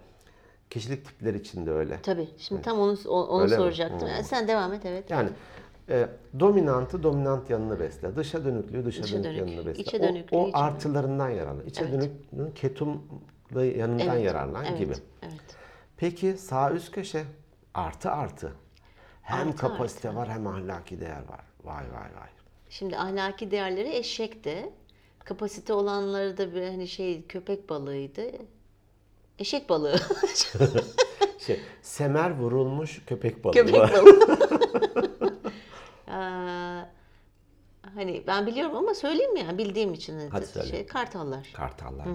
kişilik 0.71 1.05
tipleri 1.07 1.37
için 1.39 1.67
de 1.67 1.71
öyle. 1.71 2.03
Tabii. 2.03 2.29
Şimdi 2.39 2.63
tam 2.63 2.79
onu 2.81 2.97
o- 3.09 3.27
onu 3.27 3.43
Öyle 3.43 3.55
mi? 3.57 3.63
soracaktım. 3.63 4.09
Hmm. 4.09 4.25
Sen 4.25 4.49
devam 4.49 4.73
et 4.73 4.87
evet. 4.87 5.11
Yani 5.11 5.31
e, 5.89 6.09
dominantı 6.41 7.03
dominant 7.03 7.51
yanını 7.51 7.81
besle. 7.81 8.17
Dışa 8.17 8.45
dönüklüğü 8.45 8.85
dışa, 8.85 9.03
Dışa 9.03 9.15
dönük, 9.15 9.25
dönük, 9.25 9.39
yanını 9.39 9.67
besle. 9.67 9.83
içe 9.83 9.99
O- 9.99 10.03
dönüklüğü 10.03 10.37
o, 10.37 10.49
içe 10.49 10.59
artılarından 10.59 11.29
yararlan. 11.31 11.67
İçe 11.67 11.83
Evet. 11.85 11.93
dönüklüğün 11.93 12.51
ketumlu 12.51 13.65
yanından 13.65 14.09
Evet. 14.17 14.25
yararlan 14.25 14.65
evet. 14.65 14.79
gibi. 14.79 14.93
Evet. 15.23 15.41
Peki 15.97 16.33
sağ 16.39 16.73
üst 16.73 16.91
köşe 16.93 17.25
artı 17.75 18.11
artı. 18.11 18.53
Hem 19.23 19.49
Artı 19.49 19.57
kapasite 19.59 20.15
var 20.15 20.29
hem 20.31 20.47
ahlaki 20.47 21.01
değer 21.01 21.23
var. 21.29 21.41
Vay 21.65 21.85
vay 21.85 22.01
vay. 22.21 22.29
Şimdi 22.69 22.97
ahlaki 22.99 23.51
değerleri 23.51 23.97
eşek 23.97 24.45
de 24.45 24.71
kapasite 25.31 25.73
olanları 25.73 26.39
da 26.39 26.55
bir 26.55 26.63
hani 26.63 26.89
şey 26.89 27.27
köpek 27.27 27.69
balığıydı. 27.69 28.23
Eşek 29.39 29.69
balığı. 29.69 29.97
Şey, 31.39 31.61
semer 31.83 32.31
vurulmuş 32.31 33.05
köpek 33.07 33.45
balığı. 33.45 33.53
köpek 33.53 33.75
balığı. 33.75 35.41
Aa, 36.17 36.85
hani 37.95 38.25
ben 38.27 38.47
biliyorum 38.47 38.77
ama 38.77 38.95
söyleyeyim 38.95 39.33
mi 39.33 39.41
yani 39.41 39.59
bildiğim 39.59 39.95
için. 39.95 40.31
Hadi 40.31 40.47
söyle. 40.47 40.69
Şey, 40.69 40.87
kartallar. 40.87 41.53
Kartallar. 41.55 42.09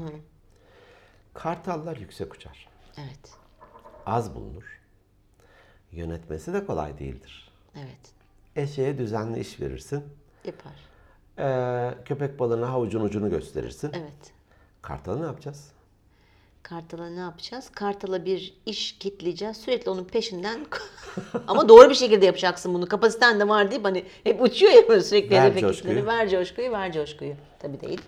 Kartallar 1.33 1.97
yüksek 1.97 2.33
uçar. 2.33 2.67
Evet. 2.97 3.31
Az 4.05 4.35
bulunur. 4.35 4.81
Yönetmesi 5.91 6.53
de 6.53 6.65
kolay 6.65 6.99
değildir. 6.99 7.51
Evet. 7.75 8.13
Eşeğe 8.55 8.97
düzenli 8.97 9.39
iş 9.39 9.59
verirsin. 9.61 10.03
Yapar. 10.45 10.94
Ee, 11.39 11.93
köpek 12.05 12.39
balığına 12.39 12.71
havucun 12.71 13.01
ucunu 13.01 13.29
gösterirsin. 13.29 13.91
Evet. 13.93 14.33
Kartalı 14.81 15.21
ne 15.21 15.25
yapacağız? 15.25 15.71
Kartala 16.63 17.09
ne 17.09 17.19
yapacağız? 17.19 17.69
Kartala 17.69 18.25
bir 18.25 18.57
iş 18.65 18.97
kitleyeceğiz. 18.97 19.57
Sürekli 19.57 19.89
onun 19.91 20.03
peşinden 20.03 20.59
ama 21.47 21.69
doğru 21.69 21.89
bir 21.89 21.95
şekilde 21.95 22.25
yapacaksın 22.25 22.73
bunu. 22.73 22.87
Kapasiten 22.87 23.39
de 23.39 23.47
var 23.47 23.71
deyip 23.71 23.85
hani 23.85 24.05
hep 24.23 24.41
uçuyor 24.41 24.71
ya 24.71 24.89
böyle 24.89 25.01
sürekli 25.01 25.35
Ver 25.35 25.41
hedefe 25.41 25.59
coşkuyu. 25.59 26.05
Ver 26.05 26.29
coşkuyu, 26.29 26.71
ver 26.71 26.91
coşkuyu. 26.91 27.33
Tabii 27.59 27.81
değil. 27.81 28.01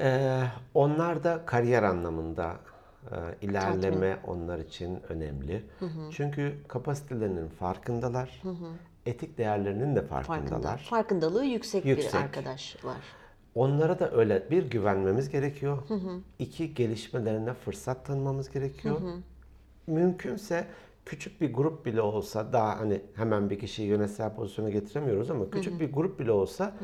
Ee, 0.00 0.42
onlar 0.74 1.24
da 1.24 1.42
kariyer 1.46 1.82
anlamında 1.82 2.56
e, 3.10 3.16
ilerleme 3.46 4.18
onlar 4.26 4.58
için 4.58 4.98
önemli. 5.08 5.62
Çünkü 6.10 6.54
kapasitelerinin 6.68 7.48
farkındalar. 7.48 8.42
Etik 9.06 9.38
değerlerinin 9.38 9.96
de 9.96 10.02
farkındalar. 10.02 10.48
Farkında. 10.48 10.76
Farkındalığı 10.76 11.44
yüksek, 11.44 11.84
Yüksek. 11.84 12.12
bir 12.14 12.18
arkadaş 12.18 12.84
var. 12.84 12.96
Onlara 13.54 13.98
da 13.98 14.12
öyle 14.12 14.50
bir 14.50 14.70
güvenmemiz 14.70 15.28
gerekiyor. 15.28 15.78
İki 16.38 16.74
gelişmelerine 16.74 17.54
fırsat 17.54 18.06
tanımamız 18.06 18.50
gerekiyor. 18.50 19.00
Mümkünse 19.86 20.66
küçük 21.06 21.40
bir 21.40 21.54
grup 21.54 21.86
bile 21.86 22.00
olsa 22.00 22.52
daha 22.52 22.80
hani 22.80 23.02
hemen 23.14 23.50
bir 23.50 23.58
kişiyi 23.58 23.88
yönetsel 23.88 24.34
pozisyona 24.34 24.70
getiremiyoruz 24.70 25.30
ama 25.30 25.50
küçük 25.50 25.80
bir 25.80 25.92
grup 25.92 26.20
bile 26.20 26.32
olsa 26.32 26.74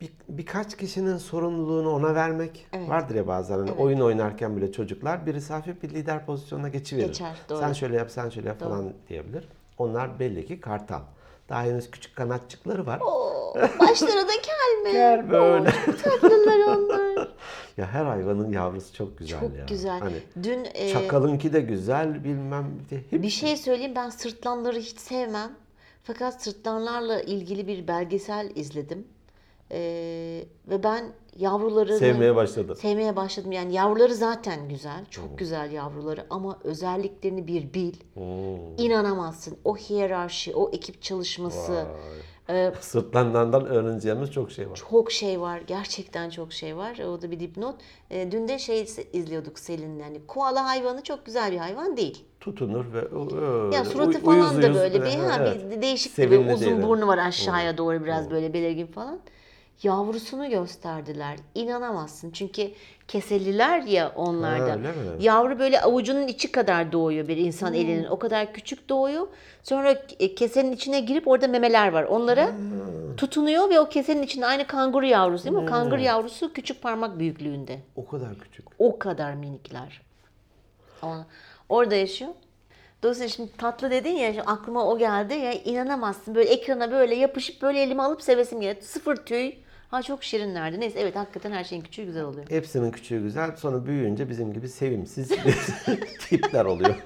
bir, 0.00 0.12
birkaç 0.28 0.76
kişinin 0.76 1.16
sorumluluğunu 1.16 1.90
ona 1.90 2.14
vermek 2.14 2.66
vardır 2.88 3.14
ya 3.14 3.26
bazen 3.26 3.58
hani 3.58 3.72
oyun 3.72 4.00
oynarken 4.00 4.56
bile 4.56 4.72
çocuklar 4.72 5.26
birisi 5.26 5.52
hafif 5.52 5.82
bir 5.82 5.90
lider 5.90 6.26
pozisyonuna 6.26 6.68
geçiverir. 6.68 7.06
Geçer, 7.06 7.36
doğru. 7.48 7.58
Sen 7.58 7.72
şöyle 7.72 7.96
yap, 7.96 8.10
sen 8.10 8.28
şöyle 8.28 8.48
yap 8.48 8.60
falan 8.60 8.92
diyebilir. 9.08 9.48
Onlar 9.78 10.18
belli 10.18 10.46
ki 10.46 10.60
kartal. 10.60 11.00
Daha 11.52 11.62
henüz 11.62 11.90
küçük 11.90 12.16
kanatçıkları 12.16 12.86
var. 12.86 13.00
Oo, 13.00 13.54
başları 13.80 14.28
da 14.28 14.32
kel 14.42 14.82
mi? 14.84 14.92
Gel 14.92 15.30
böyle. 15.30 15.70
Tatlılar 16.02 16.76
onlar. 16.76 17.28
Ya 17.76 17.86
her 17.86 18.04
hayvanın 18.04 18.52
yavrusu 18.52 18.94
çok 18.94 19.18
güzel 19.18 19.40
Çok 19.40 19.56
ya. 19.56 19.64
güzel. 19.68 20.00
Hani 20.00 20.16
Dün 20.42 20.66
e, 20.74 20.92
çakalınki 20.92 21.52
de 21.52 21.60
güzel 21.60 22.24
bilmem 22.24 22.64
de 22.90 22.96
hep 23.10 23.22
bir 23.22 23.28
şey 23.28 23.56
söyleyeyim 23.56 23.92
ben 23.96 24.10
sırtlanları 24.10 24.78
hiç 24.78 24.98
sevmem. 24.98 25.52
Fakat 26.04 26.42
sırtlanlarla 26.42 27.20
ilgili 27.20 27.66
bir 27.66 27.88
belgesel 27.88 28.50
izledim. 28.54 29.04
Ee, 29.72 30.44
ve 30.68 30.82
ben 30.82 31.04
yavruları 31.38 31.98
sevmeye 31.98 32.36
başladı. 32.36 32.76
sevmeye 32.76 33.16
başladım. 33.16 33.52
Yani 33.52 33.74
yavruları 33.74 34.14
zaten 34.14 34.68
güzel. 34.68 35.04
Çok 35.10 35.38
güzel 35.38 35.72
yavruları 35.72 36.26
ama 36.30 36.58
özelliklerini 36.64 37.46
bir 37.46 37.74
bil. 37.74 37.94
Hmm. 38.14 38.78
İnanamazsın. 38.78 39.56
O 39.64 39.76
hiyerarşi, 39.76 40.54
o 40.54 40.70
ekip 40.70 41.02
çalışması. 41.02 41.86
e, 42.50 42.72
Sırtlanlardan 42.80 43.66
öğreneceğimiz 43.66 44.32
çok 44.32 44.52
şey 44.52 44.70
var. 44.70 44.80
çok 44.90 45.12
şey 45.12 45.40
var. 45.40 45.60
Gerçekten 45.66 46.30
çok 46.30 46.52
şey 46.52 46.76
var. 46.76 46.98
O 46.98 47.22
da 47.22 47.30
bir 47.30 47.40
dipnot. 47.40 47.74
E, 48.10 48.32
dün 48.32 48.48
de 48.48 48.58
şey 48.58 48.86
izliyorduk 49.12 49.58
Selin'le. 49.58 50.00
Yani 50.00 50.20
koala 50.26 50.66
hayvanı 50.66 51.02
çok 51.02 51.26
güzel 51.26 51.52
bir 51.52 51.58
hayvan 51.58 51.96
değil. 51.96 52.24
Tutunur 52.40 52.84
ve 52.92 52.98
öyle 52.98 53.76
Ya 53.76 53.84
suratı 53.84 54.18
uy- 54.18 54.24
falan 54.24 54.54
uyuz 54.54 54.62
da 54.62 54.74
böyle 54.74 55.00
bir, 55.00 55.06
e, 55.06 55.16
ha, 55.16 55.38
evet. 55.40 55.70
bir 55.70 55.82
değişik 55.82 56.18
bir 56.18 56.52
uzun 56.54 56.60
değil, 56.60 56.82
burnu 56.82 57.06
var 57.06 57.18
aşağıya 57.18 57.78
doğru 57.78 58.04
biraz 58.04 58.30
böyle 58.30 58.52
belirgin 58.52 58.86
falan. 58.86 59.20
Yavrusunu 59.82 60.50
gösterdiler. 60.50 61.36
İnanamazsın. 61.54 62.30
Çünkü 62.30 62.70
keseliler 63.08 63.82
ya 63.82 64.12
onlarda. 64.16 64.70
Ha, 64.70 64.76
öyle 64.76 64.88
mi? 64.88 64.94
Yavru 65.20 65.58
böyle 65.58 65.80
avucunun 65.80 66.26
içi 66.26 66.52
kadar 66.52 66.92
doğuyor 66.92 67.28
bir 67.28 67.36
insan 67.36 67.74
elinin. 67.74 68.04
O 68.04 68.18
kadar 68.18 68.52
küçük 68.52 68.88
doğuyor. 68.88 69.28
Sonra 69.62 70.02
e, 70.18 70.34
kesenin 70.34 70.72
içine 70.72 71.00
girip 71.00 71.28
orada 71.28 71.48
memeler 71.48 71.92
var. 71.92 72.02
Onlara 72.04 72.50
tutunuyor 73.16 73.70
ve 73.70 73.80
o 73.80 73.88
kesenin 73.88 74.22
içinde 74.22 74.46
aynı 74.46 74.66
kanguru 74.66 75.06
yavrusu 75.06 75.44
değil 75.44 75.56
mi? 75.56 75.62
O 75.62 75.66
kanguru 75.66 76.00
yavrusu 76.00 76.52
küçük 76.52 76.82
parmak 76.82 77.18
büyüklüğünde. 77.18 77.78
O 77.96 78.06
kadar 78.06 78.38
küçük. 78.38 78.66
O 78.78 78.98
kadar 78.98 79.34
minikler. 79.34 80.02
Orada 81.68 81.94
yaşıyor. 81.94 82.30
Dolayısıyla 83.02 83.28
şimdi 83.28 83.56
tatlı 83.56 83.90
dedin 83.90 84.10
ya 84.10 84.32
şimdi 84.32 84.46
aklıma 84.46 84.86
o 84.86 84.98
geldi 84.98 85.34
ya 85.34 85.52
inanamazsın 85.52 86.34
böyle 86.34 86.50
ekrana 86.50 86.90
böyle 86.90 87.14
yapışıp 87.14 87.62
böyle 87.62 87.82
elime 87.82 88.02
alıp 88.02 88.22
sevesim 88.22 88.60
geldi. 88.60 88.82
Sıfır 88.82 89.16
tüy. 89.16 89.52
Ha 89.92 90.02
çok 90.02 90.24
şirinlerdi. 90.24 90.80
Neyse 90.80 91.00
evet 91.00 91.16
hakikaten 91.16 91.52
her 91.52 91.64
şeyin 91.64 91.82
küçüğü 91.82 92.04
güzel 92.04 92.24
oluyor. 92.24 92.50
Hepsinin 92.50 92.90
küçüğü 92.90 93.22
güzel. 93.22 93.56
Sonra 93.56 93.86
büyüyünce 93.86 94.28
bizim 94.28 94.52
gibi 94.52 94.68
sevimsiz 94.68 95.28
tipler 96.28 96.64
oluyor. 96.64 96.96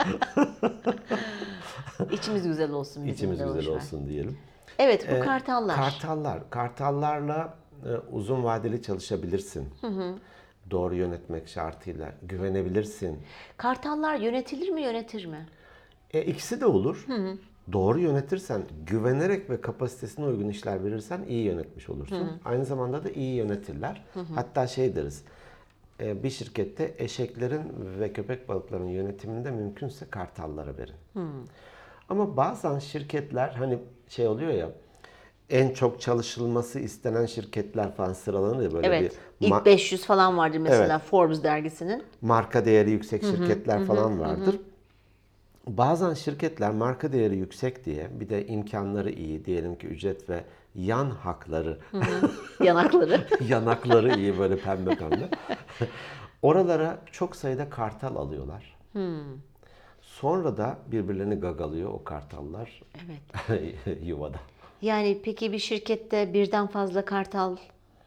İçimiz 2.12 2.46
güzel 2.46 2.70
olsun. 2.70 3.02
bizim 3.06 3.14
İçimiz 3.14 3.40
de 3.40 3.44
güzel 3.44 3.58
boş 3.58 3.66
ver. 3.68 3.72
olsun 3.76 4.08
diyelim. 4.08 4.38
Evet 4.78 5.06
bu 5.10 5.14
Ee, 5.14 5.20
kartallar. 5.20 5.76
Kartallar. 5.76 6.50
Kartallarla 6.50 7.54
e, 7.86 7.90
uzun 8.12 8.44
vadeli 8.44 8.82
çalışabilirsin. 8.82 9.68
Doğru 10.70 10.94
yönetmek 10.94 11.48
şartıyla. 11.48 12.12
Güvenebilirsin. 12.22 13.18
Kartallar 13.56 14.16
yönetilir 14.16 14.68
mi 14.68 14.82
yönetir 14.82 15.26
mi? 15.26 15.46
E, 16.14 16.22
ikisi 16.22 16.60
de 16.60 16.66
olur. 16.66 17.06
Doğru 17.72 17.98
yönetirsen, 18.00 18.62
güvenerek 18.86 19.50
ve 19.50 19.60
kapasitesine 19.60 20.24
uygun 20.24 20.48
işler 20.48 20.84
verirsen 20.84 21.20
iyi 21.28 21.44
yönetmiş 21.44 21.88
olursun. 21.90 22.30
Aynı 22.44 22.64
zamanda 22.64 23.04
da 23.04 23.10
iyi 23.10 23.34
yönetirler. 23.36 24.04
Hatta 24.34 24.66
şey 24.66 24.96
deriz, 24.96 25.22
e, 26.00 26.22
bir 26.22 26.30
şirkette 26.30 26.94
eşeklerin 26.98 27.62
ve 28.00 28.12
köpek 28.12 28.48
balıklarının 28.48 28.88
yönetiminde 28.88 29.50
mümkünse 29.50 30.06
kartallara 30.10 30.78
verin. 30.78 30.94
Ama 32.08 32.36
bazen 32.36 32.78
şirketler 32.78 33.48
hani 33.48 33.78
şey 34.08 34.26
oluyor 34.28 34.50
ya, 34.52 34.68
en 35.50 35.70
çok 35.74 36.00
çalışılması 36.00 36.80
istenen 36.80 37.26
şirketler 37.26 37.94
falan 37.94 38.12
sıralanır 38.12 38.62
ya 38.62 38.72
böyle 38.72 38.86
Evet. 38.86 39.18
bir 39.40 39.46
İlk 39.46 39.52
ma- 39.54 39.64
500 39.64 40.04
falan 40.06 40.36
vardır 40.38 40.58
mesela 40.58 40.98
Forbes 40.98 41.42
dergisinin. 41.42 42.02
marka 42.20 42.64
değeri 42.64 42.90
yüksek 42.90 43.24
şirketler 43.24 43.84
falan 43.84 44.20
vardır. 44.20 44.60
Bazen 45.66 46.14
şirketler 46.14 46.70
marka 46.70 47.12
değeri 47.12 47.36
yüksek 47.36 47.84
diye 47.84 48.08
bir 48.20 48.28
de 48.28 48.46
imkanları 48.46 49.10
iyi 49.10 49.44
diyelim 49.44 49.78
ki 49.78 49.86
ücret 49.86 50.30
ve 50.30 50.44
yan 50.74 51.10
hakları, 51.10 51.78
Yanakları. 52.60 53.26
yanakları 53.48 54.18
iyi 54.18 54.38
böyle 54.38 54.56
pembe 54.56 54.94
pembe. 54.94 55.28
Oralara 56.42 56.98
çok 57.12 57.36
sayıda 57.36 57.70
kartal 57.70 58.16
alıyorlar. 58.16 58.76
Sonra 60.00 60.56
da 60.56 60.78
birbirlerini 60.86 61.34
gagalıyor 61.34 61.90
o 61.90 62.04
kartallar 62.04 62.82
evet. 63.06 63.98
yuvada. 64.02 64.38
Yani 64.82 65.18
peki 65.24 65.52
bir 65.52 65.58
şirkette 65.58 66.34
birden 66.34 66.66
fazla 66.66 67.04
kartal 67.04 67.56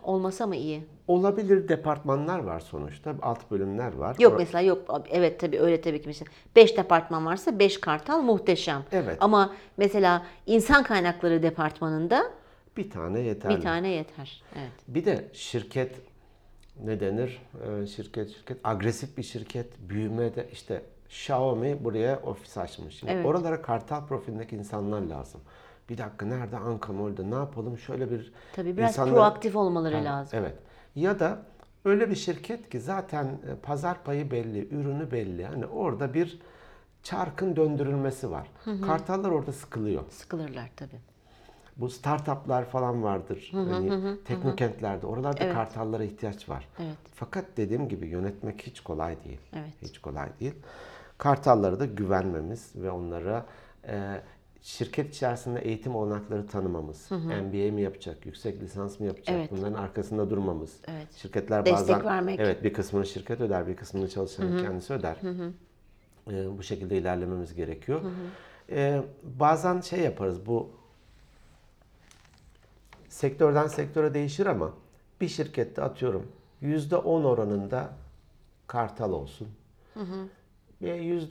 olmasa 0.04 0.48
mı 0.48 0.56
iyi? 0.56 0.84
Olabilir 1.08 1.68
departmanlar 1.70 2.40
var 2.40 2.60
sonuçta, 2.60 3.16
alt 3.22 3.52
bölümler 3.52 3.94
var. 3.94 4.16
Yok 4.20 4.34
mesela 4.38 4.62
yok. 4.62 5.02
Evet 5.10 5.40
tabii 5.40 5.60
öyle 5.60 5.82
tabii 5.82 6.02
ki 6.02 6.08
mesela. 6.08 6.32
5 6.56 6.78
departman 6.78 7.26
varsa 7.26 7.60
5 7.60 7.80
kartal 7.80 8.22
muhteşem. 8.22 8.84
Evet. 8.92 9.18
Ama 9.20 9.54
mesela 9.78 10.26
insan 10.46 10.84
kaynakları 10.84 11.44
departmanında 11.44 12.24
bir 12.78 12.90
tane 12.90 13.20
yeterli. 13.20 13.58
bir 13.58 13.62
tane 13.62 13.90
yeter. 13.90 14.44
Evet. 14.56 14.72
Bir 14.88 15.06
de 15.06 15.28
şirket 15.34 15.96
ne 16.84 17.00
denir? 17.00 17.42
Ee, 17.84 17.88
şirket 17.88 18.30
şirket 18.30 18.58
agresif 18.64 19.18
bir 19.18 19.24
şirket 19.24 19.80
büyümede 19.90 20.48
işte 20.52 20.82
Xiaomi 21.10 21.84
buraya 21.84 22.20
ofis 22.20 22.58
açmış. 22.58 22.96
Şimdi 22.96 23.12
Evet. 23.14 23.26
oralara 23.26 23.62
kartal 23.62 24.06
profilindeki 24.08 24.56
insanlar 24.56 25.02
lazım. 25.02 25.42
Bir 25.90 25.98
dakika 25.98 26.26
nerede 26.26 26.58
Anka 26.58 26.94
Mall'da 26.94 27.24
ne 27.24 27.36
yapalım? 27.36 27.78
Şöyle 27.78 28.12
bir 28.12 28.34
Tabii 28.54 28.78
biraz 28.78 28.90
insanlar- 28.92 29.14
proaktif 29.16 29.56
olmaları 29.56 29.96
Ha, 29.98 30.04
lazım. 30.06 30.40
Evet. 30.40 30.56
Ya 30.96 31.20
da 31.20 31.40
öyle 31.86 32.10
bir 32.10 32.16
şirket 32.16 32.70
ki 32.70 32.80
zaten 32.80 33.26
e, 33.26 33.56
pazar 33.64 34.04
payı 34.04 34.32
belli, 34.32 34.68
ürünü 34.76 35.12
belli. 35.12 35.46
Hani 35.46 35.66
orada 35.66 36.14
bir 36.14 36.40
çarkın 37.04 37.56
döndürülmesi 37.56 38.32
var. 38.32 38.48
Kartallar 38.86 39.30
orada 39.30 39.52
sıkılıyor. 39.52 40.04
Sıkılırlar 40.10 40.70
tabii. 40.76 41.00
Bu 41.78 41.90
startuplar 41.90 42.66
falan 42.66 43.04
vardır. 43.04 43.50
hani 43.54 44.18
teknokentlerde. 44.26 45.08
Oralarda 45.08 45.54
kartallara 45.54 46.04
ihtiyaç 46.04 46.50
var. 46.50 46.68
Evet. 46.80 46.98
Fakat 47.16 47.46
dediğim 47.58 47.90
gibi 47.90 48.08
yönetmek 48.08 48.62
hiç 48.62 48.80
kolay 48.82 49.24
değil. 49.24 49.40
Evet. 49.54 49.74
Hiç 49.82 50.00
kolay 50.00 50.30
değil. 50.40 50.56
Kartallara 51.18 51.80
da 51.80 51.86
güvenmemiz 51.86 52.72
ve 52.76 52.92
onlara 52.92 53.46
e, 53.88 54.22
şirket 54.62 55.16
içerisinde 55.16 55.60
eğitim 55.60 55.96
olanakları 55.96 56.48
tanımamız. 56.48 57.12
MBA 57.12 57.72
mi 57.74 57.82
yapacak, 57.82 58.26
yüksek 58.26 58.62
lisans 58.62 59.00
mı 59.00 59.06
yapacak? 59.06 59.36
Evet. 59.36 59.52
Bunların 59.52 59.74
arkasında 59.74 60.30
durmamız. 60.30 60.78
Evet. 60.88 61.14
Şirketler 61.16 61.66
Destek 61.66 61.96
bazen 61.96 62.06
vermek. 62.06 62.40
evet 62.40 62.64
bir 62.64 62.74
kısmını 62.74 63.06
şirket 63.06 63.42
öder, 63.42 63.68
bir 63.68 63.76
kısmını 63.76 64.10
çalışanın 64.10 64.64
kendisi 64.64 64.94
öder. 64.94 65.18
E, 66.32 66.58
bu 66.58 66.64
şekilde 66.64 66.98
ilerlememiz 66.98 67.56
gerekiyor. 67.56 68.02
E, 68.70 69.02
bazen 69.24 69.82
şey 69.82 70.00
yaparız 70.00 70.46
bu 70.46 70.70
sektörden 73.10 73.68
sektöre 73.68 74.14
değişir 74.14 74.46
ama 74.46 74.74
bir 75.22 75.28
şirkette 75.28 75.82
atıyorum 75.82 76.28
yüzde 76.62 76.98
on 76.98 77.24
oranında 77.24 77.90
kartal 78.68 79.12
olsun. 79.12 79.48
Ve 79.96 80.02
yüzde 80.02 80.28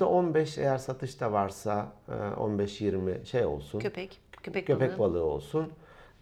on 0.07 0.35
beş 0.35 0.59
eğer 0.59 0.79
satışta 0.79 1.33
varsa 1.33 1.93
15-20 2.09 3.25
şey 3.25 3.45
olsun. 3.45 3.79
Köpek, 3.79 4.21
köpek, 4.43 4.67
köpek 4.67 4.99
balığı. 4.99 5.15
balığı 5.15 5.25
olsun. 5.25 5.73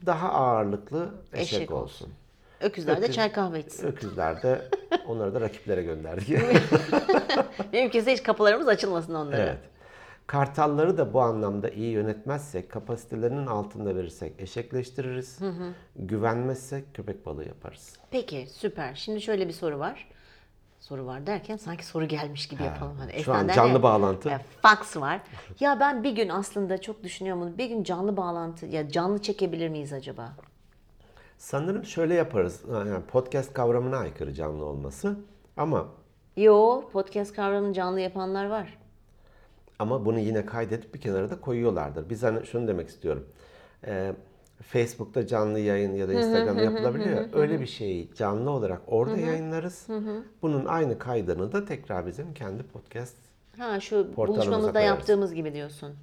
Daha 0.07 0.33
ağırlıklı 0.33 1.15
eşek, 1.33 1.53
Eşek 1.53 1.71
olsun. 1.71 2.09
Öküzler 2.61 3.03
de 3.03 3.13
çay 3.13 3.33
kahve 3.33 3.61
içsin. 3.61 3.87
Öküzler 3.87 4.43
de 4.43 4.63
onları 5.09 5.35
da 5.35 5.41
rakiplere 5.41 5.83
gönderdik. 5.83 6.29
Mümkünse 7.73 8.13
hiç 8.13 8.23
kapılarımız 8.23 8.69
açılmasın 8.69 9.15
onlara. 9.15 9.37
Evet. 9.43 9.59
Kartalları 10.27 10.99
da 10.99 11.13
bu 11.13 11.21
anlamda 11.21 11.69
iyi 11.69 11.91
yönetmezsek, 11.93 12.71
kapasitelerinin 12.71 13.47
altında 13.47 13.97
verirsek 13.97 14.33
eşekleştiririz. 14.39 15.39
Güvenmezsek 15.97 16.95
köpek 16.95 17.27
balığı 17.27 17.49
yaparız. 17.49 17.97
Peki 18.11 18.47
süper. 18.51 18.95
Şimdi 18.95 19.21
şöyle 19.21 19.49
bir 19.49 19.53
soru 19.53 19.79
var. 19.79 20.09
Soru 20.81 21.07
var 21.07 21.27
derken 21.27 21.57
sanki 21.57 21.87
soru 21.87 22.09
gelmiş 22.09 22.49
gibi 22.49 22.63
yapalım. 22.63 22.97
Hani 22.99 23.23
şu 23.23 23.35
an 23.35 23.49
canlı 23.49 23.73
ya, 23.73 23.83
bağlantı. 23.83 24.29
ya, 24.29 24.41
fax 24.63 24.97
var. 24.97 25.21
Ya 25.61 25.81
ben 25.81 26.05
bir 26.05 26.11
gün 26.13 26.29
aslında 26.29 26.81
çok 26.81 27.03
düşünüyorum 27.03 27.43
bunu. 27.43 27.59
Bir 27.59 27.67
gün 27.67 27.85
canlı 27.85 28.17
bağlantı 28.17 28.67
ya 28.67 28.89
canlı 28.89 29.23
çekebilir 29.23 29.69
miyiz 29.69 29.93
acaba? 29.93 30.33
Sanırım 31.39 31.85
şöyle 31.85 32.15
yaparız. 32.15 32.61
Yani 32.73 33.05
podcast 33.05 33.53
kavramına 33.53 33.97
aykırı 33.99 34.35
canlı 34.35 34.65
olması. 34.65 35.17
Ama 35.57 35.87
Yo 36.37 36.83
podcast 36.93 37.33
kavramını 37.37 37.73
canlı 37.75 38.01
yapanlar 38.01 38.47
var. 38.47 38.79
ama 39.79 40.05
bunu 40.05 40.19
yine 40.19 40.47
kaydedip 40.47 40.95
bir 40.95 41.01
kenara 41.01 41.31
da 41.31 41.41
koyuyorlardır. 41.41 42.11
Biz 42.11 42.23
hani 42.23 42.47
şunu 42.47 42.69
demek 42.69 42.89
istiyorum. 42.89 43.27
Ee, 43.87 44.13
Facebook'ta 44.63 45.27
canlı 45.27 45.59
yayın 45.59 45.95
ya 45.95 46.09
da 46.09 46.13
Instagram'da 46.13 46.63
yapılabiliyor. 46.63 47.17
ya, 47.21 47.27
Öyle 47.33 47.61
bir 47.61 47.67
şeyi 47.67 48.15
canlı 48.15 48.51
olarak 48.51 48.81
orada 48.87 49.17
yayınlarız. 49.17 49.87
Bunun 50.43 50.65
aynı 50.65 50.99
kaydını 50.99 51.53
da 51.53 51.65
tekrar 51.65 52.07
bizim 52.07 52.35
kendi 52.35 52.63
podcast 52.63 53.15
Ha 53.59 53.81
şu 53.81 54.17
buluşmamızda 54.17 54.73
koyarız. 54.73 54.89
yaptığımız 54.89 55.35
gibi 55.35 55.55
diyorsun. 55.55 55.95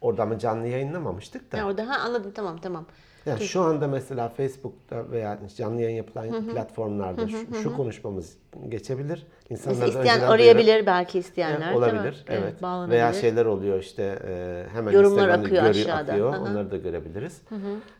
Orada 0.00 0.22
ama 0.22 0.38
canlı 0.38 0.66
yayınlamamıştık 0.66 1.52
da. 1.52 1.62
Ha, 1.62 1.66
orada 1.66 1.88
ha 1.88 1.98
anladım 2.00 2.32
tamam 2.34 2.58
tamam. 2.62 2.86
Yani 3.26 3.40
şu 3.40 3.60
anda 3.60 3.88
mesela 3.88 4.28
Facebook'ta 4.28 5.10
veya 5.10 5.38
canlı 5.56 5.82
yayın 5.82 5.96
yapılan 5.96 6.46
platformlarda 6.52 7.28
şu, 7.28 7.54
şu 7.62 7.76
konuşmamız 7.76 8.36
geçebilir. 8.68 9.26
İnsanlar 9.50 9.80
da 9.80 9.86
Mesela 9.86 10.04
isteyen 10.04 10.28
arayabilir 10.28 10.86
belki 10.86 11.12
duyuyor. 11.12 11.28
isteyenler. 11.28 11.72
Evet, 11.72 11.82
değil 11.82 11.92
mi? 11.92 11.98
olabilir. 11.98 12.24
Evet. 12.28 12.62
bağlanabilir. 12.62 12.96
Veya 12.96 13.12
şeyler 13.12 13.46
oluyor 13.46 13.78
işte 13.80 14.18
e, 14.28 14.64
hemen 14.72 14.92
Yorumlar 14.92 15.28
akıyor 15.28 15.62
görü- 15.62 15.68
aşağıda. 15.70 16.12
akıyor. 16.12 16.32
Hı 16.32 16.36
hı. 16.36 16.40
Onları 16.42 16.70
da 16.70 16.76
görebiliriz. 16.76 17.40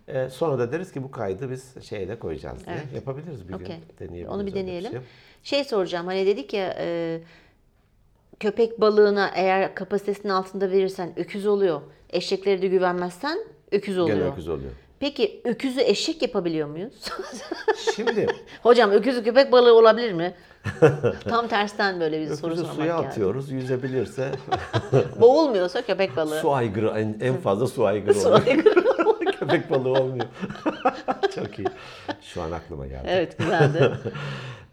E, 0.08 0.28
sonra 0.30 0.58
da 0.58 0.72
deriz 0.72 0.92
ki 0.92 1.02
bu 1.02 1.10
kaydı 1.10 1.50
biz 1.50 1.74
şeyle 1.84 2.18
koyacağız 2.18 2.66
diye. 2.66 2.76
Evet. 2.76 2.94
Yapabiliriz 2.94 3.48
bir 3.48 3.54
Okey. 3.54 3.66
gün. 3.66 3.76
Deneyebiliriz. 4.00 4.30
Onu 4.34 4.46
bir 4.46 4.54
deneyelim. 4.54 4.90
şey. 4.90 5.00
Şey 5.42 5.64
soracağım 5.64 6.06
hani 6.06 6.26
dedik 6.26 6.54
ya 6.54 6.74
e, 6.78 7.20
köpek 8.40 8.80
balığına 8.80 9.30
eğer 9.34 9.74
kapasitesinin 9.74 10.32
altında 10.32 10.70
verirsen 10.70 11.12
öküz 11.16 11.46
oluyor. 11.46 11.80
Eşeklere 12.10 12.62
de 12.62 12.66
güvenmezsen 12.66 13.38
öküz 13.72 13.98
oluyor. 13.98 14.16
Gene 14.18 14.28
öküz 14.28 14.48
oluyor. 14.48 14.70
Peki 15.00 15.40
öküzü 15.44 15.80
eşek 15.80 16.22
yapabiliyor 16.22 16.68
muyuz? 16.68 16.92
Şimdi 17.96 18.26
Hocam 18.62 18.90
öküzü 18.90 19.24
köpek 19.24 19.52
balığı 19.52 19.74
olabilir 19.74 20.12
mi? 20.12 20.34
Tam 21.28 21.48
tersten 21.48 22.00
böyle 22.00 22.20
bir 22.20 22.26
soru 22.34 22.56
sormak 22.56 22.74
suya 22.74 22.86
geldi. 22.96 23.06
atıyoruz. 23.08 23.50
Yüzebilirse 23.50 24.30
Boğulmuyorsa 25.20 25.82
köpek 25.82 26.16
balığı. 26.16 26.40
su 26.40 26.52
aygırı 26.52 26.88
en, 26.88 27.16
en 27.20 27.36
fazla 27.36 27.66
su 27.66 27.86
aygırı 27.86 28.14
Su 28.14 28.28
oluyor. 28.28 28.46
aygırı. 28.46 28.84
Köpek 29.38 29.70
balığı 29.70 29.92
olmuyor. 29.92 30.26
Çok 31.34 31.58
iyi. 31.58 31.68
Şu 32.22 32.42
an 32.42 32.52
aklıma 32.52 32.86
geldi. 32.86 33.06
evet 33.08 33.38
güzeldi. 33.38 33.92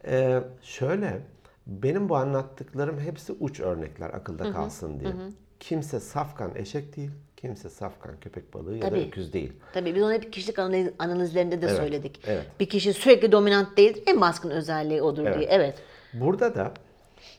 Ee, 0.07 0.39
şöyle, 0.61 1.19
benim 1.67 2.09
bu 2.09 2.15
anlattıklarım 2.15 2.99
hepsi 2.99 3.34
uç 3.39 3.59
örnekler 3.59 4.09
akılda 4.09 4.51
kalsın 4.51 4.99
diye. 4.99 5.11
Kimse 5.59 5.99
safkan 5.99 6.55
eşek 6.55 6.95
değil, 6.97 7.11
kimse 7.42 7.70
safkan 7.70 8.20
köpek 8.20 8.54
balığı 8.54 8.74
ya 8.76 8.82
Tabii. 8.82 9.00
da 9.00 9.04
öküz 9.06 9.34
değil. 9.34 9.54
Tabii 9.74 9.96
biz 9.96 10.04
onu 10.04 10.14
hep 10.14 10.34
kişilik 10.34 10.60
analiz- 10.60 10.94
analizlerinde 11.00 11.62
de 11.62 11.66
Evet, 11.66 11.78
söyledik. 11.78 12.20
evet. 12.28 12.46
Bir 12.60 12.66
kişi 12.70 12.94
sürekli 12.94 13.32
dominant 13.32 13.78
değildir. 13.78 14.04
En 14.08 14.22
baskın 14.22 14.50
özelliği 14.50 15.02
odur 15.02 15.26
Evet. 15.26 15.38
diye. 15.38 15.48
Evet. 15.50 15.80
Burada 16.14 16.56
da 16.56 16.74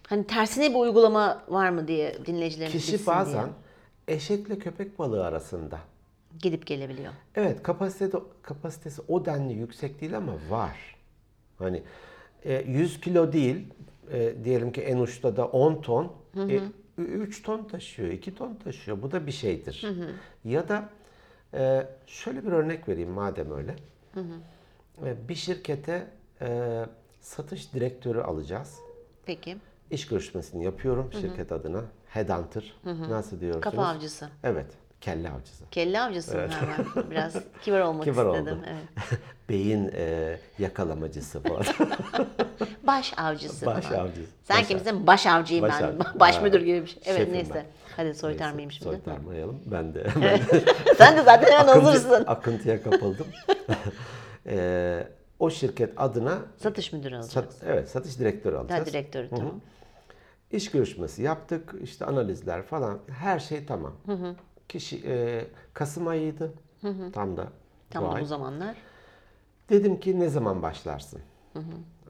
Hani 0.08 0.26
tersine 0.26 0.70
bir 0.70 0.74
uygulama 0.78 1.42
var 1.48 1.70
mı 1.70 1.88
diye 1.88 2.16
dinleyicilerimiz 2.26 2.72
kişi 2.80 2.92
bilsin 2.92 3.06
bazen 3.06 3.44
diye. 4.06 4.16
eşekle 4.16 4.58
köpek 4.58 4.98
balığı 4.98 5.26
arasında. 5.26 5.78
gidip 6.42 6.66
gelebiliyor. 6.66 7.12
Evet 7.34 7.62
kapasitesi, 7.62 8.16
kapasitesi 8.42 9.02
o 9.08 9.24
denli 9.24 9.52
yüksek 9.52 10.00
değil 10.00 10.16
ama 10.16 10.32
var. 10.50 10.96
Hani 11.58 11.82
e, 12.44 12.64
100 12.66 13.00
kilo 13.00 13.32
değil, 13.32 13.66
e, 14.12 14.44
diyelim 14.44 14.72
ki 14.72 14.80
en 14.80 14.96
uçta 14.98 15.36
da 15.36 15.46
10 15.46 15.82
ton, 15.82 16.12
e, 16.50 16.60
3 16.98 17.42
ton 17.42 17.64
taşıyor, 17.64 18.08
2 18.08 18.34
ton 18.34 18.54
taşıyor. 18.54 19.02
Bu 19.02 19.12
da 19.12 19.26
bir 19.26 19.32
şeydir. 19.32 19.86
Ya 20.44 20.68
da 20.68 20.88
e, 21.54 21.86
şöyle 22.06 22.46
bir 22.46 22.52
örnek 22.52 22.88
vereyim 22.88 23.10
madem 23.10 23.52
öyle. 23.52 23.76
E, 25.04 25.28
bir 25.28 25.34
şirkete 25.34 26.06
e, 26.40 26.82
satış 27.20 27.74
direktörü 27.74 28.20
alacağız. 28.20 28.78
Peki. 29.26 29.56
İş 29.90 30.06
görüşmesini 30.08 30.64
yapıyorum 30.64 31.10
şirket 31.20 31.52
adına. 31.52 31.84
Headhunter. 32.08 32.74
Nasıl 32.84 33.40
diyorsunuz? 33.40 33.64
Kafa 33.64 33.86
avcısı. 33.86 34.28
Evet. 34.42 34.66
Kelle 35.00 35.30
avcısı. 35.30 35.64
Kelle 35.70 36.00
avcısı 36.00 36.38
hemen? 36.38 37.10
Biraz 37.10 37.36
kibar 37.62 37.80
olmak 37.80 38.04
Kibar 38.04 38.26
istedim. 38.26 38.46
oldum. 38.58 38.64
Evet. 38.68 39.20
Beyin 39.52 39.90
e, 39.94 40.36
yakalamacısı 40.58 41.40
falan. 41.40 41.62
Baş 42.86 43.12
avcısı 43.18 43.66
Baş 43.66 43.84
falan. 43.84 44.00
avcısı. 44.06 44.30
Sen 44.44 44.58
Baş 44.60 44.68
kimsin? 44.68 45.06
Baş 45.06 45.26
avcıyım 45.26 45.62
Baş 45.62 45.74
ben. 45.80 45.86
av- 45.86 46.20
Baş 46.20 46.42
müdür 46.42 46.60
gibi 46.60 46.82
bir 46.82 46.86
şey. 46.86 47.02
Evet 47.06 47.18
şefim 47.18 47.34
neyse. 47.34 47.50
ben. 47.54 47.64
Hadi 47.96 48.14
soytarmayayım 48.14 48.72
şimdi. 48.72 48.84
Soytarmayalım. 48.84 49.60
Ben 49.66 49.94
de 49.94 50.06
Sen 50.98 51.16
de 51.16 51.22
zaten 51.22 51.52
hemen 51.52 51.66
akıntı- 51.72 51.80
hazırsın. 51.86 52.24
akıntıya 52.26 52.82
kapıldım. 52.82 53.26
E, 54.46 55.06
o 55.38 55.50
şirket 55.50 55.92
adına 55.96 56.38
Satış 56.56 56.92
müdürü 56.92 57.14
olacak. 57.16 57.30
sat, 57.32 57.54
evet 57.66 57.88
satış 57.90 58.18
direktörü 58.18 58.56
alacağız. 58.56 58.80
Ha, 58.80 58.86
direktörü 58.86 59.28
tamam. 59.28 59.60
İş 60.50 60.70
görüşmesi 60.70 61.22
yaptık. 61.22 61.74
işte 61.82 62.04
analizler 62.04 62.62
falan. 62.62 62.98
Her 63.20 63.38
şey 63.38 63.66
tamam. 63.66 63.92
Kişi 64.68 65.02
e, 65.06 65.44
Kasım 65.74 66.06
ayıydı. 66.08 66.52
Tam 67.12 67.36
da 67.36 67.46
Tam 67.90 68.04
bu 68.12 68.16
da 68.16 68.20
bu 68.20 68.24
zamanlar. 68.26 68.74
Dedim 69.72 70.00
ki 70.00 70.20
ne 70.20 70.28
zaman 70.28 70.62
başlarsın? 70.62 71.20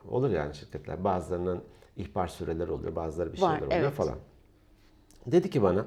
Olur 0.09 0.31
yani 0.31 0.55
şirketler. 0.55 1.05
Bazılarının 1.05 1.61
ihbar 1.97 2.29
süreleri 2.29 2.71
oluyor, 2.71 2.97
bazıları 2.97 3.33
bir 3.33 3.41
Var, 3.43 3.53
şeyler 3.59 3.67
oluyor 3.67 3.81
evet. 3.83 3.93
falan. 3.93 4.17
Dedi 5.27 5.51
ki 5.51 5.63
bana, 5.63 5.87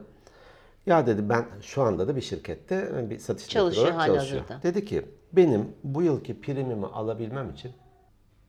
ya 0.86 1.07
dedi 1.07 1.30
ben 1.30 1.45
şu 1.61 1.82
anda 1.84 2.07
da 2.07 2.15
bir 2.15 2.21
şirkette 2.21 3.09
bir 3.09 3.19
satış 3.19 3.47
Çalışıyor 3.49 3.88
olarak 3.88 4.07
çalışıyor. 4.07 4.41
hazırda. 4.41 4.63
Dedi 4.63 4.86
ki 4.86 5.05
benim 5.34 5.67
bu 5.84 6.01
yılki 6.01 6.41
primimi 6.41 6.86
alabilmem 6.86 7.49
için 7.49 7.71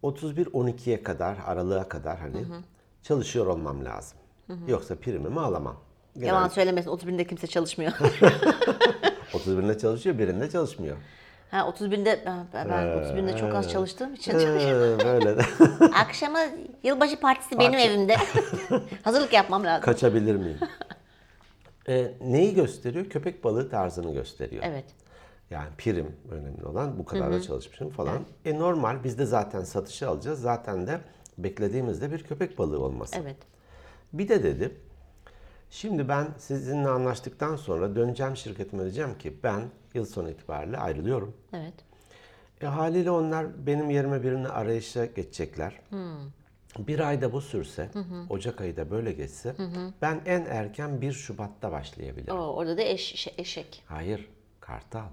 31-12'ye 0.02 1.02
kadar, 1.02 1.36
aralığa 1.46 1.88
kadar 1.88 2.18
hani 2.18 2.44
çalışıyor 3.02 3.46
olmam 3.46 3.84
lazım. 3.84 4.18
Yoksa 4.68 4.94
primimi 4.94 5.40
alamam. 5.40 5.76
Genel 6.14 6.26
Yalan 6.26 6.48
söylemesin 6.48 6.90
31'inde 6.90 7.26
kimse 7.26 7.46
çalışmıyor. 7.46 7.92
31'inde 9.32 9.78
çalışıyor, 9.78 10.18
birinde 10.18 10.50
çalışmıyor. 10.50 10.96
Ha 11.50 11.58
31'inde 11.58 12.18
ben, 12.26 12.46
ben 12.54 12.68
ben 12.68 12.86
31'inde 12.86 13.38
çok 13.38 13.54
az 13.54 13.70
çalıştığım 13.70 14.14
için 14.14 14.32
Ee, 14.34 14.98
böyle 15.04 15.36
de. 15.36 15.42
akşama 15.94 16.38
yılbaşı 16.82 17.20
partisi 17.20 17.58
benim 17.58 17.78
evimde. 17.78 18.16
Hazırlık 19.02 19.32
yapmam 19.32 19.64
lazım. 19.64 19.84
Kaçabilir 19.84 20.36
miyim? 20.36 20.58
Ee, 21.88 22.12
neyi 22.20 22.54
gösteriyor? 22.54 23.04
Köpek 23.04 23.44
balığı 23.44 23.70
tarzını 23.70 24.12
gösteriyor. 24.12 24.62
Evet. 24.66 24.84
Yani 25.50 25.68
prim 25.78 26.16
önemli 26.30 26.64
olan 26.64 26.98
bu 26.98 27.04
kadar 27.04 27.32
da 27.32 27.42
çalışmışım 27.42 27.90
falan. 27.90 28.18
E 28.44 28.58
normal 28.58 29.04
biz 29.04 29.18
de 29.18 29.26
zaten 29.26 29.60
satışı 29.60 30.08
alacağız. 30.08 30.40
Zaten 30.40 30.86
de 30.86 31.00
beklediğimizde 31.38 32.12
bir 32.12 32.22
köpek 32.22 32.58
balığı 32.58 32.84
olması. 32.84 33.16
Evet. 33.22 33.36
Bir 34.12 34.28
de 34.28 34.42
dedi 34.42 34.80
şimdi 35.70 36.08
ben 36.08 36.26
sizinle 36.38 36.88
anlaştıktan 36.88 37.56
sonra 37.56 37.96
döneceğim 37.96 38.36
şirketime 38.36 38.82
diyeceğim 38.82 39.18
ki 39.18 39.38
ben 39.42 39.62
yıl 39.96 40.04
sonu 40.06 40.30
itibariyle 40.30 40.78
ayrılıyorum. 40.78 41.36
Evet. 41.52 41.74
E 42.60 42.66
haliyle 42.66 43.10
onlar 43.10 43.66
benim 43.66 43.90
yerime 43.90 44.22
birini 44.22 44.48
arayışa 44.48 45.06
geçecekler. 45.06 45.80
Bir 46.78 47.00
ayda 47.00 47.32
bu 47.32 47.40
sürse, 47.40 47.90
Ocak 48.30 48.60
ayı 48.60 48.76
da 48.76 48.90
böyle 48.90 49.12
geçse, 49.12 49.54
ben 50.02 50.20
en 50.26 50.44
erken 50.44 51.00
1 51.00 51.12
Şubat'ta 51.12 51.72
başlayabilirim. 51.72 52.36
O, 52.36 52.40
orada 52.40 52.76
da 52.76 52.82
eş, 52.82 53.28
eşek. 53.38 53.82
Hayır, 53.86 54.28
kartal. 54.60 55.08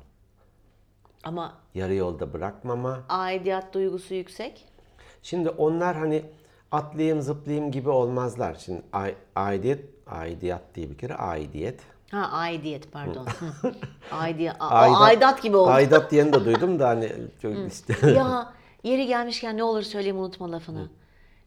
Ama 1.23 1.57
Yarı 1.73 1.93
yolda 1.93 2.33
bırakmama. 2.33 3.03
aidiyat 3.09 3.73
duygusu 3.73 4.13
yüksek. 4.13 4.65
Şimdi 5.23 5.49
onlar 5.49 5.95
hani 5.95 6.25
atlayayım 6.71 7.21
zıplayayım 7.21 7.71
gibi 7.71 7.89
olmazlar. 7.89 8.55
Şimdi 8.55 8.81
ai- 8.93 9.15
aidiyet, 9.35 9.85
aidiyat 10.07 10.61
diye 10.75 10.89
bir 10.89 10.97
kere 10.97 11.15
aidiyet. 11.15 11.81
Ha 12.13 12.29
aidiyet 12.31 12.91
pardon. 12.91 13.25
Hı. 13.61 13.73
Aidiyat. 14.11 14.55
A- 14.59 14.67
o 14.67 14.71
Aidat- 14.73 15.01
aidat 15.01 15.43
gibi 15.43 15.57
oldu. 15.57 15.69
Aidat 15.69 16.11
diyeni 16.11 16.33
de 16.33 16.45
duydum 16.45 16.79
da 16.79 16.87
hani 16.89 17.11
çok 17.41 17.53
işte. 17.71 18.09
ya 18.11 18.53
yeri 18.83 19.05
gelmişken 19.07 19.57
ne 19.57 19.63
olur 19.63 19.81
söyleyeyim 19.81 20.17
unutma 20.19 20.51
lafını. 20.51 20.87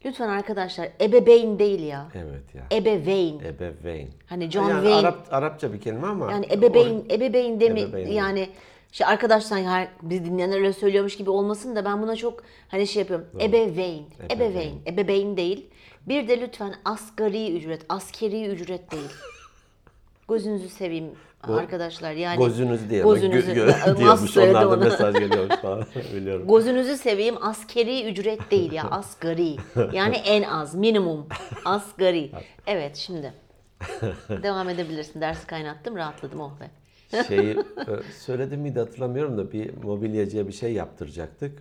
Lütfen 0.04 0.28
arkadaşlar 0.28 0.88
ebeveyn 1.00 1.58
değil 1.58 1.82
ya. 1.82 2.06
evet 2.14 2.54
ya. 2.54 2.78
Ebeveyn. 2.78 3.40
Ebeveyn. 3.40 4.08
Hani 4.26 4.50
John 4.50 4.68
yani 4.68 4.82
Wayne. 4.82 4.96
Arap, 5.06 5.26
Arapça 5.30 5.72
bir 5.72 5.80
kelime 5.80 6.06
ama. 6.06 6.32
Yani 6.32 6.46
ebeveyn, 6.52 7.04
ebeveyn 7.10 7.60
de 7.60 7.68
mi? 7.70 7.80
Ebeveyn. 7.80 8.12
Yani 8.12 8.48
işte 8.92 9.06
arkadaşlar 9.06 9.62
her, 9.62 9.88
biz 10.02 10.24
dinleyenler 10.24 10.56
öyle 10.56 10.72
söylüyormuş 10.72 11.16
gibi 11.16 11.30
olmasın 11.30 11.76
da 11.76 11.84
ben 11.84 12.02
buna 12.02 12.16
çok 12.16 12.42
hani 12.68 12.86
şey 12.86 13.00
yapıyorum. 13.00 13.26
Ebeveyn, 13.40 14.02
ebeveyn, 14.30 14.74
ebeveyn 14.86 15.36
değil. 15.36 15.66
Bir 16.08 16.28
de 16.28 16.40
lütfen 16.40 16.74
asgari 16.84 17.56
ücret, 17.56 17.82
askeri 17.88 18.46
ücret 18.46 18.92
değil. 18.92 19.08
Gözünüzü 20.28 20.68
seveyim 20.68 21.10
arkadaşlar. 21.42 22.12
Yani 22.12 22.44
Gözünüz 22.44 22.90
diye. 22.90 23.02
Gözünüzü 23.02 23.52
Gö- 23.52 23.70
gö- 23.70 23.96
diyormuş. 23.98 24.36
Onlardan 24.36 24.68
onu? 24.68 24.76
mesaj 24.76 25.14
geliyormuş 25.14 25.56
falan. 25.62 25.84
Biliyorum. 26.16 26.48
Gözünüzü 26.48 26.96
seveyim 26.96 27.34
askeri 27.46 28.10
ücret 28.10 28.50
değil 28.50 28.72
ya 28.72 28.84
asgari. 28.84 29.56
Yani 29.92 30.16
en 30.16 30.42
az 30.42 30.74
minimum 30.74 31.26
asgari. 31.64 32.30
Evet 32.66 32.96
şimdi 32.96 33.32
devam 34.42 34.68
edebilirsin. 34.68 35.20
Dersi 35.20 35.46
kaynattım 35.46 35.96
rahatladım 35.96 36.40
oh 36.40 36.52
be. 36.60 36.70
Şeyi 37.28 37.50
e, 37.50 38.12
söyledim 38.18 38.60
miydi 38.60 38.78
hatırlamıyorum 38.78 39.38
da 39.38 39.52
bir 39.52 39.76
mobilyacıya 39.82 40.48
bir 40.48 40.52
şey 40.52 40.72
yaptıracaktık. 40.72 41.60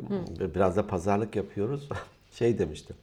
Biraz 0.55 0.77
da 0.77 0.87
pazarlık 0.87 1.35
yapıyoruz. 1.35 1.89
Şey 2.31 2.59
demişti. 2.59 2.93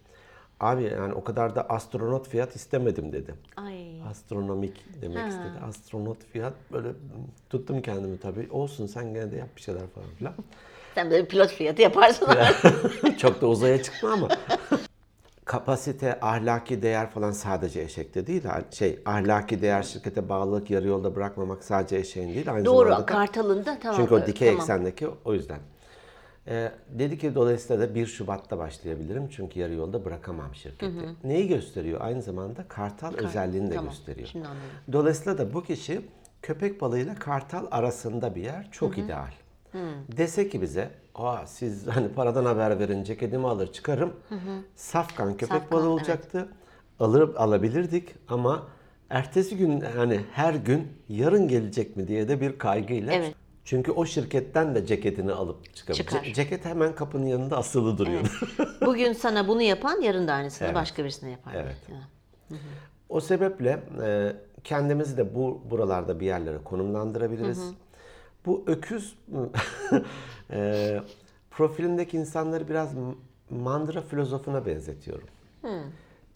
Abi 0.63 0.83
yani 0.83 1.15
o 1.15 1.25
kadar 1.25 1.57
da 1.57 1.63
astronot 1.63 2.29
fiyat 2.29 2.57
istemedim 2.57 3.13
dedi. 3.13 3.35
Ay. 3.57 4.03
Astronomik 4.11 4.85
demek 5.03 5.29
istedi. 5.29 5.53
Astronot 5.69 6.25
fiyat 6.33 6.53
böyle 6.73 6.89
tuttum 7.51 7.83
kendimi 7.83 8.19
tabii. 8.19 8.49
Olsun 8.51 8.87
sen 8.87 9.15
gene 9.15 9.31
de 9.33 9.37
yap 9.37 9.49
bir 9.57 9.61
şeyler 9.61 9.83
falan 9.95 10.09
filan. 10.19 10.35
Sen 10.95 11.11
böyle 11.11 11.27
pilot 11.27 11.51
fiyatı 11.51 11.83
yaparsın. 11.83 12.29
Çok 13.19 13.41
da 13.41 13.47
uzaya 13.47 13.83
çıkma 13.83 14.11
ama. 14.13 14.29
kapasite, 15.45 16.21
ahlaki 16.21 16.83
değer 16.83 17.11
falan 17.11 17.31
sadece 17.31 17.81
eşekte 17.81 18.27
değil. 18.27 18.45
Ha- 18.45 18.63
Şey, 18.71 18.99
ahlaki 19.05 19.63
değer, 19.63 19.83
şirkete 19.83 20.29
bağlılık, 20.29 20.71
yarı 20.71 20.89
yolda 20.89 21.17
bırakmamak 21.17 21.65
sadece 21.65 21.97
eşeğin 21.97 22.35
değil. 22.35 22.53
Aynı 22.53 22.65
Doğru 22.65 22.89
zamanda 22.89 23.03
da- 23.03 23.07
Kartal'ın 23.07 23.65
da 23.65 23.79
tamam. 23.83 23.97
Çünkü 24.01 24.15
o 24.15 24.19
evet, 24.19 24.29
dikey 24.29 24.49
tamam. 24.49 24.61
eksendeki 24.61 25.09
o 25.25 25.35
yüzden. 25.35 25.59
Ee, 26.49 26.73
dedi 26.89 27.19
ki 27.19 27.35
dolayısıyla 27.35 27.89
da 27.89 27.95
1 27.95 28.07
Şubat'ta 28.07 28.59
başlayabilirim 28.59 29.29
çünkü 29.29 29.61
yarı 29.61 29.75
yolda 29.75 30.05
bırakamam 30.05 30.55
şirketi. 30.55 30.93
Neyi 31.25 31.49
gösteriyor? 31.49 32.01
Aynı 32.01 32.23
zamanda 32.23 32.69
kartal 32.69 33.15
özelliğini 33.15 33.71
de 33.71 33.75
tamam. 33.75 33.91
gösteriyor. 33.91 34.29
Şimdi 34.29 34.47
anladım. 34.47 34.63
Dolayısıyla 34.93 35.39
da 35.39 35.55
bu 35.55 35.65
kişi 35.65 36.01
köpek 36.43 36.81
balığıyla 36.81 37.15
kartal 37.15 37.67
arasında 37.71 38.35
bir 38.35 38.43
yer 38.43 38.69
çok 38.73 38.99
ideal. 38.99 39.31
Dese 40.17 40.49
ki 40.49 40.63
bize, 40.63 40.91
Aa, 41.15 41.47
siz 41.47 41.87
hani 41.95 42.09
paradan 42.09 42.45
haber 42.45 42.79
verin, 42.79 43.05
ceketimi 43.05 43.49
alır 43.49 43.73
çıkarım. 43.73 44.13
Safkan 44.77 45.33
köpek 45.33 45.49
Safkan, 45.49 45.71
balığı 45.71 45.89
evet. 45.89 46.01
olacaktı. 46.01 46.49
Alır 47.01 47.35
alabilirdik 47.37 48.09
ama 48.29 48.67
ertesi 49.11 49.57
gün 49.57 49.81
hani 49.81 50.21
her 50.33 50.55
gün 50.55 50.89
yarın 51.09 51.49
gelecek 51.49 51.97
mi 51.97 52.09
diye 52.09 52.29
de 52.29 52.41
bir 52.41 52.59
kaygıyla. 52.59 53.13
Evet. 53.13 53.35
Çünkü 53.65 53.91
o 53.93 54.07
şirketten 54.07 54.75
de 54.75 54.87
ceketini 54.87 55.33
alıp 55.33 55.75
çıkabilir. 55.75 56.05
Çıkar. 56.05 56.23
Ce- 56.25 56.35
Ceket 56.35 56.65
hemen 56.65 56.95
kapının 56.95 57.27
yanında 57.27 57.57
asılı 57.59 57.99
duruyor. 57.99 58.41
Bugün 58.87 59.13
sana 59.13 59.49
bunu 59.49 59.63
yapan 59.63 60.01
yarın 60.01 60.29
da 60.29 60.33
aynısını 60.33 60.75
başka 60.75 61.03
birisine 61.05 61.31
yapar. 61.31 61.55
Evet. 61.55 61.77
O 63.09 63.21
sebeple 63.21 63.83
e, 64.03 64.33
kendimizi 64.65 65.17
de 65.17 65.35
bu 65.35 65.61
buralarda 65.71 66.21
bir 66.21 66.27
yerlere 66.27 66.59
konumlandırabiliriz. 66.65 67.71
Bu 68.47 68.65
öküz 68.67 69.15
e, 70.51 71.01
profilindeki 71.51 72.17
insanları 72.17 72.69
biraz 72.69 72.91
mandıra 73.51 74.03
filozofuna 74.03 74.67
benzetiyorum. 74.67 75.29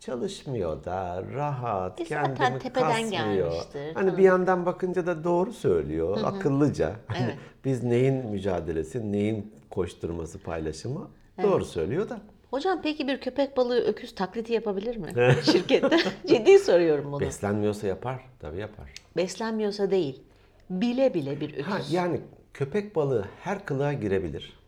Çalışmıyor 0.01 0.85
da 0.85 1.23
rahat, 1.35 2.01
E 2.01 2.05
kendini 2.05 2.59
tepeden 2.59 2.91
kasmıyor. 2.91 3.11
gelmiştir, 3.11 3.95
Hani 3.95 4.17
bir 4.19 4.23
yandan 4.23 4.67
bakınca 4.67 5.07
da 5.07 5.25
doğru 5.25 5.53
söylüyor, 5.53 6.19
akıllıca. 6.25 6.93
Hani 7.07 7.35
Biz 7.65 7.83
neyin 7.83 8.15
mücadelesi, 8.27 9.13
neyin 9.13 9.55
koşturması, 9.71 10.39
paylaşımı 10.39 11.09
doğru 11.43 11.65
söylüyor 11.65 12.09
da. 12.09 12.21
Hocam 12.51 12.81
peki 12.83 13.09
bir 13.09 13.21
köpek 13.21 13.57
balığı 13.57 13.81
öküz 13.81 14.15
taklidi 14.15 14.53
yapabilir 14.53 14.97
mi 14.97 15.09
şirkette? 15.53 15.99
Ciddi 16.27 16.59
soruyorum 16.59 17.13
bunu. 17.13 17.21
Beslenmiyorsa 17.21 17.87
yapar, 17.87 18.21
tabii 18.41 18.59
yapar. 18.59 18.93
Beslenmiyorsa 19.17 19.91
değil. 19.91 20.23
Bile 20.71 21.15
bile 21.15 21.41
bir 21.41 21.53
öküz. 21.53 21.67
Ha, 21.67 21.79
yani 21.91 22.21
köpek 22.55 22.97
balığı 22.97 23.25
her 23.41 23.65
kılığa 23.65 23.93
girebilir. 23.93 24.59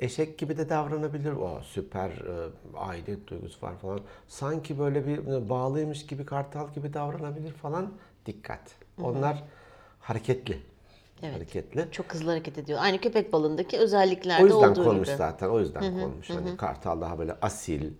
Eşek 0.00 0.38
gibi 0.38 0.58
de 0.58 0.68
davranabilir. 0.68 1.32
O 1.32 1.60
süper 1.64 2.10
e, 2.10 2.48
aidiyet 2.76 3.26
duygusu 3.28 3.66
var 3.66 3.76
falan. 3.82 4.00
Sanki 4.28 4.78
böyle 4.78 5.06
bir 5.06 5.18
e, 5.18 5.48
bağlıymış 5.48 6.06
gibi 6.06 6.26
kartal 6.26 6.72
gibi 6.72 6.92
davranabilir 6.94 7.52
falan. 7.52 7.92
Dikkat. 8.26 8.60
Onlar 9.02 9.44
hareketli. 10.00 10.58
Evet. 11.22 11.34
Hareketli. 11.34 11.86
Çok 11.92 12.14
hızlı 12.14 12.30
hareket 12.30 12.58
ediyor. 12.58 12.78
Aynı 12.82 13.00
köpek 13.00 13.32
balığındaki 13.32 13.78
özelliklerde 13.78 14.42
O 14.42 14.46
yüzden 14.46 14.70
olduğu 14.70 14.84
konmuş 14.84 15.08
gibi. 15.08 15.16
zaten. 15.16 15.48
O 15.48 15.60
yüzden 15.60 16.00
konmuş. 16.00 16.30
Hani 16.30 16.56
kartal 16.56 17.00
daha 17.00 17.18
böyle 17.18 17.36
asil 17.42 17.90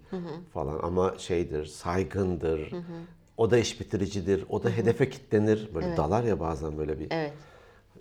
falan 0.55 0.79
ama 0.83 1.15
şeydir, 1.19 1.65
saygındır. 1.67 2.73
O 3.37 3.51
da 3.51 3.59
iş 3.59 3.81
bitiricidir. 3.81 4.45
O 4.49 4.63
da 4.63 4.71
hedefe 4.71 5.11
kitlenir. 5.11 5.75
Böyle 5.75 5.97
dalar 5.97 6.23
ya 6.25 6.41
bazen 6.41 6.79
böyle 6.79 6.99
bir 7.01 7.07
Evet. 7.11 7.33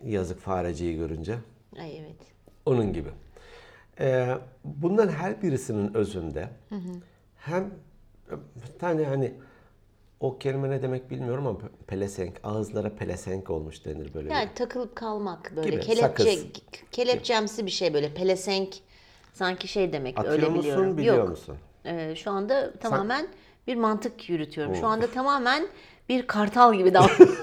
yazık 0.04 0.40
fareciyi 0.40 0.96
görünce. 0.98 1.36
Ay 1.80 1.98
evet. 2.00 2.16
Onun 2.66 2.94
gibi. 2.94 3.10
Ee, 4.00 4.28
bunların 4.64 5.12
her 5.14 5.42
birisinin 5.42 5.94
özünde 5.94 6.50
hem 7.38 7.72
bir 8.56 8.80
tane 8.80 9.06
hani 9.06 9.34
o 10.20 10.38
kelime 10.38 10.70
ne 10.70 10.82
demek 10.82 11.12
bilmiyorum 11.12 11.48
ama 11.48 11.60
pelesenk, 11.88 12.34
ağızlara 12.44 12.96
pelesenk 12.96 13.50
olmuş 13.50 13.86
denir 13.86 14.14
böyle. 14.14 14.34
Yani 14.34 14.50
takılıp 14.56 14.96
kalmak 14.96 15.52
böyle 15.56 15.70
Gibi, 15.70 15.82
kelepçe 15.82 16.24
sakız. 16.24 16.46
kelepçemsi 16.92 17.66
bir 17.66 17.72
şey 17.72 17.94
böyle 17.94 18.14
pelesenk 18.14 18.74
sanki 19.34 19.68
şey 19.68 19.94
demek 19.94 20.20
Atıyor 20.20 20.34
öyle 20.34 20.48
musun, 20.50 20.64
biliyorum. 20.64 20.98
biliyor 20.98 21.18
Yok. 21.18 21.30
musun? 21.30 21.58
Ee, 21.86 22.16
şu 22.16 22.32
anda 22.32 22.74
tamamen 22.74 23.28
bir 23.68 23.76
mantık 23.76 24.30
yürütüyorum. 24.30 24.76
Şu 24.76 24.88
anda 24.88 25.08
tamamen 25.08 25.68
bir 26.10 26.28
kartal 26.28 26.76
gibi 26.76 26.94
davranıyorum. 26.94 27.36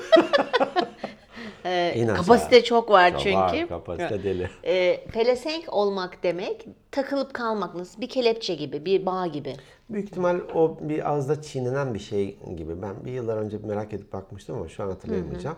Aşağı. 1.65 2.17
kapasite 2.17 2.65
çok 2.65 2.91
var 2.91 3.19
çünkü. 3.19 3.37
Var, 3.37 3.69
kapasite 3.69 4.23
deli. 4.25 4.51
Ee, 4.65 5.05
pelesenk 5.13 5.73
olmak 5.73 6.23
demek 6.23 6.67
takılıp 6.91 7.35
kalmak 7.35 7.75
nasıl? 7.75 8.01
Bir 8.01 8.09
kelepçe 8.09 8.55
gibi, 8.55 8.85
bir 8.85 9.07
bağ 9.07 9.27
gibi. 9.27 9.57
Büyük 9.91 10.09
ihtimal 10.09 10.41
o 10.55 10.79
bir 10.81 11.11
ağızda 11.11 11.43
çiğnenen 11.43 11.95
bir 11.95 11.99
şey 11.99 12.39
gibi. 12.57 12.83
Ben 12.83 13.05
bir 13.05 13.13
yıllar 13.13 13.37
önce 13.37 13.59
merak 13.59 13.93
edip 13.93 14.13
bakmıştım 14.13 14.57
ama 14.57 14.69
şu 14.69 14.83
an 14.83 14.89
hatırlayamayacağım. 14.89 15.57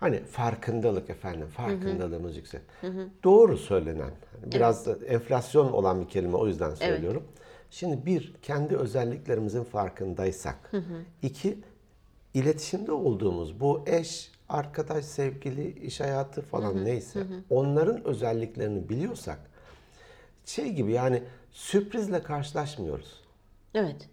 Hani 0.00 0.20
farkındalık 0.24 1.10
efendim, 1.10 1.46
farkındalığımız 1.46 2.36
yüksek. 2.36 2.60
Doğru 3.24 3.58
söylenen, 3.58 4.10
hani 4.40 4.52
biraz 4.54 4.86
da 4.86 5.06
enflasyon 5.06 5.72
olan 5.72 6.00
bir 6.00 6.08
kelime 6.08 6.36
o 6.36 6.46
yüzden 6.46 6.74
söylüyorum. 6.74 7.22
Şimdi 7.70 8.06
bir, 8.06 8.34
kendi 8.42 8.76
özelliklerimizin 8.76 9.64
farkındaysak. 9.64 10.72
İki, 11.22 11.58
iletişimde 12.34 12.92
olduğumuz 12.92 13.60
bu 13.60 13.82
eş, 13.86 14.32
arkadaş, 14.48 15.04
sevgili, 15.04 15.80
iş 15.80 16.00
hayatı 16.00 16.42
falan 16.42 16.84
neyse 16.84 17.26
onların 17.50 18.04
özelliklerini 18.04 18.88
biliyorsak 18.88 19.38
şey 20.44 20.72
gibi 20.72 20.92
yani 20.92 21.22
sürprizle 21.50 22.22
karşılaşmıyoruz. 22.22 23.20
Evet. 23.74 24.08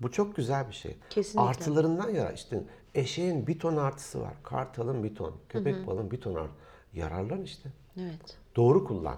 Bu 0.00 0.10
çok 0.10 0.36
güzel 0.36 0.68
bir 0.68 0.74
şey. 0.74 0.96
Kesinlikle. 1.10 1.48
Artılarından 1.48 2.10
yara 2.10 2.32
işte 2.32 2.62
eşeğin 2.94 3.46
bir 3.46 3.58
ton 3.58 3.76
artısı 3.76 4.20
var. 4.20 4.34
Kartalın 4.42 5.04
bir 5.04 5.14
ton, 5.14 5.34
köpek 5.48 5.86
balığın 5.86 6.10
bir 6.10 6.20
ton 6.20 6.34
artı. 6.34 6.54
Yararlan 6.92 7.42
işte. 7.42 7.68
Evet. 8.00 8.38
Doğru 8.56 8.84
kullan. 8.84 9.16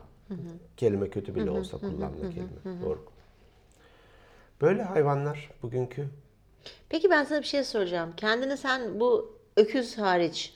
Kelime 0.76 1.10
kötü 1.10 1.34
bile 1.34 1.50
olsa 1.50 1.78
kullanma 1.78 2.30
kelime. 2.30 2.82
Doğru. 2.84 3.04
Böyle 4.60 4.82
hayvanlar 4.82 5.50
bugünkü 5.62 6.08
Peki 6.88 7.10
ben 7.10 7.24
sana 7.24 7.40
bir 7.40 7.46
şey 7.46 7.64
soracağım. 7.64 8.12
Kendini 8.16 8.56
sen 8.56 9.00
bu 9.00 9.38
öküz 9.56 9.98
hariç 9.98 10.54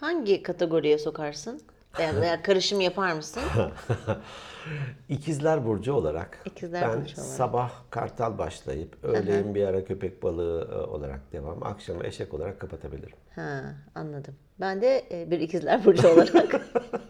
hangi 0.00 0.42
kategoriye 0.42 0.98
sokarsın? 0.98 1.62
Veya, 1.98 2.20
veya 2.20 2.42
karışım 2.42 2.80
yapar 2.80 3.12
mısın? 3.12 3.42
İkizler 5.08 5.66
Burcu 5.66 5.92
olarak 5.92 6.38
İkizler 6.44 6.82
ben 6.82 7.00
Burcu 7.00 7.20
olarak. 7.20 7.36
sabah 7.36 7.70
kartal 7.90 8.38
başlayıp 8.38 9.04
öğleyin 9.04 9.54
bir 9.54 9.66
ara 9.66 9.84
köpek 9.84 10.22
balığı 10.22 10.68
e, 10.72 10.74
olarak 10.74 11.32
devam, 11.32 11.62
akşama 11.62 12.04
eşek 12.06 12.34
olarak 12.34 12.60
kapatabilirim. 12.60 13.16
Ha, 13.34 13.62
anladım. 13.94 14.34
Ben 14.60 14.80
de 14.82 15.04
e, 15.10 15.30
bir 15.30 15.40
ikizler 15.40 15.84
burcu 15.84 16.08
olarak. 16.08 16.60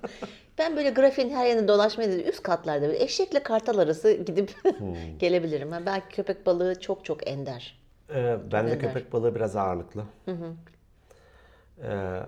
ben 0.59 0.77
böyle 0.77 0.91
grafiğin 0.91 1.31
her 1.31 1.47
yerinde 1.47 1.69
dolaşmayı 1.69 2.11
değil, 2.11 2.27
üst 2.27 2.43
katlarda 2.43 2.89
böyle 2.89 3.05
eşekle 3.05 3.43
kartal 3.43 3.79
arası 3.79 4.13
gidip 4.13 4.55
gelebilirim. 5.19 5.73
Ha, 5.73 5.81
belki 5.87 6.17
köpek 6.17 6.47
balığı 6.47 6.81
çok 6.81 7.05
çok 7.05 7.29
ender. 7.29 7.80
Ee, 8.15 8.39
ben 8.53 8.69
de 8.69 8.79
köpek 8.79 9.13
balığı 9.13 9.35
biraz 9.35 9.57
ağırlıklı. 9.57 10.05
Ee, 11.83 12.21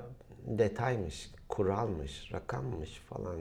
detaymış, 0.46 1.30
kuralmış, 1.48 2.32
rakammış 2.32 2.98
falan. 2.98 3.36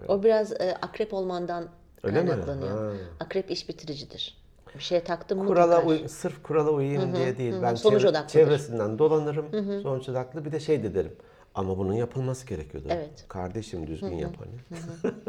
Böyle. 0.00 0.12
O 0.12 0.22
biraz 0.22 0.52
e, 0.52 0.76
akrep 0.82 1.14
olmandan 1.14 1.68
Öyle 2.02 2.22
mi? 2.22 2.28
kaynaklanıyor. 2.28 2.92
Ha. 2.92 2.98
Akrep 3.20 3.50
iş 3.50 3.68
bitiricidir. 3.68 4.38
Bir 4.74 4.80
şeye 4.82 5.04
taktım 5.04 5.38
mı 5.38 5.46
Kurala 5.46 5.74
takar. 5.76 5.86
uy- 5.88 6.08
sırf 6.08 6.42
kurala 6.42 6.70
uyayım 6.70 7.14
diye 7.16 7.38
değil. 7.38 7.54
Ben 7.62 7.74
Sonuç 7.74 8.04
odaklıdır. 8.04 8.28
çevresinden 8.32 8.98
dolanırım. 8.98 9.80
Sonuç 9.82 10.08
odaklı. 10.08 10.44
Bir 10.44 10.52
de 10.52 10.60
şey 10.60 10.82
de 10.82 10.94
derim. 10.94 11.12
Ama 11.54 11.78
bunun 11.78 11.92
yapılması 11.92 12.46
gerekiyordu. 12.46 12.88
Evet. 12.90 13.24
Kardeşim 13.28 13.86
düzgün 13.86 14.14
yap 14.14 14.34
hani. 14.38 14.82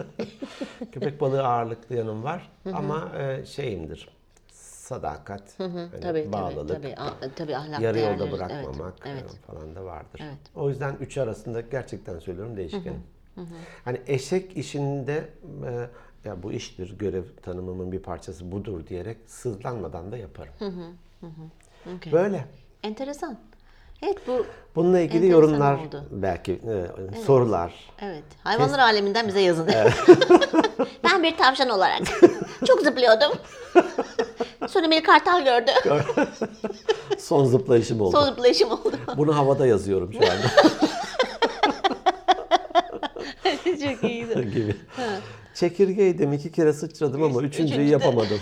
Köpek 0.92 1.22
balığı 1.22 1.48
ağırlıklı 1.48 1.96
yanım 1.96 2.24
var. 2.24 2.52
Ama 2.74 3.12
e, 3.18 3.46
şeyimdir. 3.46 4.10
Sadakat, 4.88 5.42
hani 5.58 5.90
Tabii 5.92 6.02
tabii 6.02 6.32
bağlılık. 6.34 6.76
tabii, 6.76 6.96
a- 6.96 7.30
tabii 7.36 7.58
ahlak 7.58 7.82
yarı 7.82 8.00
yolda 8.00 8.32
bırakmamak 8.32 8.94
Evet, 9.06 9.18
e, 9.18 9.20
evet. 9.22 9.36
falan 9.48 9.76
da 9.76 9.86
vardır. 9.86 10.22
Evet. 10.24 10.38
O 10.56 10.70
yüzden 10.70 10.96
üç 11.00 11.18
arasında 11.18 11.62
gerçekten 11.62 12.20
söylüyorum 12.20 12.58
değişkenim. 12.58 13.04
Hani 13.86 14.02
eşek 14.08 14.58
işinde 14.58 15.30
e, 15.68 15.88
ya 16.30 16.44
bu 16.44 16.52
iştir, 16.52 16.98
görev 17.00 17.24
tanımımın 17.44 17.92
bir 17.92 18.00
parçası 18.00 18.52
budur 18.52 18.88
diyerek 18.88 19.18
sızlanmadan 19.28 20.12
da 20.12 20.18
yaparım. 20.18 20.54
Okey. 21.98 22.14
Böyle. 22.14 22.46
Enteresan. 22.84 23.38
Evet 24.04 24.18
bu 24.28 24.46
Bununla 24.76 25.00
ilgili 25.00 25.16
Enteresan 25.26 25.42
yorumlar 25.42 25.76
oldu. 25.78 26.04
belki 26.12 26.52
e, 26.54 27.22
sorular. 27.26 27.74
Evet. 28.02 28.24
Hayvanlar 28.44 28.80
aleminden 28.80 29.28
bize 29.28 29.42
yazın. 29.42 29.68
ben 31.04 31.24
bir 31.24 31.38
tavşan 31.38 31.70
olarak 31.70 32.02
çok 32.68 32.82
zıplıyordum. 32.82 33.32
Sonra 34.68 34.92
beni 34.92 35.04
kartal 35.04 35.44
gördü. 35.46 35.72
Son 37.18 37.46
zıplayışım 37.46 38.02
oldu. 38.02 38.12
Son 38.12 38.24
zıplayışım 38.26 38.72
oldu. 38.72 38.92
Bunu 39.18 39.36
havada 39.36 39.68
yazıyorum 39.68 40.14
şu 40.14 40.20
anda 40.20 40.48
çok 43.64 44.04
iyiydi. 44.04 44.52
gibi. 44.54 44.76
Çekirgeydim 45.54 46.34
iki 46.34 46.52
kere 46.52 46.74
sıçradım 46.74 47.24
ama 47.24 47.42
üçüncüyü 47.42 47.68
Üçüncü 47.68 47.88
de- 47.88 47.92
yapamadım. 47.92 48.40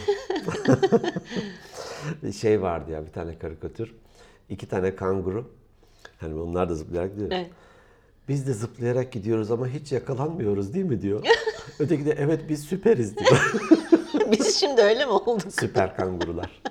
Bir 2.24 2.32
şey 2.34 2.62
vardı 2.62 2.92
ya 2.92 3.06
bir 3.06 3.12
tane 3.12 3.40
karikatür. 3.40 3.96
İki 4.50 4.68
tane 4.70 4.96
kanguru. 4.96 5.52
Hani 6.20 6.42
onlar 6.42 6.70
da 6.70 6.76
zıplayarak 6.76 7.12
gidiyor. 7.14 7.32
Evet. 7.34 7.50
Biz 8.30 8.48
de 8.48 8.54
zıplayarak 8.54 9.12
gidiyoruz 9.12 9.52
ama 9.52 9.68
hiç 9.68 9.92
yakalanmıyoruz 9.92 10.74
değil 10.74 10.86
mi 10.86 11.02
diyor. 11.02 11.26
Öteki 11.80 12.06
de 12.06 12.16
evet 12.20 12.42
biz 12.50 12.64
süperiz 12.64 13.18
diyor. 13.18 13.54
Biz 14.32 14.60
şimdi 14.60 14.82
öyle 14.82 15.06
mi 15.06 15.12
olduk? 15.12 15.42
Süper 15.60 15.96
kangurular. 15.96 16.62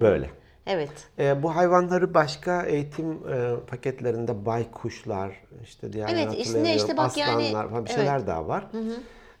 Böyle. 0.00 0.30
Evet. 0.66 0.90
E, 1.18 1.42
bu 1.42 1.56
hayvanları 1.56 2.14
başka 2.14 2.62
eğitim 2.62 3.12
e, 3.32 3.56
paketlerinde 3.66 4.46
baykuşlar, 4.46 5.40
işte 5.62 5.92
diğer 5.92 6.08
Evet, 6.08 6.34
içinde 6.34 6.74
işte 6.76 6.96
bak 6.96 7.16
yani- 7.16 7.44
aslanlar 7.44 7.70
falan 7.70 7.84
bir 7.84 7.90
şeyler 7.90 8.26
daha 8.26 8.48
var. 8.48 8.66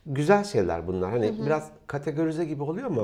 Güzel 0.06 0.44
şeyler 0.44 0.86
bunlar. 0.86 1.10
Hani 1.10 1.46
biraz 1.46 1.70
kategorize 1.86 2.44
gibi 2.44 2.62
oluyor 2.62 2.86
ama 2.86 3.02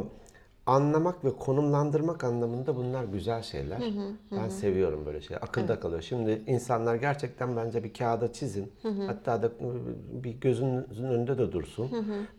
anlamak 0.71 1.25
ve 1.25 1.37
konumlandırmak 1.37 2.25
anlamında 2.25 2.77
bunlar 2.77 3.05
güzel 3.05 3.43
şeyler. 3.43 3.83
Ben 4.33 4.49
seviyorum 4.49 5.07
böyle 5.07 5.21
şeyler. 5.21 5.43
Akılda 5.43 5.81
kalıyor. 5.81 6.03
Şimdi 6.03 6.43
insanlar 6.47 6.95
gerçekten 6.95 7.57
bence 7.57 7.85
bir 7.85 7.95
kağıda 7.95 8.33
çizin. 8.33 8.73
Hatta 9.07 9.43
da 9.43 9.47
e, 9.47 9.53
bir 10.25 10.31
gözünüzün 10.31 11.05
önünde 11.05 11.39
de 11.39 11.53
dursun. 11.53 11.91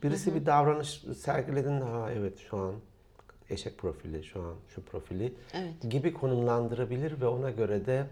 Birisi 0.04 0.36
bir 0.36 0.46
davranış 0.46 1.04
sergilediğinde 1.18 1.84
ha 1.84 2.12
evet 2.12 2.40
şu 2.40 2.58
an 2.58 2.74
eşek 3.50 3.78
profili, 3.78 4.24
şu 4.24 4.42
an 4.42 4.54
şu 4.76 4.82
profili 4.86 5.34
Evet. 5.54 5.74
gibi 5.90 6.14
konumlandırabilir 6.14 7.22
ve 7.22 7.28
ona 7.28 7.50
göre 7.52 7.86
de 7.86 8.08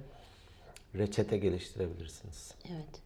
reçete 0.95 1.37
geliştirebilirsiniz. 1.37 2.55
Evet. 2.71 3.01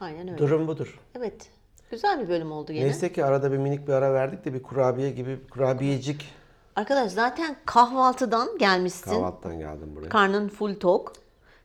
Aynen 0.00 0.28
öyle. 0.28 0.38
Durum 0.38 0.68
budur. 0.68 1.00
Evet. 1.18 1.50
Güzel 1.92 2.20
bir 2.20 2.28
bölüm 2.28 2.52
oldu 2.52 2.72
gene. 2.72 2.84
Neyse 2.84 3.12
ki 3.12 3.24
arada 3.24 3.52
bir 3.52 3.56
minik 3.56 3.88
bir 3.88 3.92
ara 3.92 4.14
verdik 4.14 4.44
de 4.44 4.54
bir 4.54 4.62
kurabiye 4.62 5.10
gibi 5.10 5.38
kurabiyecik 5.50 6.28
Arkadaş 6.76 7.12
zaten 7.12 7.56
kahvaltıdan 7.66 8.58
gelmişsin. 8.58 9.10
kahvaltıdan 9.10 9.58
geldim 9.58 9.96
buraya. 9.96 10.08
Karnın 10.08 10.48
full 10.48 10.74
tok. 10.74 11.12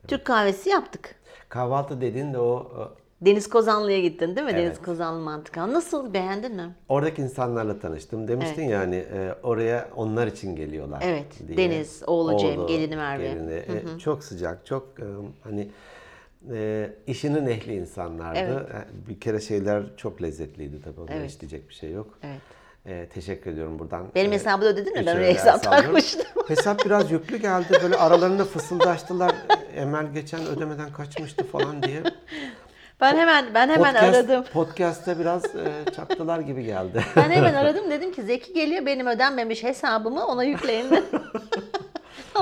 Türk 0.08 0.24
kahvesi 0.24 0.70
yaptık. 0.70 1.14
Kahvaltı 1.48 2.00
dediğin 2.00 2.34
de 2.34 2.38
o 2.38 2.72
Deniz 3.20 3.48
Kozanlı'ya 3.48 4.00
gittin 4.00 4.36
değil 4.36 4.46
mi? 4.46 4.52
Evet. 4.54 4.66
Deniz 4.66 4.82
Kozanlı 4.82 5.20
mantıka. 5.20 5.72
Nasıl 5.72 6.14
beğendin 6.14 6.56
mi? 6.56 6.74
oradaki 6.88 7.22
insanlarla 7.22 7.78
tanıştım. 7.78 8.28
Demiştin 8.28 8.64
yani 8.64 8.96
e, 8.96 9.34
oraya 9.42 9.88
onlar 9.96 10.26
için 10.26 10.56
geliyorlar. 10.56 11.02
Evet, 11.04 11.26
diye. 11.48 11.58
Deniz, 11.58 12.02
oğlu 12.06 12.38
Cem, 12.38 12.66
gelini 12.66 12.96
Merve. 12.96 13.28
gelini. 13.28 13.52
E, 13.54 13.98
çok 13.98 14.24
sıcak, 14.24 14.66
çok 14.66 14.88
e, 15.00 15.04
hani 15.44 15.70
e, 16.52 16.90
işinin 17.06 17.46
ehli 17.46 17.74
insanlardı. 17.74 18.68
E, 18.72 19.08
Bir 19.08 19.20
kere 19.20 19.40
şeyler 19.40 19.82
çok 19.96 20.22
lezzetliydi 20.22 20.82
tabii. 20.82 21.00
Ona 21.00 21.12
Evet. 21.14 21.40
diyecek 21.40 21.68
bir 21.68 21.74
şey 21.74 21.90
yok. 21.92 22.18
Evet. 22.22 22.40
E, 22.86 23.08
teşekkür 23.08 23.50
ediyorum 23.50 23.78
buradan. 23.78 24.06
Benim 24.14 24.32
E, 24.32 24.34
hesabı 24.34 24.64
da 24.64 24.68
ödedin 24.68 24.92
mi? 24.98 25.06
Ben 25.06 25.16
oraya 25.16 25.32
hesap 25.34 25.62
takmıştım. 25.62 26.26
Hesap 26.48 26.84
biraz 26.84 27.10
yüklü 27.10 27.36
geldi. 27.36 27.78
Böyle 27.82 27.96
aralarında 27.96 28.44
fısıldaştılar. 28.44 29.34
Emel 29.76 30.06
geçen 30.14 30.46
ödemeden 30.46 30.92
kaçmıştı 30.92 31.44
falan 31.46 31.82
diye. 31.82 32.02
Ben 33.00 33.16
hemen 33.16 33.46
ben 33.54 33.68
hemen 33.68 33.94
Podcast- 33.94 34.08
aradım. 34.16 34.44
Podcast'ta 34.52 35.18
biraz 35.18 35.44
e, 35.44 35.84
çaktılar 35.96 36.40
gibi 36.40 36.64
geldi. 36.64 37.04
Ben 37.16 37.30
hemen 37.30 37.54
aradım 37.64 37.90
dedim 37.90 38.12
ki 38.12 38.22
Zeki 38.22 38.52
geliyor 38.54 38.86
benim 38.86 39.06
ödenmemiş 39.06 39.62
hesabımı 39.62 40.26
ona 40.26 40.44
yükleyin. 40.44 40.86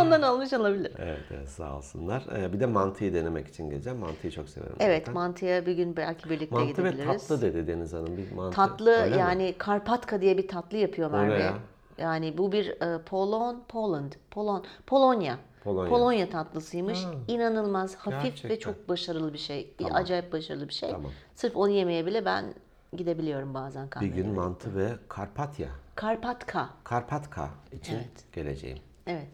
Ondan 0.00 0.22
olmuş 0.22 0.52
olabilir. 0.52 0.92
evet, 0.98 1.20
evet 1.30 1.48
sağ 1.48 1.76
olsunlar. 1.76 2.26
E, 2.38 2.52
bir 2.52 2.60
de 2.60 2.66
mantıyı 2.66 3.14
denemek 3.14 3.48
için 3.48 3.70
geleceğim. 3.70 3.98
Mantıyı 3.98 4.32
çok 4.32 4.48
severim. 4.48 4.76
Evet 4.80 5.00
zaten. 5.00 5.14
mantıya 5.14 5.66
bir 5.66 5.72
gün 5.72 5.96
belki 5.96 6.30
birlikte 6.30 6.54
Mantı 6.56 6.84
ve 6.84 6.90
gidebiliriz. 6.90 7.26
tatlı 7.26 7.42
dedi 7.42 7.66
Deniz 7.66 7.92
Hanım. 7.92 8.16
Bir 8.16 8.32
mantı. 8.32 8.56
Tatlı 8.56 8.90
Öyle 8.90 9.14
mi? 9.14 9.20
yani 9.20 9.54
Karpatka 9.58 10.20
diye 10.20 10.38
bir 10.38 10.48
tatlı 10.48 10.76
yapıyor 10.76 11.10
Merve. 11.10 11.42
ya? 11.42 11.54
Yani 11.98 12.38
bu 12.38 12.52
bir 12.52 12.68
e, 12.82 13.02
Polon, 13.02 13.62
Poland, 13.68 14.12
Polon, 14.30 14.64
Polonya. 14.86 15.38
Polonya. 15.64 16.28
tatlısıymış. 16.30 16.98
İnanılmaz 17.28 17.96
hafif 17.96 18.24
ve 18.24 18.28
gerçekten. 18.28 18.56
çok 18.72 18.88
başarılı 18.88 19.32
bir 19.32 19.38
şey. 19.38 19.74
Tamam. 19.78 19.96
Acayip 19.96 20.32
başarılı 20.32 20.68
bir 20.68 20.74
şey. 20.74 20.90
Tamam. 20.90 21.10
Sırf 21.34 21.56
onu 21.56 21.70
yemeye 21.70 22.06
bile 22.06 22.24
ben 22.24 22.54
gidebiliyorum 22.96 23.54
bazen 23.54 23.88
Bir 24.00 24.06
gün 24.06 24.28
mantı 24.34 24.76
ve 24.76 24.88
Karpatya. 25.08 25.68
Karpatka. 25.94 26.68
Karpatka 26.84 27.50
için 27.72 27.94
Evet. 27.94 28.32
geleceğim. 28.32 28.78
Evet. 29.06 29.26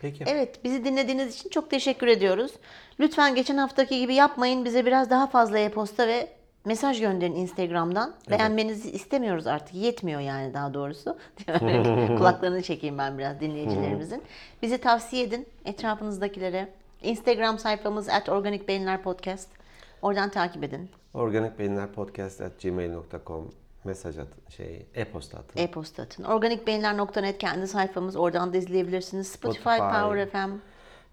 Peki. 0.00 0.24
Evet, 0.26 0.64
bizi 0.64 0.84
dinlediğiniz 0.84 1.34
için 1.36 1.50
çok 1.50 1.70
teşekkür 1.70 2.06
ediyoruz. 2.06 2.52
Lütfen 3.00 3.34
geçen 3.34 3.56
haftaki 3.56 4.00
gibi 4.00 4.14
yapmayın. 4.14 4.64
Bize 4.64 4.86
biraz 4.86 5.10
daha 5.10 5.26
fazla 5.26 5.58
e-posta 5.58 6.08
ve 6.08 6.28
mesaj 6.64 7.00
gönderin 7.00 7.34
Instagram'dan. 7.34 8.14
Beğenmenizi 8.30 8.90
istemiyoruz 8.90 9.46
artık. 9.46 9.74
Yetmiyor 9.74 10.20
yani 10.20 10.54
daha 10.54 10.74
doğrusu. 10.74 11.18
Kulaklarını 12.18 12.62
çekeyim 12.62 12.98
ben 12.98 13.18
biraz 13.18 13.40
dinleyicilerimizin. 13.40 14.22
Bizi 14.62 14.78
tavsiye 14.78 15.24
edin 15.24 15.46
etrafınızdakilere. 15.64 16.68
Instagram 17.02 17.58
sayfamız 17.58 18.08
at 18.08 18.28
Organik 18.28 18.68
Beyinler 18.68 19.02
Podcast. 19.02 19.48
Oradan 20.02 20.30
takip 20.30 20.64
edin. 20.64 20.90
Organik 21.14 21.58
Beyinler 21.58 21.92
Podcast 21.92 22.40
at 22.40 22.62
gmail.com 22.62 23.59
mesaj 23.84 24.18
atın, 24.18 24.42
şey, 24.48 24.86
e-posta 24.94 25.38
atın. 25.38 25.60
E-posta 25.60 26.02
atın. 26.02 26.24
Organikbeyinler.net 26.24 27.38
kendi 27.38 27.66
sayfamız. 27.66 28.16
Oradan 28.16 28.52
da 28.52 28.56
izleyebilirsiniz. 28.56 29.28
Spotify, 29.28 29.60
Spotify. 29.60 29.78
Power 29.78 30.26
FM. 30.30 30.50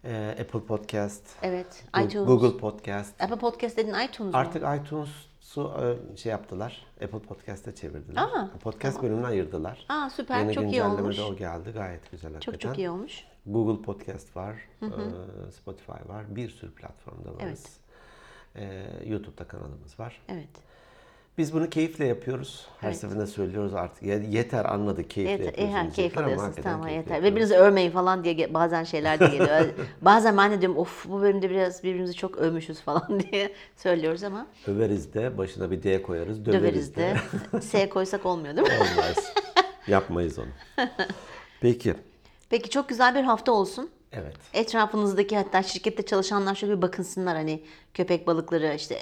E, 0.03 0.35
Apple 0.41 0.59
Podcast. 0.59 1.23
Evet. 1.41 1.83
İTunes. 2.05 2.27
Google 2.27 2.57
Podcast. 2.57 3.21
Apple 3.21 3.37
Podcast 3.37 3.77
dedin 3.77 3.93
iTunes 3.93 4.33
mu? 4.33 4.39
Artık 4.39 4.63
iTunes'u 4.81 5.73
e, 6.13 6.17
şey 6.17 6.29
yaptılar. 6.31 6.85
Apple 7.03 7.19
Podcast'a 7.19 7.75
çevirdiler. 7.75 8.21
Aa, 8.21 8.49
Podcast 8.63 9.03
bölümünü 9.03 9.25
ayırdılar. 9.25 9.85
Aa 9.89 10.09
süper. 10.09 10.39
Yeni 10.39 10.53
çok 10.53 10.71
iyi 10.71 10.83
olmuş. 10.83 11.19
o 11.19 11.35
geldi. 11.35 11.71
Gayet 11.71 12.11
güzel 12.11 12.33
hakikaten. 12.33 12.59
Çok 12.59 12.69
çok 12.69 12.77
iyi 12.77 12.89
olmuş. 12.89 13.23
Google 13.45 13.81
Podcast 13.81 14.35
var. 14.37 14.55
e, 14.81 15.51
Spotify 15.51 16.09
var. 16.09 16.35
Bir 16.35 16.49
sürü 16.49 16.71
platformda 16.71 17.35
varız. 17.35 17.79
E, 18.55 18.85
YouTube'da 19.05 19.47
kanalımız 19.47 19.99
var. 19.99 20.21
Evet. 20.27 20.66
Biz 21.37 21.53
bunu 21.53 21.69
keyifle 21.69 22.05
yapıyoruz. 22.05 22.65
Her 22.81 22.87
Evet. 22.87 22.97
seferinde 22.99 23.27
söylüyoruz 23.27 23.73
artık. 23.73 24.03
Ya 24.03 24.15
Yeter 24.17 24.65
anladık 24.65 25.09
keyifle 25.09 25.31
Yeter, 25.31 25.45
yapıyoruz. 25.45 25.73
e, 25.73 25.77
ha, 25.77 25.89
keyif 25.89 26.17
alıyorsunuz 26.17 26.55
tamam 26.63 26.87
yeter. 26.87 26.97
yapıyoruz. 26.97 27.23
Birbirinizi 27.25 27.55
övmeyin 27.55 27.91
falan 27.91 28.23
diye 28.23 28.53
bazen 28.53 28.83
şeyler 28.83 29.19
de 29.19 29.25
geliyor. 29.27 29.65
bazen 30.01 30.37
ben 30.37 30.51
de 30.51 30.61
diyorum 30.61 30.77
of 30.77 31.05
bu 31.09 31.21
bölümde 31.21 31.49
biraz 31.49 31.83
birbirimizi 31.83 32.13
çok 32.13 32.37
övmüşüz 32.37 32.81
falan 32.81 33.19
diye 33.31 33.53
söylüyoruz 33.75 34.23
ama 34.23 34.47
Överiz 34.67 35.13
de 35.13 35.37
başına 35.37 35.71
bir 35.71 35.83
D 35.83 36.01
koyarız. 36.01 36.45
Döveriz, 36.45 36.95
döveriz 36.95 36.95
de. 36.95 37.61
S 37.61 37.89
koysak 37.89 38.25
olmuyor 38.25 38.55
değil 38.55 38.67
mi? 38.67 38.73
Olmaz. 38.73 39.33
Yapmayız 39.87 40.39
onu. 40.39 40.47
Peki. 41.61 41.93
Peki 42.49 42.69
çok 42.69 42.89
güzel 42.89 43.15
bir 43.15 43.23
hafta 43.23 43.51
olsun. 43.51 43.89
Evet. 44.11 44.35
Etrafınızdaki 44.53 45.37
hatta 45.37 45.63
şirkette 45.63 46.05
çalışanlar 46.05 46.55
şöyle 46.55 46.77
bir 46.77 46.81
bakınsınlar 46.81 47.35
hani 47.35 47.63
köpek 47.93 48.27
balıkları 48.27 48.73
işte 48.75 48.95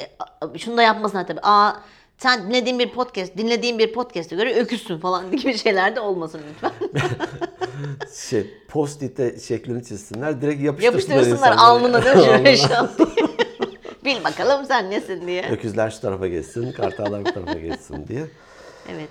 e, 0.56 0.58
şunu 0.58 0.78
da 0.78 0.82
yapmasınlar 0.84 1.28
tabii. 1.28 1.40
Aa 1.44 1.74
sen 2.18 2.47
dinlediğin 2.47 2.80
bir 2.80 2.89
podcast, 2.89 3.38
dinlediğin 3.38 3.80
bir 3.80 3.93
podcast'e 3.93 4.36
göre 4.36 4.53
öküzsün 4.55 4.97
falan 4.97 5.32
gibi 5.38 5.57
şeyler 5.57 5.95
de 5.95 5.99
olmasın 5.99 6.41
lütfen. 6.53 6.72
Şey, 8.30 8.53
post-it'e 8.68 9.39
şeklini 9.39 9.84
çizsinler. 9.84 10.41
Direkt 10.41 10.61
yapıştırsınlar, 10.61 11.16
Yapıştırsınlar 11.16 11.55
alnına 11.57 12.05
değil 12.05 12.16
mi? 12.16 12.24
Şöyle 12.24 12.57
şans 12.57 12.97
diye. 12.97 13.28
Bil 14.05 14.24
bakalım 14.24 14.66
sen 14.66 14.89
nesin 14.91 15.28
diye. 15.28 15.49
Öküzler 15.51 15.89
şu 15.89 16.01
tarafa 16.01 16.28
geçsin, 16.28 16.72
kartallar 16.72 17.26
bu 17.26 17.32
tarafa 17.32 17.59
geçsin 17.59 18.07
diye. 18.07 18.24
Evet. 18.93 19.09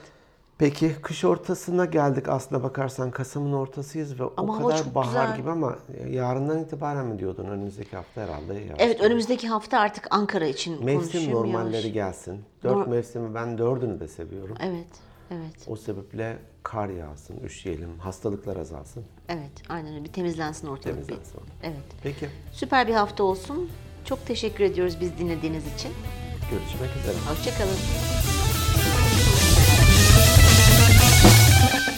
Peki 0.59 0.95
kış 1.03 1.25
ortasına 1.25 1.85
geldik 1.85 2.29
aslına 2.29 2.63
bakarsan 2.63 3.11
Kasım'ın 3.11 3.53
ortasıyız 3.53 4.21
ve 4.21 4.25
Ama 4.37 4.53
o 4.53 4.57
hava 4.61 4.69
kadar 4.69 4.85
çok 4.85 4.95
bahar 4.95 5.25
güzel. 5.27 5.37
gibi 5.37 5.51
ama 5.51 5.79
yarından 6.11 6.59
itibaren 6.59 7.07
mi 7.07 7.19
diyordun 7.19 7.45
önümüzdeki 7.45 7.97
hafta 7.97 8.21
herhalde? 8.21 8.55
yavaş 8.55 8.77
Evet 8.79 9.01
önümüzdeki 9.01 9.49
hafta 9.49 9.79
artık 9.79 10.07
Ankara 10.11 10.47
için 10.47 10.85
Mevsim 10.85 11.01
konuşayım 11.01 11.33
normalleri 11.33 11.77
yavaş. 11.83 11.93
gelsin. 11.95 12.41
Dört 12.63 12.73
Nor- 12.77 12.89
mevsimi 12.89 13.35
ben 13.35 13.59
dördünü 13.59 14.01
de 14.01 14.09
seviyorum. 14.09 14.57
Evet. 14.61 14.87
Evet. 15.31 15.67
O 15.67 15.77
sebeple 15.77 16.39
kar 16.63 16.89
yağsın, 16.89 17.37
üşüyelim, 17.45 17.99
hastalıklar 17.99 18.57
azalsın, 18.57 19.05
Evet. 19.29 19.53
Aynen 19.69 19.93
öyle. 19.95 20.05
Bir 20.05 20.13
temizlensin 20.13 20.67
ortalık 20.69 20.97
bir. 20.99 21.03
temizlensin. 21.07 21.41
Evet. 21.63 21.77
Peki, 22.03 22.29
Süper 22.53 22.89
bir 22.89 22.95
hafta 22.95 23.25
olsun. 23.25 23.71
Çok 24.05 24.27
teşekkür 24.27 24.65
ediyoruz 24.65 24.97
biz 25.01 25.19
dinlediğiniz 25.19 25.75
için. 25.75 25.91
görüşmek 26.51 26.91
üzere. 27.03 27.17
Hoşçakalın. 27.31 28.64
thank 31.67 31.89
you 31.89 31.94